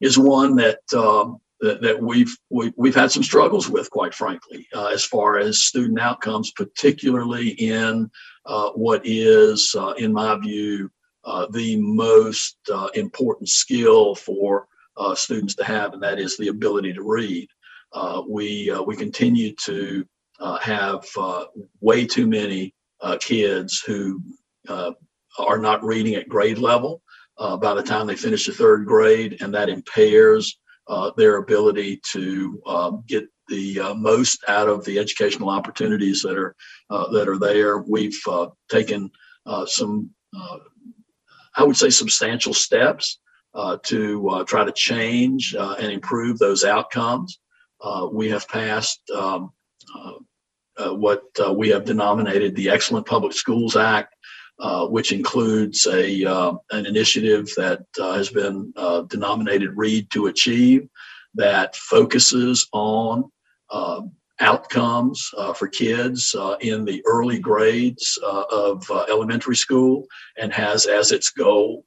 is 0.00 0.18
one 0.18 0.56
that 0.56 0.80
um, 0.94 1.40
that, 1.60 1.80
that, 1.82 2.00
we've 2.00 2.36
we, 2.50 2.66
have 2.66 2.74
we 2.76 2.88
have 2.88 2.94
had 2.94 3.10
some 3.10 3.22
struggles 3.22 3.68
with, 3.68 3.90
quite 3.90 4.14
frankly, 4.14 4.66
uh, 4.74 4.86
as 4.86 5.04
far 5.04 5.38
as 5.38 5.64
student 5.64 5.98
outcomes, 5.98 6.52
particularly 6.52 7.48
in 7.50 8.10
uh, 8.46 8.70
what 8.70 9.02
is, 9.04 9.74
uh, 9.76 9.94
in 9.98 10.12
my 10.12 10.36
view, 10.38 10.90
uh, 11.24 11.46
the 11.50 11.76
most 11.76 12.56
uh, 12.72 12.88
important 12.94 13.48
skill 13.48 14.14
for 14.14 14.66
uh, 14.96 15.14
students 15.14 15.54
to 15.54 15.64
have, 15.64 15.92
and 15.92 16.02
that 16.02 16.18
is 16.18 16.36
the 16.36 16.48
ability 16.48 16.92
to 16.92 17.02
read. 17.02 17.48
we 18.28 18.72
we 18.86 18.96
continue 18.96 19.54
to 19.54 20.06
have 20.62 21.04
way 21.80 22.06
too 22.06 22.26
many 22.26 22.72
kids 23.20 23.82
who 23.86 24.22
are 24.68 25.58
not 25.58 25.84
reading 25.84 26.14
at 26.14 26.28
grade 26.28 26.58
level 26.58 27.02
uh, 27.38 27.56
by 27.56 27.74
the 27.74 27.82
time 27.82 28.06
they 28.06 28.16
finish 28.16 28.46
the 28.46 28.52
third 28.52 28.86
grade, 28.86 29.38
and 29.40 29.54
that 29.54 29.68
impairs 29.68 30.58
uh, 30.88 31.10
their 31.16 31.36
ability 31.36 32.00
to 32.12 32.60
um, 32.66 33.04
get 33.06 33.26
the 33.48 33.80
uh, 33.80 33.94
most 33.94 34.44
out 34.48 34.68
of 34.68 34.84
the 34.84 34.98
educational 34.98 35.50
opportunities 35.50 36.22
that 36.22 36.36
are 36.36 36.54
uh, 36.90 37.10
that 37.10 37.28
are 37.28 37.38
there. 37.38 37.78
We've 37.78 38.18
uh, 38.28 38.48
taken 38.70 39.10
uh, 39.46 39.66
some, 39.66 40.10
I 41.56 41.64
would 41.64 41.76
say, 41.76 41.90
substantial 41.90 42.54
steps 42.54 43.18
to 43.84 44.44
try 44.46 44.64
to 44.64 44.72
change 44.72 45.54
and 45.58 45.92
improve 45.92 46.38
those 46.38 46.64
outcomes. 46.64 47.38
we 48.12 48.28
have 48.30 48.48
passed. 48.48 49.00
Um, 49.10 49.52
what 50.76 51.22
we 51.54 51.68
have 51.70 51.84
denominated 51.84 52.54
the 52.54 52.70
Excellent 52.70 53.06
Public 53.06 53.32
Schools 53.32 53.76
Act, 53.76 54.14
uh, 54.60 54.86
which 54.88 55.12
includes 55.12 55.86
a 55.86 56.24
uh, 56.24 56.52
an 56.72 56.84
initiative 56.84 57.48
that 57.56 57.80
uh, 58.00 58.14
has 58.14 58.28
been 58.28 58.72
uh, 58.76 59.02
denominated 59.02 59.70
Read 59.76 60.10
to 60.10 60.26
Achieve, 60.26 60.88
that 61.34 61.76
focuses 61.76 62.66
on 62.72 63.30
uh, 63.70 64.00
outcomes 64.40 65.30
for 65.54 65.68
kids 65.68 66.34
in 66.60 66.84
the 66.84 67.00
early 67.06 67.38
grades 67.38 68.18
of 68.24 68.84
elementary 69.08 69.54
school, 69.54 70.06
and 70.36 70.52
has 70.52 70.86
as 70.86 71.12
its 71.12 71.30
goal 71.30 71.84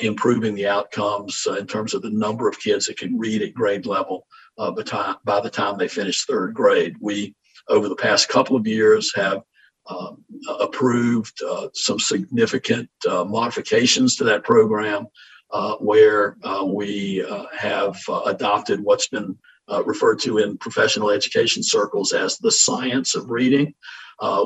improving 0.00 0.56
the 0.56 0.66
outcomes 0.66 1.46
in 1.58 1.66
terms 1.66 1.94
of 1.94 2.02
the 2.02 2.10
number 2.10 2.48
of 2.48 2.58
kids 2.58 2.86
that 2.86 2.98
can 2.98 3.16
read 3.16 3.40
at 3.40 3.54
grade 3.54 3.86
level 3.86 4.26
by, 4.56 5.14
by 5.24 5.40
the 5.40 5.50
time 5.50 5.78
they 5.78 5.88
finish 5.88 6.24
third 6.24 6.54
grade. 6.54 6.96
We 7.00 7.36
over 7.68 7.88
the 7.88 7.96
past 7.96 8.28
couple 8.28 8.56
of 8.56 8.66
years 8.66 9.14
have 9.14 9.42
um, 9.88 10.24
approved 10.60 11.40
uh, 11.42 11.68
some 11.74 11.98
significant 11.98 12.88
uh, 13.08 13.24
modifications 13.24 14.16
to 14.16 14.24
that 14.24 14.44
program 14.44 15.06
uh, 15.52 15.74
where 15.76 16.36
uh, 16.44 16.64
we 16.64 17.24
uh, 17.24 17.44
have 17.56 17.98
uh, 18.08 18.20
adopted 18.26 18.80
what's 18.80 19.08
been 19.08 19.36
referred 19.84 20.18
to 20.18 20.38
in 20.38 20.58
professional 20.58 21.10
education 21.10 21.62
circles 21.62 22.12
as 22.12 22.36
the 22.38 22.50
science 22.50 23.14
of 23.14 23.30
reading, 23.30 23.72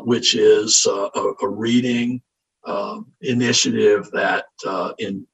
which 0.04 0.34
is 0.34 0.84
a, 0.86 1.08
a, 1.40 1.48
reading 1.48 2.20
um, 2.66 3.06
initiative 3.22 4.10
that 4.12 4.44
in, 4.98 5.26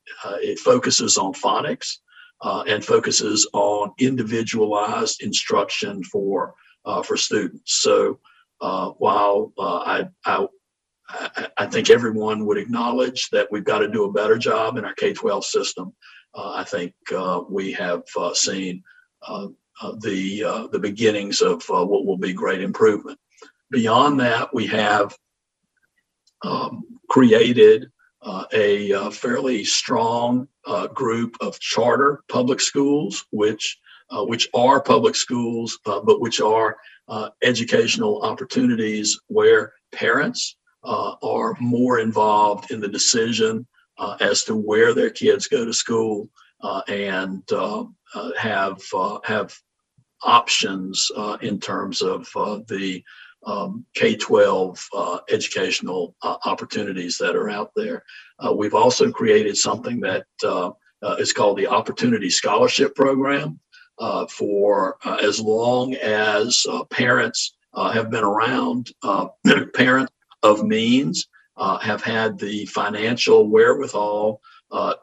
it 0.43 0.61
focuses 0.61 1.19
on 1.19 1.33
phonics 1.33 1.97
and 2.69 2.85
focuses 2.85 3.49
on 3.53 3.91
individualized 3.99 5.23
instruction 5.25 6.05
for 6.05 6.55
for 7.05 7.17
students. 7.17 7.83
So 7.83 8.21
uh, 8.61 8.91
while 8.99 9.53
uh, 9.59 9.79
I, 9.79 10.09
I, 10.25 10.47
I, 11.57 11.67
think 11.67 11.91
everyone 11.91 12.47
would 12.47 12.59
acknowledge 12.59 13.29
that 13.31 13.49
we've 13.51 13.65
got 13.65 13.79
to 13.79 13.89
do 13.89 14.05
a 14.05 14.13
better 14.13 14.39
job 14.39 14.77
in 14.77 14.85
our 14.85 14.95
K 14.95 15.13
12 15.13 15.45
system, 15.45 15.93
uh, 16.35 16.53
I 16.53 16.65
think 16.65 16.95
uh, 17.15 17.43
we 17.49 17.73
have 17.73 18.03
uh, 18.17 18.35
seen 18.35 18.83
uh, 19.27 19.49
the, 20.01 20.69
the 20.73 20.79
beginnings 20.79 21.41
of 21.41 21.63
what 21.69 22.05
will 22.05 22.19
be 22.19 22.33
great 22.33 22.61
improvement. 22.61 23.19
Beyond 23.71 24.21
that, 24.21 24.55
we 24.55 24.67
have 24.67 25.17
um, 26.43 26.85
created 27.09 27.91
uh, 28.23 28.45
a 28.53 28.93
uh, 28.93 29.11
fairly 29.11 29.65
strong 29.65 30.47
uh, 30.67 30.87
group 30.89 31.37
of 31.41 31.59
charter 31.59 32.23
public 32.29 32.61
schools, 32.61 33.25
which 33.31 33.79
uh, 34.11 34.25
which 34.25 34.49
are 34.55 34.83
public 34.83 35.15
schools, 35.15 35.79
uh, 35.87 36.01
but 36.01 36.21
which 36.21 36.41
are 36.41 36.77
uh, 37.11 37.29
educational 37.43 38.23
opportunities 38.23 39.21
where 39.27 39.75
parents 39.93 40.57
are 40.83 41.55
more 41.61 41.99
involved 41.99 42.71
in 42.71 42.81
the 42.81 42.89
decision 42.89 43.67
as 44.21 44.45
to 44.45 44.55
where 44.55 44.95
their 44.95 45.11
kids 45.11 45.47
go 45.47 45.65
to 45.67 45.75
school 45.75 46.31
and 46.89 47.43
have 48.39 48.81
have 49.25 49.55
options 50.23 51.11
in 51.43 51.61
terms 51.61 52.01
of 52.01 52.27
the 52.69 53.03
um, 53.47 53.85
K 53.95 54.17
12 54.17 54.89
uh, 54.93 55.19
educational 55.31 56.15
uh, 56.23 56.37
opportunities 56.45 57.19
that 57.19 57.37
are 57.37 57.49
out 57.49 57.71
there. 57.75 58.05
Uh, 58.39 58.53
we've 58.53 58.75
also 58.75 59.11
created 59.11 59.57
something 59.57 60.01
that 60.01 60.27
uh, 60.45 60.71
uh, 61.03 61.17
is 61.19 61.33
called 61.33 61.57
the 61.57 61.67
Opportunity 61.67 62.29
Scholarship 62.29 62.95
Program 62.95 63.59
uh, 64.01 64.27
for 64.27 64.97
as 65.23 65.41
long 65.41 65.95
as 65.95 66.67
parents 66.91 67.55
have 67.77 68.11
been 68.11 68.25
around, 68.25 68.91
parents 69.75 70.13
of 70.43 70.65
means 70.65 71.29
have 71.83 72.03
had 72.03 72.39
the 72.39 72.67
financial 72.67 73.49
wherewithal 73.49 74.41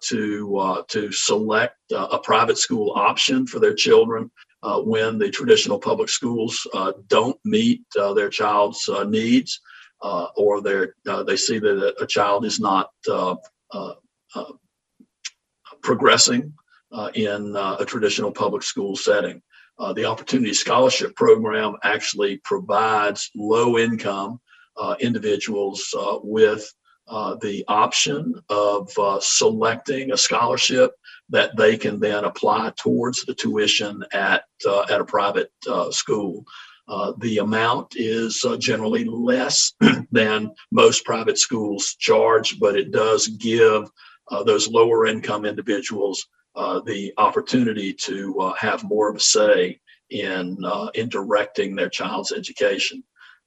to 0.01 0.83
to 0.89 1.11
select 1.11 1.77
a 1.91 2.19
private 2.19 2.57
school 2.57 2.93
option 2.95 3.47
for 3.47 3.59
their 3.59 3.75
children 3.75 4.29
uh, 4.63 4.81
when 4.81 5.17
the 5.17 5.29
traditional 5.29 5.79
public 5.79 6.09
schools 6.09 6.67
uh, 6.73 6.91
don't 7.07 7.39
meet 7.45 7.83
uh, 7.99 8.13
their 8.13 8.29
child's 8.29 8.87
uh, 8.89 9.03
needs 9.03 9.61
uh, 10.01 10.27
or 10.35 10.57
uh, 10.57 11.23
they 11.23 11.37
see 11.37 11.59
that 11.59 11.95
a, 11.99 12.07
child 12.07 12.45
is 12.45 12.59
not 12.59 12.89
progressing 15.81 16.53
in 17.13 17.55
a 17.55 17.85
traditional 17.85 18.31
public 18.31 18.63
school 18.63 18.95
setting. 18.95 19.41
the 19.95 20.05
Opportunity 20.05 20.53
Scholarship 20.53 21.15
Program 21.15 21.75
actually 21.83 22.37
provides 22.43 23.29
low 23.35 23.77
income 23.77 24.39
individuals 24.99 25.93
with 26.23 26.71
uh, 27.07 27.35
the 27.41 27.63
option 27.67 28.33
of 28.49 28.91
uh, 28.97 29.19
selecting 29.21 30.11
a 30.11 30.17
scholarship 30.17 30.91
that 31.29 31.55
they 31.55 31.77
can 31.77 31.99
then 31.99 32.25
apply 32.25 32.71
towards 32.75 33.23
the 33.25 33.33
tuition 33.33 34.03
at 34.11 34.43
uh, 34.67 34.85
at 34.89 35.01
a 35.01 35.05
private 35.05 35.51
uh, 35.69 35.89
school. 35.91 36.45
Uh, 36.87 37.13
the 37.19 37.37
amount 37.37 37.93
is 37.95 38.43
uh, 38.45 38.57
generally 38.57 39.03
less 39.05 39.73
than 40.11 40.51
most 40.71 41.05
private 41.05 41.37
schools 41.37 41.95
charge, 41.99 42.59
but 42.59 42.75
it 42.75 42.91
does 42.91 43.27
give 43.27 43.89
those 44.45 44.67
lower 44.67 45.05
income 45.05 45.45
individuals 45.45 46.27
the 46.85 47.13
opportunity 47.17 47.93
to 47.93 48.53
have 48.57 48.83
more 48.83 49.09
of 49.09 49.15
a 49.15 49.19
say 49.19 49.79
in 50.09 50.57
in 50.93 51.09
directing 51.09 51.75
their 51.75 51.89
child's 51.89 52.31
education. 52.31 53.03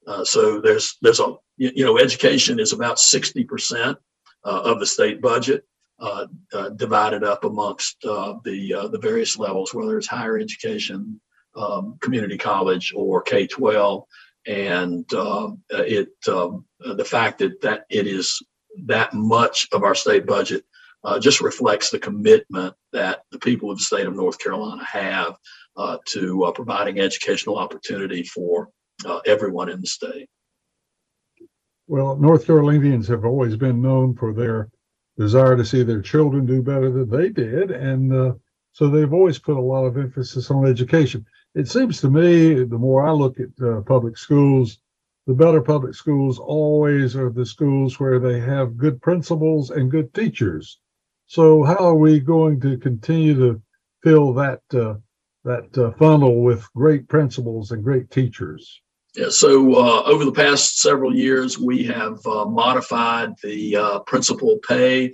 Uh, 0.07 0.23
so 0.23 0.59
there's 0.59 0.97
there's 1.01 1.19
a 1.19 1.35
you 1.57 1.85
know 1.85 1.97
education 1.97 2.59
is 2.59 2.73
about 2.73 2.97
60% 2.97 3.95
uh, 4.43 4.61
of 4.63 4.79
the 4.79 4.85
state 4.85 5.21
budget 5.21 5.63
uh, 5.99 6.25
uh 6.53 6.69
divided 6.69 7.23
up 7.23 7.43
amongst 7.43 8.03
uh, 8.05 8.33
the 8.43 8.89
the 8.91 8.99
various 8.99 9.37
levels 9.37 9.73
whether 9.73 9.97
it's 9.97 10.07
higher 10.07 10.39
education 10.39 11.19
um, 11.55 11.97
community 12.01 12.37
college 12.37 12.93
or 12.95 13.21
K-12 13.21 14.03
and 14.47 15.13
um, 15.13 15.61
it 15.69 16.09
um, 16.27 16.65
the 16.79 17.05
fact 17.05 17.37
that 17.39 17.61
that 17.61 17.85
it 17.89 18.07
is 18.07 18.41
that 18.85 19.13
much 19.13 19.67
of 19.71 19.83
our 19.83 19.93
state 19.93 20.25
budget 20.25 20.63
just 21.19 21.41
reflects 21.41 21.89
the 21.89 21.99
commitment 21.99 22.73
that 22.93 23.23
the 23.31 23.39
people 23.39 23.71
of 23.71 23.77
the 23.77 23.83
state 23.83 24.07
of 24.07 24.15
North 24.15 24.39
Carolina 24.39 24.83
have 24.85 25.35
to 26.05 26.51
providing 26.55 26.99
educational 26.99 27.57
opportunity 27.57 28.23
for 28.23 28.69
uh, 29.05 29.19
everyone 29.25 29.69
in 29.69 29.81
the 29.81 29.87
state. 29.87 30.29
Well, 31.87 32.15
North 32.15 32.45
Carolinians 32.45 33.07
have 33.07 33.25
always 33.25 33.57
been 33.57 33.81
known 33.81 34.15
for 34.15 34.33
their 34.33 34.69
desire 35.17 35.57
to 35.57 35.65
see 35.65 35.83
their 35.83 36.01
children 36.01 36.45
do 36.45 36.61
better 36.61 36.89
than 36.89 37.09
they 37.09 37.29
did, 37.29 37.71
and 37.71 38.13
uh, 38.13 38.33
so 38.71 38.89
they've 38.89 39.11
always 39.11 39.39
put 39.39 39.57
a 39.57 39.61
lot 39.61 39.85
of 39.85 39.97
emphasis 39.97 40.49
on 40.49 40.65
education. 40.65 41.25
It 41.53 41.67
seems 41.67 41.99
to 42.01 42.09
me, 42.09 42.63
the 42.63 42.77
more 42.77 43.05
I 43.05 43.11
look 43.11 43.37
at 43.39 43.65
uh, 43.65 43.81
public 43.81 44.17
schools, 44.17 44.77
the 45.27 45.33
better 45.33 45.61
public 45.61 45.93
schools 45.93 46.39
always 46.39 47.15
are 47.15 47.29
the 47.29 47.45
schools 47.45 47.99
where 47.99 48.19
they 48.19 48.39
have 48.39 48.77
good 48.77 49.01
principals 49.01 49.69
and 49.69 49.91
good 49.91 50.13
teachers. 50.13 50.79
So, 51.31 51.63
how 51.63 51.77
are 51.77 51.95
we 51.95 52.19
going 52.19 52.59
to 52.59 52.77
continue 52.77 53.33
to 53.35 53.61
fill 54.03 54.33
that 54.33 54.59
uh, 54.73 54.95
that 55.45 55.77
uh, 55.77 55.91
funnel 55.97 56.43
with 56.43 56.67
great 56.73 57.07
principals 57.07 57.71
and 57.71 57.81
great 57.81 58.11
teachers? 58.11 58.81
Yeah, 59.15 59.29
so 59.29 59.75
uh, 59.75 60.03
over 60.03 60.25
the 60.25 60.33
past 60.33 60.81
several 60.81 61.15
years, 61.15 61.57
we 61.57 61.85
have 61.85 62.19
uh, 62.25 62.43
modified 62.43 63.29
the 63.41 63.77
uh, 63.77 63.99
principal 63.99 64.59
pay 64.67 65.13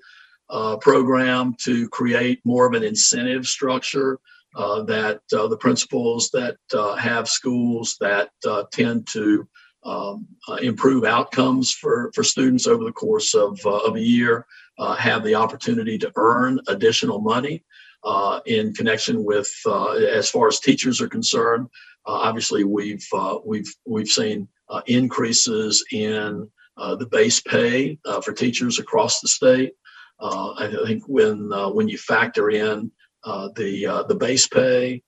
uh, 0.49 0.78
program 0.78 1.53
to 1.65 1.88
create 1.89 2.41
more 2.43 2.65
of 2.65 2.74
an 2.74 2.84
incentive 2.84 3.45
structure 3.45 4.20
that 4.55 5.22
the 5.30 5.57
principals 5.59 6.32
that 6.32 6.57
have 6.99 7.30
schools 7.30 7.95
that 8.01 8.32
tend 8.72 9.05
to 9.09 9.47
um, 9.84 10.26
improve 10.63 11.03
outcomes 11.03 11.72
for, 11.72 12.11
for 12.15 12.24
students 12.24 12.65
over 12.65 12.84
the 12.84 12.91
course 12.91 13.36
of, 13.36 13.63
of 13.68 13.95
a 13.95 14.01
year 14.01 14.47
Uh, 14.80 14.95
have 14.95 15.23
the 15.23 15.34
opportunity 15.34 15.97
to 15.97 16.11
earn 16.15 16.59
additional 16.67 17.19
money. 17.19 17.63
Uh, 18.03 18.39
in 18.45 18.73
connection 18.73 19.23
with, 19.23 19.51
uh, 19.65 19.93
as 19.93 20.30
far 20.30 20.47
as 20.47 20.59
teachers 20.59 21.01
are 21.01 21.09
concerned, 21.09 21.67
uh, 22.07 22.11
obviously, 22.11 22.63
we've 22.63 23.05
uh, 23.13 23.38
we've 23.45 23.73
we've 23.86 24.07
seen 24.07 24.47
uh, 24.69 24.82
increases 24.88 25.84
in 25.91 26.49
the 26.78 27.07
base 27.11 27.41
pay 27.41 27.97
for 28.23 28.32
teachers 28.32 28.80
across 28.80 29.19
the 29.19 29.28
state. 29.28 29.73
I 30.21 30.73
think 30.86 31.03
when 31.07 31.49
when 31.73 31.89
you 31.89 31.97
factor 31.97 32.49
in 32.49 32.91
the 33.25 34.05
the 34.07 34.15
base 34.15 34.47
pay 34.47 35.03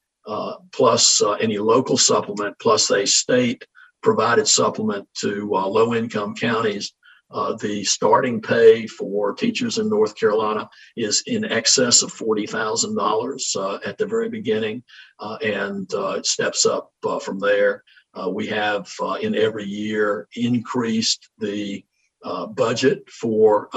plus 0.74 1.22
any 1.40 1.58
local 1.58 1.98
supplement 1.98 2.58
plus 2.60 2.92
a 2.92 3.06
state 3.06 3.66
provided 4.02 4.48
supplement 4.48 5.08
to 5.20 5.48
low 5.52 5.94
income 5.94 6.36
counties, 6.36 6.94
uh, 7.32 7.54
the 7.58 7.84
starting 7.84 8.42
pay 8.42 8.88
for 8.88 9.34
teachers 9.34 9.78
in 9.78 9.90
North 9.90 10.16
Carolina 10.16 10.70
is 10.96 11.24
in 11.28 11.46
excess 11.46 12.02
of 12.02 12.12
$40,000 12.14 13.56
uh, 13.56 13.80
at 13.86 13.98
the 13.98 14.06
very 14.06 14.30
beginning, 14.30 14.84
uh, 15.20 15.38
and 15.44 15.94
uh, 15.94 16.16
it 16.18 16.26
steps 16.26 16.66
up 16.66 16.92
uh, 17.06 17.20
from 17.20 17.40
there. 17.40 17.84
we 18.32 18.48
have 18.48 18.92
in 19.22 19.36
every 19.36 19.66
year 19.66 20.28
increased 20.36 21.30
the 21.38 21.84
budget 22.56 23.08
for 23.10 23.70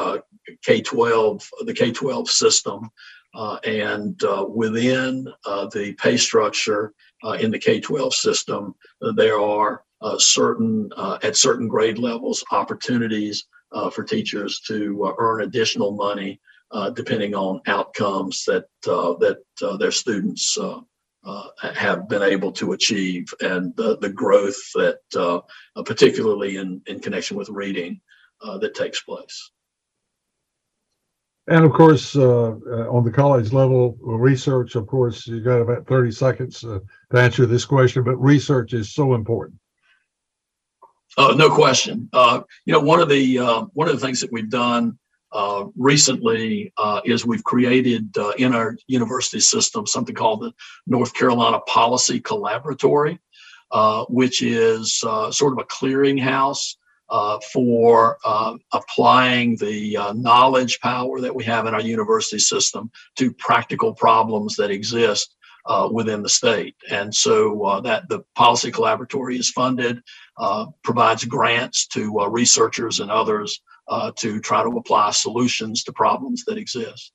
K 0.64 0.80
12, 0.80 1.50
the 1.66 1.74
K 1.74 1.92
12 1.92 2.30
system. 2.30 2.90
and 3.64 4.20
within 4.48 5.24
the 5.44 5.94
pay 5.98 6.16
structure 6.16 6.94
in 7.38 7.50
the 7.50 7.59
K 7.59 7.80
12 7.80 8.14
system, 8.14 8.74
there 9.14 9.38
are 9.38 9.84
certain 10.18 10.90
uh, 10.96 11.18
at 11.22 11.36
certain 11.36 11.68
grade 11.68 11.98
levels 11.98 12.44
opportunities 12.50 13.46
uh, 13.72 13.90
for 13.90 14.05
teachers 14.05 14.61
to 14.61 15.05
uh, 15.05 15.12
earn 15.18 15.42
additional 15.42 15.92
money 15.92 16.40
uh, 16.70 16.90
depending 16.90 17.34
on 17.34 17.61
outcomes 17.66 18.44
that 18.44 18.66
uh, 18.88 19.14
that 19.14 19.38
their 19.78 19.92
students 19.92 20.59
have 21.74 22.09
been 22.09 22.22
able 22.22 22.50
to 22.50 22.72
achieve 22.72 23.32
and 23.40 23.74
the, 23.76 23.96
the 23.98 24.09
growth 24.09 24.59
that 24.74 24.98
particularly 25.84 26.57
in, 26.57 26.80
in 26.86 26.98
connection 27.00 27.36
with 27.36 27.48
reading 27.48 28.00
that 28.61 28.74
takes 28.74 29.00
place. 29.03 29.50
And 31.48 31.64
of 31.64 31.72
course, 31.72 32.14
uh, 32.14 32.53
on 32.88 33.05
the 33.05 33.11
college 33.11 33.53
level, 33.53 33.96
research, 34.00 34.76
of 34.76 34.86
course, 34.86 35.26
you've 35.26 35.44
got 35.44 35.61
about 35.61 35.86
30 35.88 36.12
seconds 36.12 36.64
uh, 36.64 36.78
to 37.11 37.20
answer 37.20 37.46
this 37.46 37.64
question, 37.64 38.05
but 38.05 38.16
research 38.16 38.74
is 38.74 38.94
so 38.94 39.14
important. 39.14 39.59
Uh, 41.16 41.34
no 41.36 41.50
question. 41.54 42.08
Uh, 42.12 42.40
you 42.64 42.72
know, 42.72 42.80
one 42.80 43.00
of 43.00 43.08
the 43.08 43.38
uh, 43.38 43.62
one 43.74 43.88
of 43.88 43.94
the 43.94 44.04
things 44.04 44.20
that 44.20 44.32
we've 44.32 44.48
done 44.48 44.98
uh, 45.32 45.66
recently 45.76 46.72
uh, 46.78 47.00
is 47.04 47.26
we've 47.26 47.44
created 47.44 48.16
uh, 48.16 48.32
in 48.38 48.54
our 48.54 48.76
university 48.86 49.40
system 49.40 49.86
something 49.86 50.14
called 50.14 50.40
the 50.40 50.52
North 50.86 51.14
Carolina 51.14 51.60
Policy 51.60 52.20
Collaboratory, 52.20 53.18
which 54.08 54.42
is 54.42 54.94
sort 54.98 55.52
of 55.52 55.58
a 55.58 55.64
clearinghouse 55.64 56.76
for 57.52 58.16
applying 58.72 59.56
the 59.56 59.98
knowledge 60.14 60.80
power 60.80 61.20
that 61.20 61.34
we 61.34 61.44
have 61.44 61.66
in 61.66 61.74
our 61.74 61.80
university 61.80 62.38
system 62.38 62.90
to 63.16 63.32
practical 63.32 63.92
problems 63.94 64.56
that 64.56 64.70
exist 64.70 65.34
uh, 65.66 65.88
within 65.92 66.22
the 66.22 66.28
state. 66.28 66.74
And 66.90 67.14
so 67.14 67.62
uh, 67.64 67.80
that 67.82 68.08
the 68.08 68.24
policy 68.34 68.72
collaboratory 68.72 69.38
is 69.38 69.50
funded, 69.50 70.02
uh, 70.38 70.66
provides 70.82 71.24
grants 71.24 71.86
to 71.88 72.20
uh, 72.20 72.28
researchers 72.28 73.00
and 73.00 73.10
others 73.10 73.60
uh, 73.88 74.12
to 74.16 74.40
try 74.40 74.62
to 74.62 74.70
apply 74.70 75.10
solutions 75.10 75.84
to 75.84 75.92
problems 75.92 76.44
that 76.44 76.58
exist. 76.58 77.12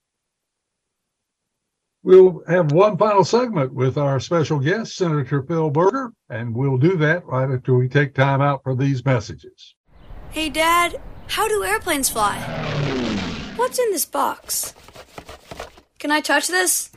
We'll 2.03 2.41
have 2.47 2.71
one 2.71 2.97
final 2.97 3.25
segment 3.25 3.73
with 3.73 3.97
our 3.97 4.19
special 4.19 4.59
guest, 4.59 4.95
Senator 4.95 5.43
Phil 5.43 5.69
Berger, 5.69 6.13
and 6.29 6.55
we'll 6.55 6.77
do 6.77 6.95
that 6.97 7.25
right 7.25 7.51
after 7.51 7.75
we 7.75 7.89
take 7.89 8.13
time 8.13 8.41
out 8.41 8.63
for 8.63 8.75
these 8.75 9.03
messages. 9.03 9.75
Hey, 10.29 10.49
Dad, 10.49 11.01
how 11.27 11.47
do 11.49 11.63
airplanes 11.63 12.07
fly? 12.07 12.37
What's 13.57 13.79
in 13.79 13.91
this 13.91 14.05
box? 14.05 14.73
Can 15.99 16.11
I 16.11 16.21
touch 16.21 16.47
this? 16.47 16.91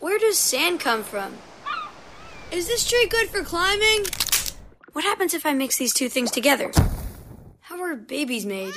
Where 0.00 0.18
does 0.18 0.36
sand 0.36 0.80
come 0.80 1.02
from? 1.02 1.34
Is 2.50 2.66
this 2.68 2.86
tree 2.86 3.06
good 3.10 3.28
for 3.28 3.42
climbing? 3.42 4.04
What 4.92 5.04
happens 5.04 5.32
if 5.32 5.46
I 5.46 5.54
mix 5.54 5.78
these 5.78 5.94
two 5.94 6.08
things 6.08 6.30
together? 6.30 6.70
How 7.60 7.80
are 7.82 7.96
babies 7.96 8.44
made? 8.44 8.74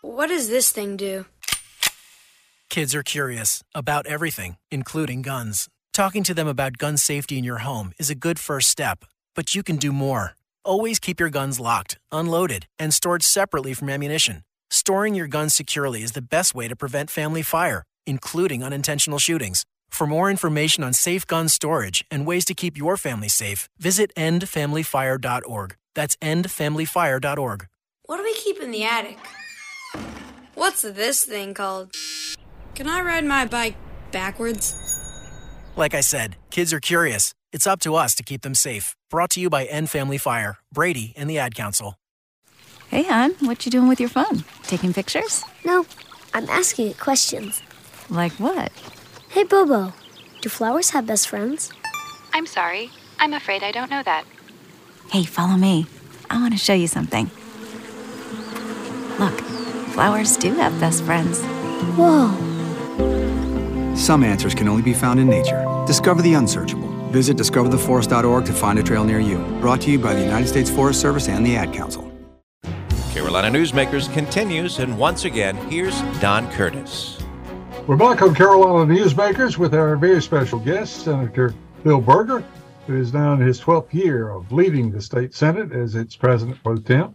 What 0.00 0.28
does 0.28 0.48
this 0.48 0.70
thing 0.70 0.96
do? 0.96 1.26
Kids 2.70 2.94
are 2.94 3.02
curious 3.02 3.62
about 3.74 4.06
everything, 4.06 4.56
including 4.70 5.22
guns. 5.22 5.68
Talking 5.92 6.22
to 6.24 6.34
them 6.34 6.48
about 6.48 6.78
gun 6.78 6.96
safety 6.96 7.36
in 7.36 7.44
your 7.44 7.58
home 7.58 7.92
is 7.98 8.08
a 8.08 8.14
good 8.14 8.38
first 8.38 8.70
step, 8.70 9.04
but 9.34 9.54
you 9.54 9.62
can 9.62 9.76
do 9.76 9.92
more. 9.92 10.34
Always 10.64 10.98
keep 10.98 11.20
your 11.20 11.30
guns 11.30 11.60
locked, 11.60 11.98
unloaded, 12.12 12.66
and 12.78 12.94
stored 12.94 13.22
separately 13.22 13.74
from 13.74 13.90
ammunition. 13.90 14.42
Storing 14.70 15.14
your 15.14 15.26
guns 15.26 15.54
securely 15.54 16.02
is 16.02 16.12
the 16.12 16.22
best 16.22 16.54
way 16.54 16.68
to 16.68 16.76
prevent 16.76 17.10
family 17.10 17.42
fire, 17.42 17.84
including 18.06 18.62
unintentional 18.62 19.18
shootings. 19.18 19.64
For 19.88 20.06
more 20.06 20.30
information 20.30 20.84
on 20.84 20.92
safe 20.92 21.26
gun 21.26 21.48
storage 21.48 22.04
and 22.10 22.26
ways 22.26 22.44
to 22.46 22.54
keep 22.54 22.76
your 22.76 22.96
family 22.96 23.28
safe, 23.28 23.68
visit 23.78 24.14
endfamilyfire.org. 24.14 25.76
That's 25.94 26.16
endfamilyfire.org. 26.16 27.66
What 28.04 28.16
do 28.16 28.22
we 28.22 28.34
keep 28.34 28.60
in 28.60 28.70
the 28.70 28.84
attic? 28.84 29.18
What's 30.54 30.82
this 30.82 31.24
thing 31.24 31.54
called? 31.54 31.94
Can 32.74 32.88
I 32.88 33.00
ride 33.00 33.24
my 33.24 33.44
bike 33.44 33.76
backwards? 34.12 34.74
Like 35.76 35.94
I 35.94 36.00
said, 36.00 36.36
kids 36.50 36.72
are 36.72 36.80
curious. 36.80 37.34
It's 37.52 37.66
up 37.66 37.80
to 37.80 37.94
us 37.94 38.14
to 38.16 38.22
keep 38.22 38.42
them 38.42 38.54
safe. 38.54 38.94
Brought 39.10 39.30
to 39.30 39.40
you 39.40 39.50
by 39.50 39.64
End 39.64 39.90
Family 39.90 40.18
Fire, 40.18 40.58
Brady, 40.72 41.12
and 41.16 41.28
the 41.28 41.38
Ad 41.38 41.54
Council. 41.54 41.96
Hey, 42.88 43.02
hon, 43.02 43.32
what 43.40 43.66
you 43.66 43.72
doing 43.72 43.88
with 43.88 44.00
your 44.00 44.08
phone? 44.08 44.44
Taking 44.62 44.92
pictures? 44.92 45.44
No, 45.64 45.84
I'm 46.34 46.48
asking 46.48 46.88
it 46.88 46.98
questions. 46.98 47.62
Like 48.08 48.32
what? 48.34 48.72
Hey, 49.30 49.44
Bobo, 49.44 49.92
do 50.40 50.48
flowers 50.48 50.90
have 50.90 51.06
best 51.06 51.28
friends? 51.28 51.70
I'm 52.32 52.46
sorry. 52.46 52.90
I'm 53.18 53.34
afraid 53.34 53.62
I 53.62 53.72
don't 53.72 53.90
know 53.90 54.02
that. 54.02 54.24
Hey, 55.10 55.24
follow 55.24 55.56
me. 55.56 55.86
I 56.30 56.40
want 56.40 56.54
to 56.54 56.58
show 56.58 56.72
you 56.72 56.86
something. 56.86 57.30
Look, 59.18 59.38
flowers 59.92 60.36
do 60.38 60.54
have 60.54 60.80
best 60.80 61.04
friends. 61.04 61.42
Whoa. 61.96 62.34
Some 63.96 64.24
answers 64.24 64.54
can 64.54 64.66
only 64.66 64.82
be 64.82 64.94
found 64.94 65.20
in 65.20 65.28
nature. 65.28 65.62
Discover 65.86 66.22
the 66.22 66.32
unsearchable. 66.32 66.88
Visit 67.10 67.36
discovertheforest.org 67.36 68.46
to 68.46 68.52
find 68.52 68.78
a 68.78 68.82
trail 68.82 69.04
near 69.04 69.20
you. 69.20 69.38
Brought 69.60 69.82
to 69.82 69.90
you 69.90 69.98
by 69.98 70.14
the 70.14 70.22
United 70.22 70.48
States 70.48 70.70
Forest 70.70 71.00
Service 71.00 71.28
and 71.28 71.44
the 71.44 71.54
Ad 71.54 71.74
Council. 71.74 72.10
Carolina 73.12 73.50
Newsmakers 73.50 74.10
continues, 74.14 74.78
and 74.78 74.98
once 74.98 75.26
again, 75.26 75.56
here's 75.70 76.00
Don 76.20 76.50
Curtis. 76.52 77.17
We're 77.88 77.96
back 77.96 78.20
on 78.20 78.34
Carolina 78.34 78.94
Newsmakers 78.94 79.56
with 79.56 79.72
our 79.72 79.96
very 79.96 80.20
special 80.20 80.58
guest, 80.58 81.04
Senator 81.04 81.54
Phil 81.82 82.02
Berger, 82.02 82.44
who 82.86 83.00
is 83.00 83.14
now 83.14 83.32
in 83.32 83.40
his 83.40 83.62
12th 83.62 83.94
year 83.94 84.28
of 84.28 84.52
leading 84.52 84.90
the 84.90 85.00
state 85.00 85.34
Senate 85.34 85.72
as 85.72 85.94
its 85.94 86.14
president 86.14 86.62
pro 86.62 86.76
tem. 86.76 87.14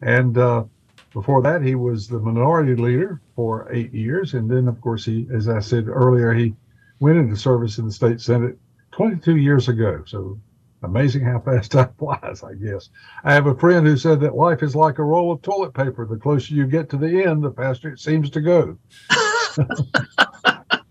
And 0.00 0.38
uh, 0.38 0.64
before 1.12 1.42
that, 1.42 1.60
he 1.60 1.74
was 1.74 2.08
the 2.08 2.18
minority 2.18 2.74
leader 2.74 3.20
for 3.36 3.70
eight 3.70 3.92
years. 3.92 4.32
And 4.32 4.50
then, 4.50 4.66
of 4.66 4.80
course, 4.80 5.04
he, 5.04 5.28
as 5.30 5.46
I 5.46 5.60
said 5.60 5.88
earlier, 5.88 6.32
he 6.32 6.54
went 7.00 7.18
into 7.18 7.36
service 7.36 7.76
in 7.76 7.84
the 7.84 7.92
state 7.92 8.22
Senate 8.22 8.56
22 8.92 9.36
years 9.36 9.68
ago. 9.68 10.04
So 10.06 10.40
amazing 10.82 11.26
how 11.26 11.40
fast 11.40 11.72
time 11.72 11.92
flies, 11.98 12.42
I 12.42 12.54
guess. 12.54 12.88
I 13.24 13.34
have 13.34 13.46
a 13.46 13.54
friend 13.54 13.86
who 13.86 13.98
said 13.98 14.20
that 14.20 14.34
life 14.34 14.62
is 14.62 14.74
like 14.74 14.98
a 14.98 15.04
roll 15.04 15.32
of 15.32 15.42
toilet 15.42 15.74
paper. 15.74 16.06
The 16.06 16.16
closer 16.16 16.54
you 16.54 16.66
get 16.66 16.88
to 16.90 16.96
the 16.96 17.24
end, 17.24 17.44
the 17.44 17.50
faster 17.50 17.90
it 17.90 18.00
seems 18.00 18.30
to 18.30 18.40
go. 18.40 18.78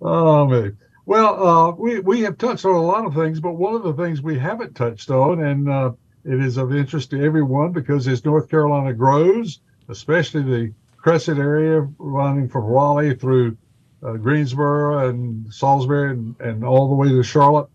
oh, 0.00 0.46
man. 0.46 0.76
Well, 1.04 1.46
uh, 1.46 1.70
we, 1.72 2.00
we 2.00 2.20
have 2.22 2.38
touched 2.38 2.64
on 2.64 2.74
a 2.74 2.82
lot 2.82 3.04
of 3.04 3.14
things, 3.14 3.40
but 3.40 3.52
one 3.54 3.74
of 3.74 3.82
the 3.82 3.94
things 3.94 4.22
we 4.22 4.38
haven't 4.38 4.74
touched 4.74 5.10
on, 5.10 5.42
and 5.42 5.68
uh, 5.68 5.92
it 6.24 6.40
is 6.40 6.56
of 6.56 6.74
interest 6.74 7.10
to 7.10 7.22
everyone 7.22 7.72
because 7.72 8.06
as 8.06 8.24
North 8.24 8.48
Carolina 8.48 8.92
grows, 8.92 9.60
especially 9.88 10.42
the 10.42 10.72
Crescent 10.96 11.40
area 11.40 11.88
running 11.98 12.48
from 12.48 12.64
Raleigh 12.64 13.16
through 13.16 13.56
uh, 14.04 14.12
Greensboro 14.12 15.08
and 15.08 15.52
Salisbury 15.52 16.12
and, 16.12 16.40
and 16.40 16.64
all 16.64 16.88
the 16.88 16.94
way 16.94 17.08
to 17.08 17.22
Charlotte, 17.24 17.68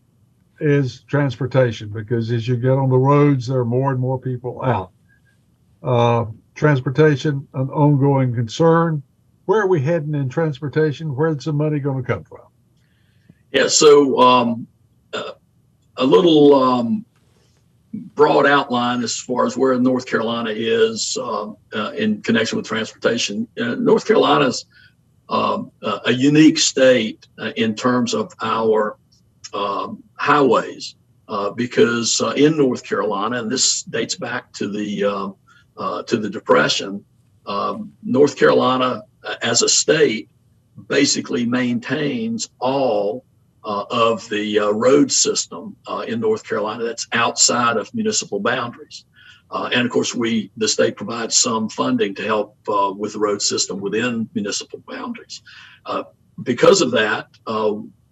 is 0.59 1.01
transportation 1.01 1.89
because 1.89 2.31
as 2.31 2.47
you 2.47 2.55
get 2.55 2.71
on 2.71 2.89
the 2.89 2.97
roads, 2.97 3.47
there 3.47 3.59
are 3.59 3.65
more 3.65 3.91
and 3.91 3.99
more 3.99 4.19
people 4.19 4.63
out. 4.63 4.91
Uh, 5.83 6.25
transportation, 6.55 7.47
an 7.53 7.69
ongoing 7.69 8.33
concern. 8.33 9.03
Where 9.47 9.61
are 9.61 9.67
we 9.67 9.81
heading 9.81 10.13
in 10.13 10.27
transportation? 10.27 11.15
Where's 11.15 11.45
the 11.45 11.53
money 11.53 11.79
going 11.79 12.03
to 12.03 12.05
come 12.05 12.25
from? 12.25 12.47
Yeah, 13.53 13.69
so 13.69 14.19
um, 14.19 14.67
uh, 15.13 15.31
a 15.95 16.05
little 16.05 16.53
um, 16.53 17.05
broad 17.93 18.45
outline 18.45 19.03
as 19.03 19.17
far 19.17 19.45
as 19.45 19.55
where 19.55 19.79
North 19.79 20.05
Carolina 20.05 20.49
is 20.53 21.17
uh, 21.17 21.51
uh, 21.73 21.91
in 21.91 22.21
connection 22.23 22.57
with 22.57 22.67
transportation. 22.67 23.47
Uh, 23.57 23.75
North 23.75 24.05
Carolina 24.05 24.47
is 24.47 24.65
um, 25.29 25.71
a 25.81 26.11
unique 26.11 26.59
state 26.59 27.25
uh, 27.39 27.51
in 27.55 27.73
terms 27.73 28.13
of 28.13 28.33
our 28.41 28.97
um, 29.53 30.03
highways 30.15 30.95
uh, 31.29 31.51
because 31.51 32.19
uh, 32.19 32.31
in 32.31 32.57
North 32.57 32.83
Carolina, 32.83 33.39
and 33.39 33.49
this 33.49 33.83
dates 33.83 34.15
back 34.15 34.51
to 34.51 34.67
the 34.67 35.05
um, 35.05 35.35
to 36.05 36.17
the 36.17 36.29
Depression, 36.29 37.05
North 38.03 38.37
Carolina 38.37 39.03
as 39.41 39.61
a 39.61 39.69
state 39.69 40.29
basically 40.87 41.45
maintains 41.45 42.49
all 42.59 43.25
uh, 43.63 43.83
of 43.89 44.27
the 44.29 44.59
uh, 44.59 44.69
road 44.71 45.11
system 45.11 45.75
uh, 45.87 46.05
in 46.07 46.19
North 46.19 46.43
Carolina 46.47 46.83
that's 46.83 47.07
outside 47.11 47.75
of 47.75 47.93
municipal 47.93 48.39
boundaries. 48.39 49.05
and 49.51 49.85
of 49.85 49.91
course, 49.91 50.15
we 50.15 50.51
the 50.57 50.67
state 50.67 50.95
provides 50.95 51.35
some 51.35 51.67
funding 51.69 52.15
to 52.15 52.23
help 52.23 52.55
with 52.97 53.13
the 53.13 53.19
road 53.19 53.41
system 53.41 53.79
within 53.79 54.29
municipal 54.33 54.81
boundaries. 54.87 55.41
because 56.43 56.81
of 56.81 56.91
that, 56.91 57.27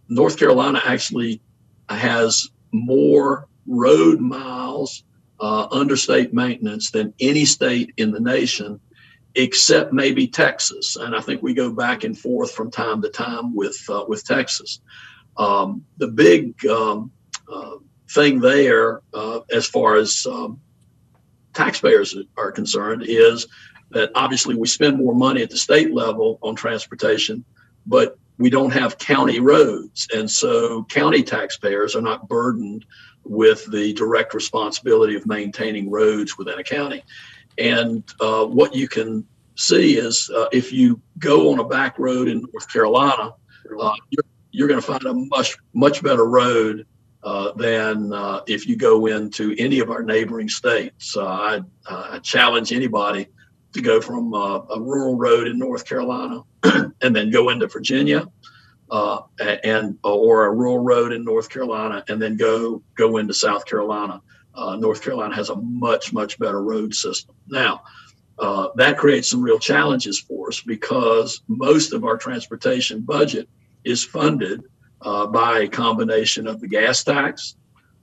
North 0.10 0.38
Carolina 0.38 0.82
actually 0.84 1.42
has 1.90 2.50
more 2.72 3.48
road 3.66 4.20
miles 4.20 5.04
uh, 5.40 5.68
under 5.72 5.96
state 5.96 6.34
maintenance 6.34 6.92
than 6.92 7.14
any 7.20 7.46
state 7.46 7.94
in 7.98 8.12
the 8.12 8.20
nation, 8.20 8.80
except 9.36 9.94
maybe 9.94 10.28
Texas. 10.28 10.96
And 10.96 11.16
I 11.16 11.22
think 11.22 11.42
we 11.42 11.54
go 11.54 11.72
back 11.72 12.04
and 12.04 12.18
forth 12.18 12.52
from 12.52 12.72
time 12.72 13.02
to 13.02 13.10
time 13.10 13.54
with 13.54 13.78
uh, 13.90 14.06
with 14.08 14.26
Texas. 14.26 14.80
Um, 15.38 15.86
the 15.98 16.08
big 16.08 16.66
um, 16.66 17.12
uh, 17.52 17.76
thing 18.10 18.40
there, 18.40 19.02
uh, 19.14 19.42
as 19.52 19.68
far 19.68 19.96
as 19.96 20.26
um, 20.26 20.60
taxpayers 21.54 22.16
are 22.38 22.52
concerned, 22.52 23.04
is 23.06 23.48
that 23.92 24.12
obviously 24.16 24.56
we 24.56 24.68
spend 24.68 24.98
more 24.98 25.14
money 25.14 25.42
at 25.44 25.50
the 25.50 25.58
state 25.58 25.94
level 25.94 26.40
on 26.42 26.56
transportation, 26.56 27.44
but 27.86 28.18
we 28.38 28.50
don't 28.50 28.72
have 28.72 28.98
county 28.98 29.40
roads. 29.40 30.08
And 30.14 30.30
so 30.30 30.84
county 30.86 31.24
taxpayers 31.24 31.96
are 31.96 32.02
not 32.02 32.28
burdened 32.28 32.86
with 33.24 33.70
the 33.72 33.94
direct 33.94 34.34
responsibility 34.34 35.16
of 35.16 35.26
maintaining 35.26 35.90
roads 35.90 36.38
within 36.38 36.60
a 36.60 36.64
county. 36.64 37.04
And 37.58 38.04
uh, 38.20 38.46
what 38.46 38.76
you 38.76 38.88
can 38.88 39.26
see 39.56 39.98
is 39.98 40.30
uh, 40.36 40.48
if 40.52 40.72
you 40.72 41.02
go 41.20 41.52
on 41.52 41.60
a 41.60 41.64
back 41.64 41.98
road 41.98 42.28
in 42.28 42.46
North 42.54 42.72
Carolina, 42.72 43.34
uh, 43.80 43.94
you're 44.10 44.24
you're 44.52 44.68
going 44.70 44.80
to 44.80 44.86
find 44.86 45.04
a 45.04 45.14
much 45.14 45.58
much 45.74 46.02
better 46.02 46.26
road 46.26 46.86
uh, 47.24 47.52
than 47.54 48.14
uh, 48.14 48.42
if 48.48 48.68
you 48.68 48.78
go 48.78 49.08
into 49.08 49.56
any 49.58 49.80
of 49.80 49.90
our 49.90 50.04
neighboring 50.04 50.48
states. 50.48 51.18
Uh, 51.18 51.26
I, 51.26 51.62
I, 51.90 52.20
challenge 52.20 52.72
anybody 52.72 53.28
to 53.74 53.82
go 53.82 54.00
from 54.00 54.34
uh, 54.34 54.60
a 54.60 54.80
rural 54.80 55.18
road 55.18 55.48
in 55.48 55.58
North 55.58 55.86
Carolina 55.86 56.42
and 57.02 57.16
then 57.16 57.32
go 57.32 57.50
into 57.50 57.68
Virginia, 57.68 58.28
uh, 58.92 59.22
and 59.64 59.98
or 60.04 60.46
a 60.46 60.52
rural 60.52 60.80
road 60.80 61.12
in 61.12 61.24
North 61.24 61.50
Carolina 61.50 62.04
and 62.08 62.22
then 62.22 62.38
go 62.38 62.82
go 62.96 63.18
into 63.18 63.34
South 63.34 63.66
Carolina. 63.66 64.22
Uh, 64.56 64.76
North 64.76 65.02
Carolina 65.02 65.36
has 65.36 65.50
a 65.50 65.56
much 65.56 66.14
much 66.14 66.40
better 66.40 66.62
road 66.62 66.94
system 66.94 67.36
now. 67.48 67.82
that 68.76 68.98
creates 68.98 69.30
some 69.30 69.42
real 69.42 69.60
challenges 69.60 70.20
for 70.20 70.50
us 70.50 70.62
because 70.62 71.42
most 71.48 71.94
of 71.94 72.04
our 72.04 72.18
transportation 72.18 73.02
budget 73.02 73.48
is 73.84 74.04
funded 74.04 74.64
uh, 75.02 75.28
by 75.28 75.60
a 75.60 75.68
combination 75.68 76.48
of 76.48 76.60
the 76.60 76.68
gas 76.68 77.04
tax 77.04 77.56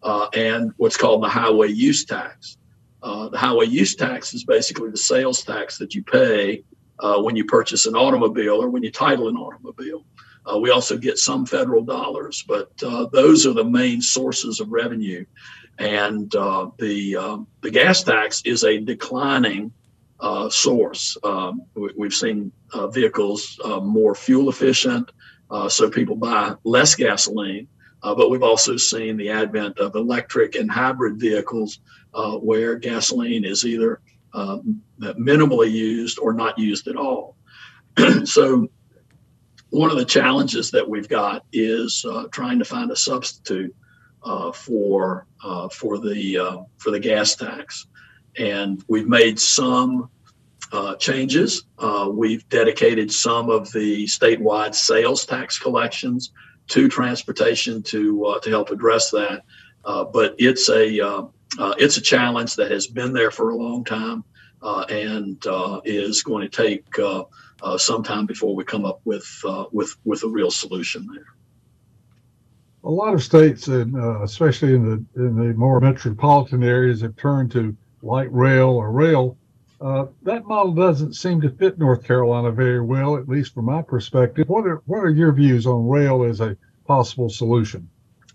uh, 0.02 0.28
and 0.34 0.72
what's 0.76 0.96
called 0.96 1.22
the 1.22 1.28
highway 1.28 1.68
use 1.68 2.04
tax. 2.04 2.56
Uh, 3.02 3.28
the 3.28 3.38
highway 3.38 3.66
use 3.66 3.94
tax 3.94 4.32
is 4.32 4.44
basically 4.44 4.90
the 4.90 4.96
sales 4.96 5.42
tax 5.42 5.76
that 5.78 5.94
you 5.94 6.02
pay 6.04 6.62
uh, 7.00 7.20
when 7.20 7.34
you 7.34 7.44
purchase 7.44 7.86
an 7.86 7.96
automobile 7.96 8.62
or 8.62 8.70
when 8.70 8.82
you 8.82 8.90
title 8.90 9.28
an 9.28 9.36
automobile. 9.36 10.04
Uh, 10.44 10.58
we 10.58 10.70
also 10.70 10.96
get 10.96 11.18
some 11.18 11.46
federal 11.46 11.82
dollars, 11.82 12.44
but 12.46 12.70
uh, 12.84 13.06
those 13.12 13.46
are 13.46 13.52
the 13.52 13.64
main 13.64 14.00
sources 14.00 14.60
of 14.60 14.70
revenue. 14.70 15.24
And 15.78 16.34
uh, 16.34 16.70
the 16.78 17.16
um, 17.16 17.46
the 17.60 17.70
gas 17.70 18.02
tax 18.02 18.42
is 18.44 18.64
a 18.64 18.78
declining 18.78 19.72
uh, 20.20 20.48
source. 20.48 21.16
Um, 21.24 21.62
we, 21.74 22.06
have 22.06 22.14
seen 22.14 22.52
vehicles 22.90 23.58
more 23.82 24.14
fuel 24.14 24.48
efficient, 24.48 25.10
so 25.68 25.90
people 25.90 26.16
buy 26.16 26.54
less 26.64 26.94
gasoline. 26.94 27.66
but 28.02 28.30
we've 28.30 28.42
also 28.42 28.76
seen 28.76 29.16
the 29.16 29.30
advent 29.30 29.78
of 29.78 29.96
electric 29.96 30.54
and 30.54 30.70
hybrid 30.70 31.18
vehicles 31.18 31.80
uh, 32.14 32.36
where 32.36 32.76
gasoline 32.76 33.44
is 33.44 33.64
either 33.64 34.00
uh, 34.34 34.58
minimally 35.00 35.70
used 35.70 36.18
or 36.18 36.32
not 36.32 36.58
used 36.58 36.88
at 36.88 36.96
all. 36.96 37.36
so, 38.24 38.68
one 39.70 39.90
of 39.90 39.96
the 39.96 40.04
challenges 40.04 40.70
that 40.70 40.86
we've 40.86 41.08
got 41.08 41.44
is 41.52 42.04
uh, 42.08 42.24
trying 42.30 42.58
to 42.58 42.64
find 42.64 42.90
a 42.90 42.96
substitute 42.96 43.74
uh, 43.74 43.81
for 44.54 45.26
uh, 45.44 45.68
for 45.68 45.98
the 45.98 46.38
uh, 46.38 46.56
for 46.78 46.90
the 46.90 47.00
gas 47.00 47.34
tax, 47.36 47.86
and 48.38 48.84
we've 48.88 49.08
made 49.08 49.38
some 49.38 50.08
changes. 50.98 51.64
we've 52.10 52.48
dedicated 52.48 53.12
some 53.12 53.50
of 53.50 53.70
the 53.72 54.04
statewide 54.06 54.74
sales 54.74 55.26
tax 55.26 55.58
collections 55.58 56.32
to 56.68 56.88
transportation 56.88 57.82
to 57.82 58.38
to 58.42 58.50
help 58.50 58.70
address 58.70 59.10
that. 59.10 59.42
but 59.84 60.34
it's 60.38 60.68
a 60.68 61.00
uh, 61.58 61.74
it's 61.78 61.96
a 61.98 62.00
challenge 62.00 62.56
that 62.56 62.70
has 62.70 62.86
been 62.86 63.12
there 63.12 63.30
for 63.30 63.50
a 63.50 63.56
long 63.56 63.84
time 63.84 64.24
uh, 64.62 64.84
and 64.88 65.44
uh, 65.46 65.80
is 65.84 66.22
going 66.22 66.48
to 66.48 66.64
take 66.64 66.98
uh, 66.98 67.24
uh, 67.62 67.76
some 67.76 68.02
time 68.02 68.26
before 68.26 68.54
we 68.54 68.64
come 68.64 68.84
up 68.84 69.00
with 69.04 69.28
uh, 69.46 69.64
with 69.72 69.96
with 70.04 70.22
a 70.22 70.28
real 70.28 70.50
solution 70.50 71.06
there. 71.12 71.26
A 72.84 72.90
lot 72.90 73.14
of 73.14 73.22
states, 73.22 73.68
and 73.68 73.96
especially 74.22 74.74
in 74.74 74.84
the 74.84 75.22
in 75.22 75.36
the 75.36 75.54
more 75.54 75.80
metropolitan 75.80 76.64
areas, 76.64 77.00
have 77.02 77.16
turned 77.16 77.52
to 77.52 77.76
light 78.02 78.32
rail 78.32 78.70
or 78.70 78.90
rail. 78.90 79.36
that 79.80 80.44
model 80.46 80.72
doesn't 80.72 81.14
seem 81.14 81.40
to 81.42 81.50
fit 81.50 81.78
North 81.78 82.04
Carolina 82.04 82.50
very 82.50 82.80
well, 82.80 83.16
at 83.16 83.28
least 83.28 83.54
from 83.54 83.66
my 83.66 83.82
perspective. 83.82 84.48
What 84.48 84.66
are 84.66 84.82
what 84.86 84.98
are 84.98 85.10
your 85.10 85.32
views 85.32 85.66
on 85.66 85.88
rail 85.88 86.24
as 86.24 86.40
a 86.40 86.56
possible 86.86 87.28
solution? 87.28 87.88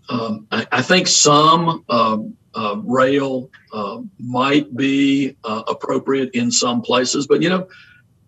Um, 0.08 0.46
I, 0.50 0.66
I, 0.72 0.82
think 0.82 1.06
some 1.06 1.84
um, 1.90 2.34
uh, 2.54 2.76
rail 2.84 3.50
uh, 3.72 4.00
might 4.18 4.74
be 4.74 5.36
uh, 5.44 5.62
appropriate 5.68 6.30
in 6.34 6.50
some 6.50 6.80
places, 6.80 7.26
but 7.26 7.42
you 7.42 7.50
know, 7.50 7.68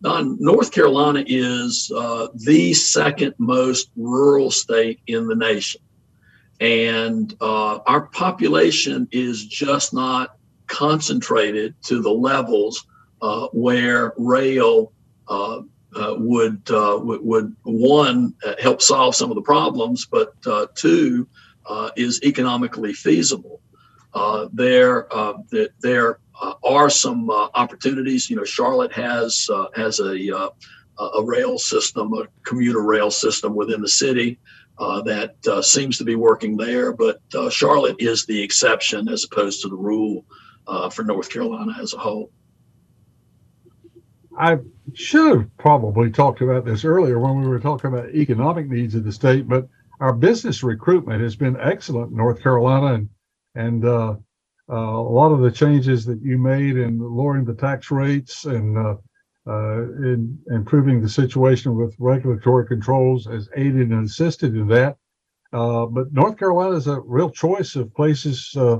Don, 0.02 0.36
North 0.38 0.72
Carolina 0.72 1.24
is 1.26 1.90
uh, 1.96 2.28
the 2.34 2.74
second 2.74 3.34
most 3.38 3.90
rural 3.96 4.50
state 4.50 5.00
in 5.06 5.26
the 5.26 5.34
nation. 5.34 5.80
And 6.60 7.34
uh, 7.40 7.78
our 7.86 8.02
population 8.08 9.08
is 9.10 9.46
just 9.46 9.94
not 9.94 10.36
concentrated 10.66 11.74
to 11.84 12.02
the 12.02 12.10
levels 12.10 12.86
uh, 13.22 13.48
where 13.52 14.12
rail 14.18 14.92
would, 15.28 16.70
would, 16.70 17.20
would, 17.22 17.56
one, 17.62 18.34
help 18.60 18.82
solve 18.82 19.14
some 19.14 19.30
of 19.30 19.36
the 19.36 19.42
problems, 19.42 20.06
but 20.06 20.34
two, 20.74 21.26
is 21.96 22.22
economically 22.22 22.92
feasible. 22.92 23.60
Uh, 24.12 24.48
there 24.52 25.12
uh, 25.14 25.34
there 25.80 26.18
uh, 26.40 26.54
are 26.64 26.90
some 26.90 27.30
opportunities. 27.30 28.28
You 28.28 28.36
know, 28.36 28.44
Charlotte 28.44 28.92
has 28.92 29.48
has 29.74 30.00
a 30.00 30.50
a 30.98 31.22
rail 31.22 31.58
system, 31.58 32.12
a 32.12 32.26
commuter 32.44 32.82
rail 32.82 33.10
system 33.10 33.54
within 33.54 33.80
the 33.80 33.88
city 33.88 34.38
uh, 34.80 35.02
that 35.02 35.36
uh, 35.46 35.62
seems 35.62 35.98
to 35.98 36.04
be 36.04 36.16
working 36.16 36.56
there. 36.56 36.92
But 36.92 37.20
uh, 37.34 37.50
Charlotte 37.50 37.96
is 38.00 38.26
the 38.26 38.42
exception 38.42 39.08
as 39.08 39.24
opposed 39.24 39.62
to 39.62 39.68
the 39.68 39.76
rule 39.76 40.24
for 40.92 41.02
North 41.02 41.28
Carolina 41.30 41.74
as 41.80 41.94
a 41.94 41.98
whole. 41.98 42.30
I 44.38 44.58
should 44.94 45.36
have 45.36 45.56
probably 45.58 46.10
talked 46.10 46.40
about 46.40 46.64
this 46.64 46.84
earlier 46.84 47.18
when 47.18 47.40
we 47.40 47.48
were 47.48 47.58
talking 47.58 47.92
about 47.92 48.14
economic 48.14 48.68
needs 48.68 48.94
of 48.94 49.04
the 49.04 49.12
state, 49.12 49.48
but 49.48 49.68
our 50.00 50.12
business 50.12 50.62
recruitment 50.62 51.20
has 51.20 51.36
been 51.36 51.58
excellent 51.60 52.10
in 52.10 52.16
North 52.16 52.42
Carolina, 52.42 52.94
and 52.94 53.08
and 53.54 53.84
uh, 53.84 54.14
uh, 54.70 54.74
a 54.74 55.12
lot 55.12 55.32
of 55.32 55.40
the 55.40 55.50
changes 55.50 56.04
that 56.06 56.22
you 56.22 56.38
made 56.38 56.76
in 56.76 56.98
lowering 56.98 57.44
the 57.44 57.54
tax 57.54 57.90
rates 57.90 58.44
and 58.44 58.98
uh, 59.46 59.50
uh, 59.50 59.82
in 59.82 60.38
improving 60.50 61.00
the 61.00 61.08
situation 61.08 61.74
with 61.74 61.94
regulatory 61.98 62.66
controls 62.66 63.26
has 63.26 63.48
aided 63.56 63.90
and 63.90 64.06
assisted 64.06 64.54
in 64.54 64.68
that. 64.68 64.96
Uh, 65.52 65.86
but 65.86 66.12
North 66.12 66.38
Carolina 66.38 66.76
is 66.76 66.86
a 66.86 67.00
real 67.00 67.30
choice 67.30 67.74
of 67.74 67.92
places 67.94 68.54
uh, 68.56 68.78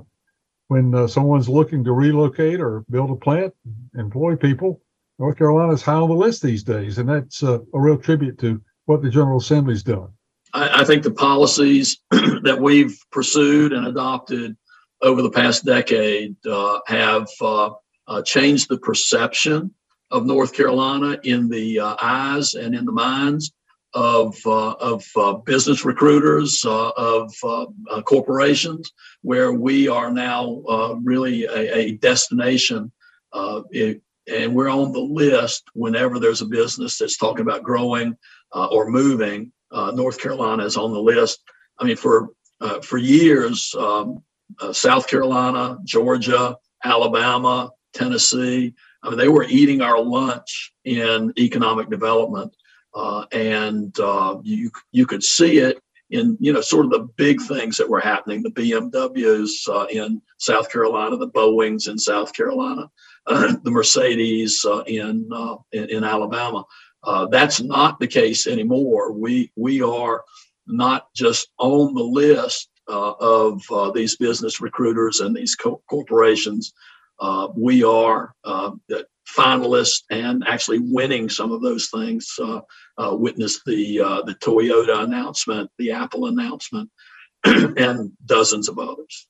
when 0.68 1.08
someone's 1.08 1.48
looking 1.48 1.82
to 1.82 1.92
relocate 1.92 2.60
or 2.60 2.84
build 2.90 3.10
a 3.10 3.16
plant, 3.16 3.52
employ 3.96 4.36
people. 4.36 4.80
North 5.18 5.36
Carolina 5.36 5.72
is 5.72 5.82
high 5.82 5.94
on 5.94 6.08
the 6.08 6.14
list 6.14 6.42
these 6.42 6.62
days, 6.62 6.98
and 6.98 7.08
that's 7.08 7.42
a 7.42 7.60
real 7.72 7.98
tribute 7.98 8.38
to 8.38 8.62
what 8.84 9.02
the 9.02 9.10
General 9.10 9.38
Assembly's 9.38 9.82
done. 9.82 10.08
I, 10.52 10.82
I 10.82 10.84
think 10.84 11.02
the 11.02 11.10
policies 11.10 11.98
that 12.10 12.58
we've 12.60 12.96
pursued 13.10 13.72
and 13.72 13.86
adopted 13.86 14.56
over 15.02 15.22
the 15.22 15.30
past 15.30 15.64
decade 15.64 16.36
uh, 16.46 16.80
have 16.86 17.28
uh, 17.40 17.70
uh, 18.06 18.22
changed 18.22 18.68
the 18.68 18.78
perception 18.78 19.74
of 20.10 20.26
North 20.26 20.52
Carolina 20.52 21.18
in 21.24 21.48
the 21.48 21.80
uh, 21.80 21.96
eyes 22.00 22.54
and 22.54 22.74
in 22.74 22.84
the 22.84 22.92
minds 22.92 23.52
of 23.94 24.36
uh, 24.46 24.72
of 24.74 25.04
uh, 25.16 25.34
business 25.34 25.84
recruiters, 25.84 26.64
of 26.64 27.32
corporations, 28.04 28.92
where 29.22 29.52
we 29.52 29.88
are 29.88 30.12
now 30.12 30.62
really 31.02 31.44
a, 31.44 31.74
a 31.74 31.92
destination. 31.92 32.92
It, 33.70 34.02
and 34.28 34.54
we're 34.54 34.68
on 34.68 34.92
the 34.92 35.00
list 35.00 35.64
whenever 35.72 36.20
there's 36.20 36.42
a 36.42 36.46
business 36.46 36.98
that's 36.98 37.16
talking 37.16 37.42
about 37.42 37.64
growing 37.64 38.16
or 38.52 38.88
moving. 38.88 39.50
North 39.72 40.20
Carolina 40.20 40.64
is 40.64 40.76
on 40.76 40.92
the 40.92 41.00
list. 41.00 41.40
I 41.78 41.84
mean, 41.84 41.96
for 41.96 42.28
for 42.82 42.98
years, 42.98 43.74
um, 43.76 44.22
uh, 44.60 44.72
South 44.72 45.06
Carolina, 45.08 45.78
Georgia, 45.84 46.56
Alabama, 46.84 47.70
Tennessee. 47.92 48.74
I 49.02 49.08
mean, 49.08 49.18
they 49.18 49.28
were 49.28 49.44
eating 49.44 49.80
our 49.80 50.00
lunch 50.00 50.72
in 50.84 51.32
economic 51.38 51.88
development, 51.90 52.54
uh, 52.94 53.24
and 53.32 53.98
uh, 54.00 54.38
you 54.42 54.70
you 54.92 55.06
could 55.06 55.22
see 55.22 55.58
it 55.58 55.80
in 56.10 56.36
you 56.40 56.52
know 56.52 56.60
sort 56.60 56.86
of 56.86 56.92
the 56.92 57.08
big 57.16 57.40
things 57.42 57.76
that 57.76 57.88
were 57.88 58.00
happening. 58.00 58.42
The 58.42 58.50
BMWs 58.50 59.68
uh, 59.68 59.86
in 59.86 60.20
South 60.38 60.70
Carolina, 60.70 61.16
the 61.16 61.30
Boeing's 61.30 61.88
in 61.88 61.98
South 61.98 62.32
Carolina, 62.34 62.90
the 63.26 63.60
Mercedes 63.70 64.64
uh, 64.64 64.82
in, 64.86 65.28
uh, 65.32 65.56
in, 65.72 65.90
in 65.90 66.04
Alabama. 66.04 66.64
that's 67.30 67.60
not 67.60 67.98
the 68.00 68.08
case 68.08 68.46
anymore. 68.46 69.12
We 69.12 69.50
we 69.56 69.82
are 69.82 70.24
not 70.66 71.12
just 71.14 71.48
on 71.58 71.94
the 71.94 72.02
list 72.02 72.70
uh, 72.88 73.12
of 73.20 73.62
uh, 73.70 73.90
these 73.92 74.16
business 74.16 74.60
recruiters 74.60 75.20
and 75.20 75.34
these 75.34 75.54
co- 75.54 75.82
corporations. 75.88 76.72
Uh, 77.20 77.48
we 77.54 77.84
are 77.84 78.34
uh, 78.44 78.72
finalists 79.28 80.02
and 80.10 80.42
actually 80.46 80.78
winning 80.78 81.28
some 81.28 81.52
of 81.52 81.60
those 81.60 81.88
things. 81.88 82.34
Uh, 82.40 82.60
uh, 82.98 83.14
witness 83.14 83.62
the 83.64 83.98
the 84.26 84.34
Toyota 84.42 85.04
announcement, 85.04 85.70
the 85.78 85.92
Apple 85.92 86.26
announcement, 86.26 86.90
and 87.44 88.12
dozens 88.26 88.68
of 88.68 88.78
others. 88.78 89.28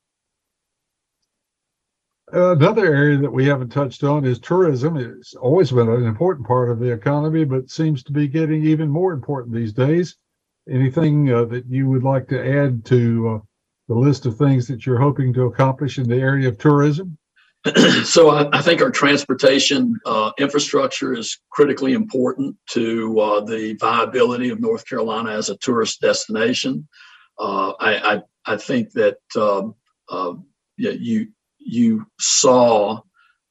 Another 2.33 2.85
area 2.85 3.17
that 3.17 3.31
we 3.31 3.45
haven't 3.45 3.69
touched 3.69 4.05
on 4.05 4.23
is 4.23 4.39
tourism. 4.39 4.95
It's 4.95 5.33
always 5.35 5.69
been 5.69 5.89
an 5.89 6.05
important 6.05 6.47
part 6.47 6.69
of 6.69 6.79
the 6.79 6.89
economy, 6.89 7.43
but 7.43 7.69
seems 7.69 8.03
to 8.03 8.13
be 8.13 8.29
getting 8.29 8.63
even 8.63 8.89
more 8.89 9.11
important 9.11 9.53
these 9.53 9.73
days. 9.73 10.15
Anything 10.69 11.29
uh, 11.29 11.43
that 11.45 11.65
you 11.65 11.89
would 11.89 12.03
like 12.03 12.29
to 12.29 12.39
add 12.39 12.85
to 12.85 13.27
uh, 13.27 13.45
the 13.89 13.95
list 13.95 14.25
of 14.25 14.37
things 14.37 14.65
that 14.67 14.85
you're 14.85 14.99
hoping 14.99 15.33
to 15.33 15.43
accomplish 15.43 15.97
in 15.97 16.07
the 16.07 16.21
area 16.21 16.47
of 16.47 16.57
tourism? 16.57 17.17
so 18.05 18.29
I, 18.29 18.57
I, 18.57 18.61
think 18.61 18.81
our 18.81 18.89
transportation 18.89 19.99
uh, 20.05 20.31
infrastructure 20.39 21.13
is 21.13 21.39
critically 21.51 21.93
important 21.93 22.55
to 22.71 23.19
uh, 23.19 23.41
the 23.41 23.73
viability 23.79 24.49
of 24.49 24.59
North 24.59 24.87
Carolina 24.87 25.31
as 25.31 25.49
a 25.49 25.57
tourist 25.57 26.01
destination. 26.01 26.87
Uh, 27.37 27.73
I, 27.79 28.15
I, 28.15 28.21
I 28.45 28.57
think 28.57 28.91
that 28.93 29.17
um, 29.35 29.75
uh, 30.09 30.33
you 30.75 31.27
you 31.59 32.07
saw 32.19 32.99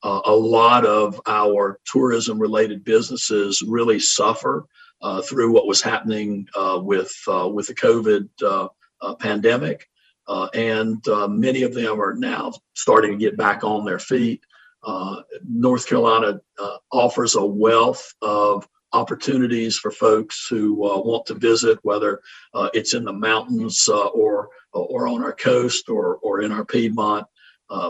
uh, 0.02 0.20
a 0.24 0.34
lot 0.34 0.84
of 0.84 1.20
our 1.26 1.78
tourism 1.84 2.36
related 2.40 2.82
businesses 2.82 3.62
really 3.62 4.00
suffer 4.00 4.66
uh, 5.02 5.22
through 5.22 5.52
what 5.52 5.68
was 5.68 5.82
happening 5.82 6.48
with 6.78 7.12
with 7.26 7.68
the 7.68 7.74
COVID 7.74 8.28
pandemic. 9.20 9.88
Uh, 10.30 10.48
and 10.54 11.06
uh, 11.08 11.26
many 11.26 11.64
of 11.64 11.74
them 11.74 12.00
are 12.00 12.14
now 12.14 12.52
starting 12.74 13.10
to 13.10 13.18
get 13.18 13.36
back 13.36 13.64
on 13.64 13.84
their 13.84 13.98
feet. 13.98 14.40
Uh, 14.84 15.22
North 15.44 15.88
Carolina 15.88 16.40
uh, 16.56 16.76
offers 16.92 17.34
a 17.34 17.44
wealth 17.44 18.14
of 18.22 18.66
opportunities 18.92 19.76
for 19.76 19.90
folks 19.90 20.46
who 20.48 20.88
uh, 20.88 21.00
want 21.00 21.26
to 21.26 21.34
visit, 21.34 21.80
whether 21.82 22.20
uh, 22.54 22.70
it's 22.72 22.94
in 22.94 23.04
the 23.04 23.12
mountains 23.12 23.88
or 23.88 24.50
or 24.72 25.08
on 25.08 25.24
our 25.24 25.32
coast 25.32 25.88
or 25.88 26.18
or 26.18 26.42
in 26.42 26.52
our 26.52 26.64
Piedmont, 26.64 27.26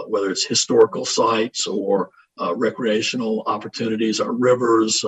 whether 0.09 0.31
it's 0.31 0.47
historical 0.47 1.05
sites 1.05 1.67
or 1.67 2.11
recreational 2.57 3.43
opportunities. 3.47 4.19
Our 4.19 4.33
rivers 4.33 5.05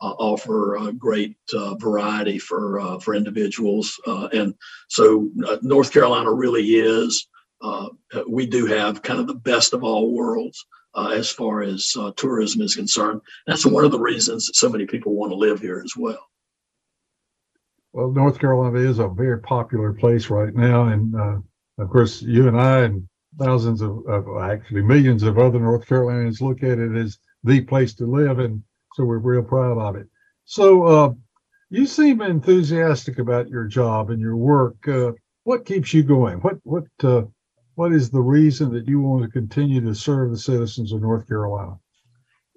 offer 0.00 0.76
a 0.76 0.92
great 0.92 1.36
variety 1.78 2.38
for 2.38 2.98
for 3.00 3.14
individuals, 3.14 3.98
and 4.06 4.54
so 4.88 5.28
North 5.62 5.92
Carolina 5.92 6.32
really 6.32 6.76
is. 6.76 7.26
we 8.28 8.46
do 8.46 8.66
have 8.66 9.02
kind 9.02 9.20
of 9.20 9.26
the 9.26 9.34
best 9.34 9.72
of 9.72 9.84
all 9.84 10.12
worlds 10.12 10.64
uh, 10.96 11.08
as 11.08 11.30
far 11.30 11.62
as 11.62 11.92
uh, 11.98 12.10
tourism 12.16 12.62
is 12.62 12.74
concerned. 12.74 13.20
That's 13.46 13.66
one 13.66 13.84
of 13.84 13.92
the 13.92 14.00
reasons 14.00 14.46
that 14.46 14.56
so 14.56 14.68
many 14.68 14.86
people 14.86 15.14
want 15.14 15.30
to 15.30 15.36
live 15.36 15.60
here 15.60 15.82
as 15.84 15.92
well. 15.96 16.18
Well, 17.92 18.10
North 18.10 18.38
Carolina 18.38 18.78
is 18.78 18.98
a 18.98 19.08
very 19.08 19.40
popular 19.40 19.92
place 19.92 20.30
right 20.30 20.54
now, 20.54 20.88
and 20.88 21.14
uh, 21.14 21.38
of 21.78 21.90
course, 21.90 22.22
you 22.22 22.48
and 22.48 22.58
I 22.60 22.80
and 22.80 23.06
thousands 23.38 23.82
of, 23.82 24.06
of, 24.06 24.26
actually 24.42 24.82
millions 24.82 25.22
of 25.22 25.38
other 25.38 25.58
North 25.58 25.86
Carolinians 25.86 26.40
look 26.40 26.62
at 26.62 26.78
it 26.78 26.96
as 26.96 27.18
the 27.44 27.60
place 27.60 27.94
to 27.94 28.06
live, 28.06 28.38
and 28.38 28.62
so 28.96 29.04
we're 29.04 29.18
real 29.18 29.42
proud 29.42 29.78
of 29.78 29.96
it. 29.96 30.08
So, 30.46 30.84
uh, 30.84 31.12
you 31.68 31.86
seem 31.86 32.22
enthusiastic 32.22 33.18
about 33.18 33.48
your 33.48 33.64
job 33.64 34.10
and 34.10 34.20
your 34.20 34.36
work. 34.36 34.76
Uh, 34.88 35.12
what 35.44 35.66
keeps 35.66 35.92
you 35.92 36.02
going? 36.02 36.38
What 36.38 36.56
what 36.62 36.84
uh, 37.02 37.22
what 37.74 37.92
is 37.92 38.08
the 38.08 38.20
reason 38.20 38.72
that 38.72 38.88
you 38.88 39.00
want 39.00 39.24
to 39.24 39.30
continue 39.30 39.80
to 39.82 39.94
serve 39.94 40.30
the 40.30 40.38
citizens 40.38 40.92
of 40.92 41.02
North 41.02 41.28
Carolina? 41.28 41.76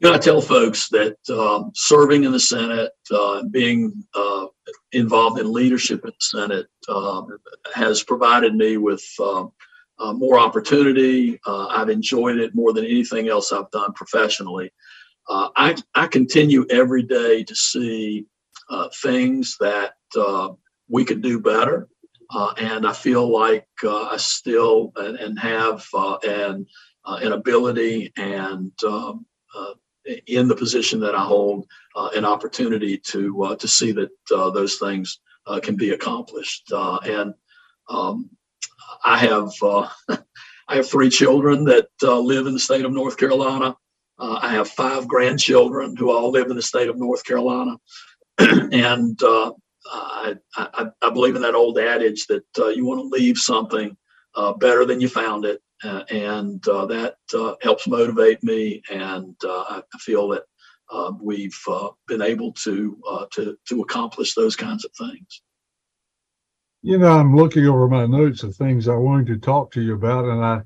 You 0.02 0.10
know, 0.10 0.16
I 0.16 0.18
tell 0.18 0.40
folks 0.40 0.88
that 0.90 1.18
um, 1.30 1.72
serving 1.76 2.24
in 2.24 2.32
the 2.32 2.40
Senate, 2.40 2.92
uh, 3.12 3.44
being 3.52 3.92
uh, 4.14 4.46
involved 4.94 5.40
in 5.40 5.52
leadership 5.52 6.06
in 6.06 6.12
the 6.12 6.16
Senate, 6.22 6.68
um, 6.88 7.38
has 7.74 8.02
provided 8.02 8.56
me 8.56 8.78
with 8.78 9.04
um, 9.22 9.52
uh, 10.00 10.14
more 10.14 10.40
opportunity. 10.40 11.40
Uh, 11.46 11.68
I've 11.68 11.90
enjoyed 11.90 12.38
it 12.38 12.56
more 12.56 12.72
than 12.72 12.86
anything 12.86 13.28
else 13.28 13.52
I've 13.52 13.70
done 13.72 13.92
professionally. 13.94 14.72
Uh, 15.30 15.49
I, 15.55 15.75
I 15.93 16.07
continue 16.07 16.65
every 16.71 17.03
day 17.03 17.43
to 17.43 17.55
see 17.55 18.25
uh, 18.69 18.89
things 19.01 19.57
that 19.59 19.93
we 20.89 21.05
could 21.05 21.21
do 21.21 21.39
better. 21.39 21.88
Uh, 22.32 22.53
and 22.57 22.86
I 22.86 22.93
feel 22.93 23.32
like 23.32 23.67
uh, 23.84 24.03
I 24.03 24.17
still 24.17 24.91
and, 24.95 25.17
and 25.17 25.39
have 25.39 25.86
uh, 25.93 26.17
an 26.23 26.65
uh, 27.05 27.19
an 27.23 27.32
ability 27.32 28.11
and 28.17 28.71
um, 28.84 29.25
uh, 29.55 29.73
in 30.27 30.47
the 30.47 30.55
position 30.55 30.99
that 30.99 31.15
I 31.15 31.23
hold 31.23 31.65
an 31.95 32.25
opportunity 32.25 32.97
to 32.97 33.55
to 33.59 33.67
see 33.67 33.91
that 33.93 34.09
those 34.30 34.77
things 34.77 35.19
can 35.63 35.75
be 35.75 35.91
accomplished. 35.91 36.71
and 36.71 37.34
um, 37.89 38.30
I 39.03 39.17
have 39.17 39.51
I 40.09 40.75
have 40.75 40.89
three 40.89 41.09
children 41.09 41.63
that 41.65 41.88
live 42.01 42.47
in 42.47 42.53
the 42.53 42.59
state 42.59 42.86
of 42.86 42.91
North 42.91 43.17
Carolina. 43.17 43.75
I 44.20 44.49
have 44.49 44.70
five 44.70 45.07
grandchildren 45.07 45.95
who 45.95 46.11
all 46.11 46.32
live 46.32 46.49
in 46.49 46.55
the 46.55 46.61
state 46.61 46.89
of 46.89 46.97
North 46.97 47.24
Carolina, 47.24 47.78
and 48.38 49.20
I, 49.91 50.36
I, 50.55 50.88
I, 51.01 51.09
believe 51.09 51.36
in 51.36 51.41
that 51.41 51.55
old 51.55 51.80
adage 51.80 52.28
that 52.28 52.45
uh, 52.57 52.67
you 52.67 52.86
want 52.86 52.99
to 52.99 53.07
leave 53.07 53.38
something 53.38 53.95
uh, 54.36 54.53
better 54.53 54.86
than 54.86 55.01
you 55.01 55.09
found 55.09 55.45
it, 55.45 55.61
uh, 55.84 56.03
and 56.09 56.65
uh, 56.67 56.86
that 56.86 57.15
uh, 57.34 57.55
helps 57.61 57.88
motivate 57.88 58.43
me. 58.43 58.82
And 58.89 59.36
uh, 59.43 59.82
I 59.93 59.97
feel 59.99 60.28
that 60.30 60.43
we've 61.22 61.57
been 62.07 62.22
able 62.22 62.53
to 62.53 62.97
to 63.32 63.57
to 63.67 63.82
accomplish 63.82 64.36
those 64.36 64.55
kinds 64.55 64.86
of 64.86 64.91
things. 64.97 65.41
You 66.82 66.97
know, 66.97 67.11
I'm 67.11 67.36
looking 67.36 67.65
over 67.65 67.88
my 67.89 68.05
notes 68.05 68.43
of 68.43 68.55
things 68.55 68.88
I 68.88 68.95
wanted 68.95 69.28
to 69.28 69.38
talk 69.38 69.72
to 69.72 69.82
you 69.82 69.95
about, 69.95 70.26
and 70.26 70.43
I 70.43 70.61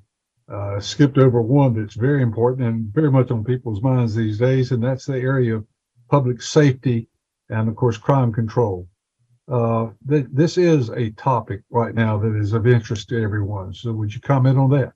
skipped 0.79 1.17
over 1.17 1.41
one 1.41 1.73
that's 1.73 1.95
very 1.95 2.21
important 2.21 2.67
and 2.67 2.93
very 2.93 3.11
much 3.11 3.31
on 3.31 3.43
people's 3.43 3.81
minds 3.81 4.15
these 4.15 4.37
days, 4.37 4.71
and 4.71 4.83
that's 4.83 5.05
the 5.05 5.17
area 5.17 5.55
of 5.55 5.65
public 6.09 6.41
safety 6.41 7.07
and, 7.49 7.67
of 7.69 7.75
course, 7.75 7.97
crime 7.97 8.31
control 8.31 8.87
uh, 9.51 9.89
th- 10.07 10.27
this 10.31 10.57
is 10.57 10.89
a 10.89 11.09
topic 11.11 11.61
right 11.69 11.93
now 11.93 12.17
that 12.17 12.35
is 12.35 12.53
of 12.53 12.67
interest 12.67 13.09
to 13.09 13.21
everyone. 13.21 13.73
So, 13.73 13.91
would 13.91 14.13
you 14.13 14.21
comment 14.21 14.57
on 14.57 14.69
that? 14.71 14.93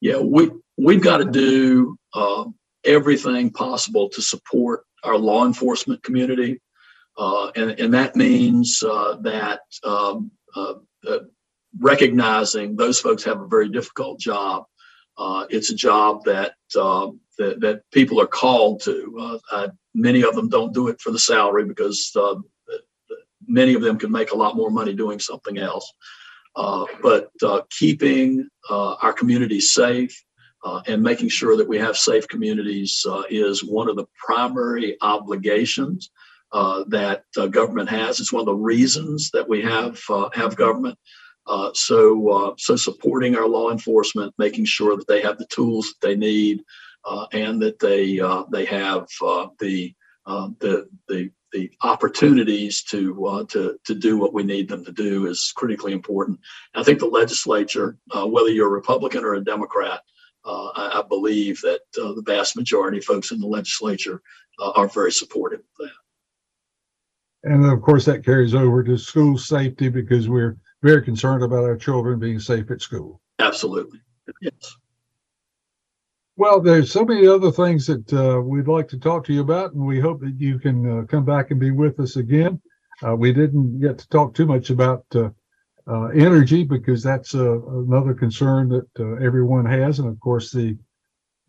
Yeah, 0.00 0.18
we 0.18 0.50
we've 0.76 1.02
got 1.02 1.18
to 1.18 1.24
do 1.24 1.96
uh, 2.14 2.44
everything 2.84 3.50
possible 3.50 4.08
to 4.10 4.22
support 4.22 4.84
our 5.02 5.16
law 5.16 5.44
enforcement 5.44 6.02
community, 6.02 6.60
uh, 7.18 7.50
and 7.56 7.72
and 7.72 7.92
that 7.94 8.14
means 8.14 8.82
uh, 8.82 9.16
that 9.22 9.60
um, 9.82 10.30
uh, 10.54 10.74
recognizing 11.78 12.76
those 12.76 13.00
folks 13.00 13.24
have 13.24 13.40
a 13.40 13.46
very 13.46 13.68
difficult 13.68 14.18
job. 14.20 14.64
Uh, 15.18 15.46
it's 15.48 15.70
a 15.70 15.74
job 15.74 16.24
that, 16.24 16.52
that, 16.74 17.16
that 17.60 17.82
people 17.92 18.20
are 18.20 18.26
called 18.26 18.82
to. 18.82 19.40
many 19.94 20.22
of 20.22 20.34
them 20.34 20.48
don't 20.48 20.74
do 20.74 20.88
it 20.88 21.00
for 21.00 21.10
the 21.10 21.18
salary 21.18 21.64
because 21.64 22.14
many 23.46 23.74
of 23.74 23.82
them 23.82 23.98
can 23.98 24.10
make 24.10 24.32
a 24.32 24.36
lot 24.36 24.56
more 24.56 24.70
money 24.70 24.92
doing 24.92 25.18
something 25.18 25.58
else. 25.58 25.92
Uh, 26.54 26.86
but 27.02 27.30
uh, 27.42 27.60
keeping 27.70 28.48
uh, 28.70 28.94
our 29.02 29.12
communities 29.12 29.72
safe 29.72 30.24
uh, 30.64 30.80
and 30.86 31.02
making 31.02 31.28
sure 31.28 31.56
that 31.56 31.68
we 31.68 31.78
have 31.78 31.96
safe 31.96 32.26
communities 32.28 33.04
uh, 33.08 33.22
is 33.28 33.62
one 33.62 33.88
of 33.88 33.96
the 33.96 34.06
primary 34.16 34.96
obligations 35.02 36.10
uh, 36.52 36.82
that 36.88 37.24
government 37.50 37.88
has. 37.90 38.20
It's 38.20 38.32
one 38.32 38.40
of 38.40 38.46
the 38.46 38.54
reasons 38.54 39.30
that 39.32 39.46
we 39.46 39.60
have 39.62 40.00
have 40.32 40.56
government. 40.56 40.98
So, 41.74 42.54
so 42.58 42.76
supporting 42.76 43.36
our 43.36 43.48
law 43.48 43.70
enforcement, 43.70 44.34
making 44.38 44.64
sure 44.64 44.96
that 44.96 45.08
they 45.08 45.22
have 45.22 45.38
the 45.38 45.46
tools 45.46 45.88
that 45.88 46.06
they 46.06 46.16
need, 46.16 46.62
and 47.32 47.60
that 47.62 47.78
they 47.78 48.20
they 48.50 48.64
have 48.64 49.06
the 49.60 49.92
the 50.60 50.88
the 51.08 51.30
the 51.52 51.70
opportunities 51.82 52.82
to 52.82 53.26
uh, 53.26 53.44
to 53.44 53.78
to 53.84 53.94
do 53.94 54.18
what 54.18 54.34
we 54.34 54.42
need 54.42 54.68
them 54.68 54.84
to 54.84 54.92
do 54.92 55.26
is 55.26 55.52
critically 55.56 55.92
important. 55.92 56.38
I 56.74 56.82
think 56.82 56.98
the 56.98 57.06
legislature, 57.06 57.96
uh, 58.10 58.26
whether 58.26 58.50
you're 58.50 58.68
a 58.68 58.70
Republican 58.70 59.24
or 59.24 59.34
a 59.34 59.44
Democrat, 59.44 60.00
uh, 60.44 60.68
I, 60.74 61.00
I, 61.00 61.02
believe 61.08 61.60
that 61.62 61.80
uh, 62.00 62.12
the 62.12 62.22
vast 62.24 62.56
majority 62.56 62.98
of 62.98 63.04
folks 63.04 63.30
in 63.30 63.40
the 63.40 63.46
legislature 63.46 64.20
uh, 64.60 64.72
are 64.72 64.88
very 64.88 65.12
supportive 65.12 65.60
of 65.60 65.86
that. 65.86 67.50
And 67.50 67.64
of 67.64 67.80
course, 67.80 68.04
that 68.04 68.24
carries 68.24 68.54
over 68.54 68.82
to 68.84 68.98
school 68.98 69.38
safety 69.38 69.88
because 69.88 70.28
we're 70.28 70.56
very 70.82 71.02
concerned 71.02 71.42
about 71.42 71.64
our 71.64 71.76
children 71.76 72.18
being 72.18 72.40
safe 72.40 72.70
at 72.70 72.80
school. 72.80 73.20
Absolutely, 73.38 74.00
yes. 74.40 74.76
Well, 76.38 76.60
there's 76.60 76.92
so 76.92 77.04
many 77.04 77.26
other 77.26 77.50
things 77.50 77.86
that 77.86 78.12
uh, 78.12 78.40
we'd 78.42 78.68
like 78.68 78.88
to 78.88 78.98
talk 78.98 79.24
to 79.24 79.32
you 79.32 79.40
about, 79.40 79.72
and 79.72 79.86
we 79.86 79.98
hope 79.98 80.20
that 80.20 80.34
you 80.38 80.58
can 80.58 81.00
uh, 81.00 81.04
come 81.06 81.24
back 81.24 81.50
and 81.50 81.58
be 81.58 81.70
with 81.70 81.98
us 81.98 82.16
again. 82.16 82.60
Uh, 83.06 83.16
we 83.16 83.32
didn't 83.32 83.80
get 83.80 83.98
to 83.98 84.08
talk 84.08 84.34
too 84.34 84.44
much 84.44 84.68
about 84.68 85.04
uh, 85.14 85.30
uh, 85.86 86.06
energy 86.08 86.62
because 86.62 87.02
that's 87.02 87.34
uh, 87.34 87.60
another 87.66 88.12
concern 88.12 88.68
that 88.68 89.18
everyone 89.22 89.64
has, 89.64 89.98
and 89.98 90.08
of 90.08 90.18
course 90.20 90.50
the 90.50 90.76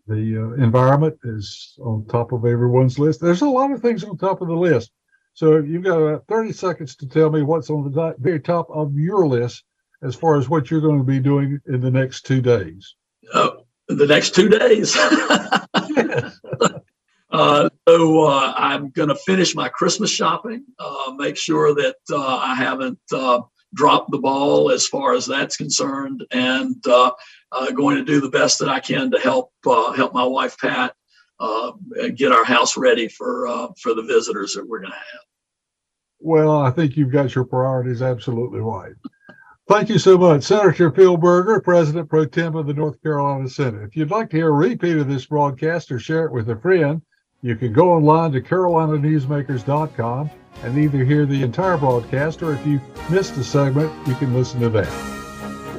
the 0.07 0.55
environment 0.57 1.17
is 1.25 1.77
on 1.81 2.05
top 2.05 2.31
of 2.31 2.45
everyone's 2.45 2.97
list. 2.97 3.19
There's 3.19 3.41
a 3.41 3.49
lot 3.49 3.71
of 3.71 3.81
things 3.81 4.05
on 4.05 4.17
top 4.17 4.41
of 4.41 4.47
the 4.47 4.55
list, 4.55 4.91
so 5.37 5.57
you've 5.57 5.83
got 5.83 6.01
about 6.01 6.25
30 6.29 6.51
seconds 6.51 6.95
to 6.95 7.07
tell 7.07 7.29
me 7.29 7.43
what's 7.43 7.69
on 7.69 7.83
the 7.83 8.15
very 8.17 8.39
top 8.39 8.67
of 8.71 8.95
your 8.95 9.27
list 9.27 9.63
as 10.01 10.15
far 10.15 10.39
as 10.39 10.49
what 10.49 10.71
you're 10.71 10.81
going 10.81 10.97
to 10.97 11.03
be 11.03 11.19
doing 11.19 11.61
in 11.67 11.79
the 11.79 11.91
next 11.91 12.25
two 12.25 12.41
days. 12.41 12.95
Oh 13.35 13.57
the 13.87 14.07
next 14.07 14.33
two 14.33 14.49
days. 14.49 14.97
uh, 17.31 17.69
so 17.87 18.25
uh, 18.25 18.53
I'm 18.57 18.89
going 18.89 19.09
to 19.09 19.15
finish 19.27 19.53
my 19.53 19.69
Christmas 19.69 20.09
shopping, 20.09 20.65
uh, 20.79 21.11
make 21.15 21.37
sure 21.37 21.75
that 21.75 21.97
uh, 22.11 22.37
I 22.37 22.55
haven't 22.55 22.97
uh, 23.13 23.41
dropped 23.75 24.09
the 24.09 24.17
ball 24.17 24.71
as 24.71 24.87
far 24.87 25.13
as 25.13 25.27
that's 25.27 25.55
concerned, 25.55 26.25
and 26.31 26.83
uh, 26.87 27.11
going 27.75 27.97
to 27.97 28.03
do 28.03 28.19
the 28.19 28.31
best 28.31 28.57
that 28.59 28.69
I 28.69 28.79
can 28.79 29.11
to 29.11 29.19
help 29.19 29.51
help 29.63 30.15
my 30.15 30.23
wife 30.23 30.57
Pat 30.57 30.95
Uh, 31.39 31.71
get 32.15 32.31
our 32.31 32.43
house 32.43 32.77
ready 32.77 33.07
for 33.07 33.47
uh, 33.47 33.67
for 33.79 33.93
the 33.93 34.01
visitors 34.01 34.53
that 34.53 34.67
we're 34.67 34.79
going 34.79 34.91
to 34.91 34.97
have. 34.97 35.21
Well, 36.19 36.59
I 36.59 36.71
think 36.71 36.97
you've 36.97 37.11
got 37.11 37.35
your 37.35 37.45
priorities 37.45 38.01
absolutely 38.01 38.59
right. 38.59 38.93
Thank 39.67 39.89
you 39.89 39.99
so 39.99 40.17
much, 40.17 40.43
Senator 40.43 40.89
Phil 40.91 41.17
Berger, 41.17 41.59
President 41.59 42.09
Pro 42.09 42.25
Tem 42.25 42.55
of 42.55 42.67
the 42.67 42.73
North 42.73 43.01
Carolina 43.03 43.49
Senate. 43.49 43.83
If 43.83 43.97
you'd 43.97 44.09
like 44.09 44.29
to 44.29 44.37
hear 44.37 44.47
a 44.47 44.51
repeat 44.51 44.97
of 44.97 45.09
this 45.09 45.25
broadcast 45.25 45.91
or 45.91 45.99
share 45.99 46.25
it 46.25 46.31
with 46.31 46.49
a 46.49 46.55
friend, 46.55 47.01
you 47.41 47.55
can 47.55 47.73
go 47.73 47.91
online 47.91 48.31
to 48.31 48.41
carolinanewsmakers.com 48.41 50.31
and 50.63 50.77
either 50.77 51.03
hear 51.03 51.25
the 51.25 51.43
entire 51.43 51.77
broadcast 51.77 52.41
or 52.41 52.53
if 52.53 52.65
you 52.65 52.79
missed 53.09 53.37
a 53.37 53.43
segment, 53.43 53.91
you 54.07 54.15
can 54.15 54.33
listen 54.33 54.61
to 54.61 54.69
that. 54.69 55.17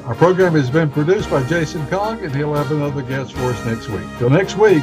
Our 0.04 0.14
program 0.14 0.54
has 0.54 0.70
been 0.70 0.90
produced 0.90 1.30
by 1.30 1.42
Jason 1.44 1.86
Kong, 1.88 2.22
and 2.24 2.34
he'll 2.34 2.54
have 2.54 2.70
another 2.72 3.02
guest 3.02 3.32
for 3.34 3.42
us 3.42 3.66
next 3.66 3.88
week. 3.88 4.06
Till 4.18 4.30
next 4.30 4.56
week, 4.56 4.82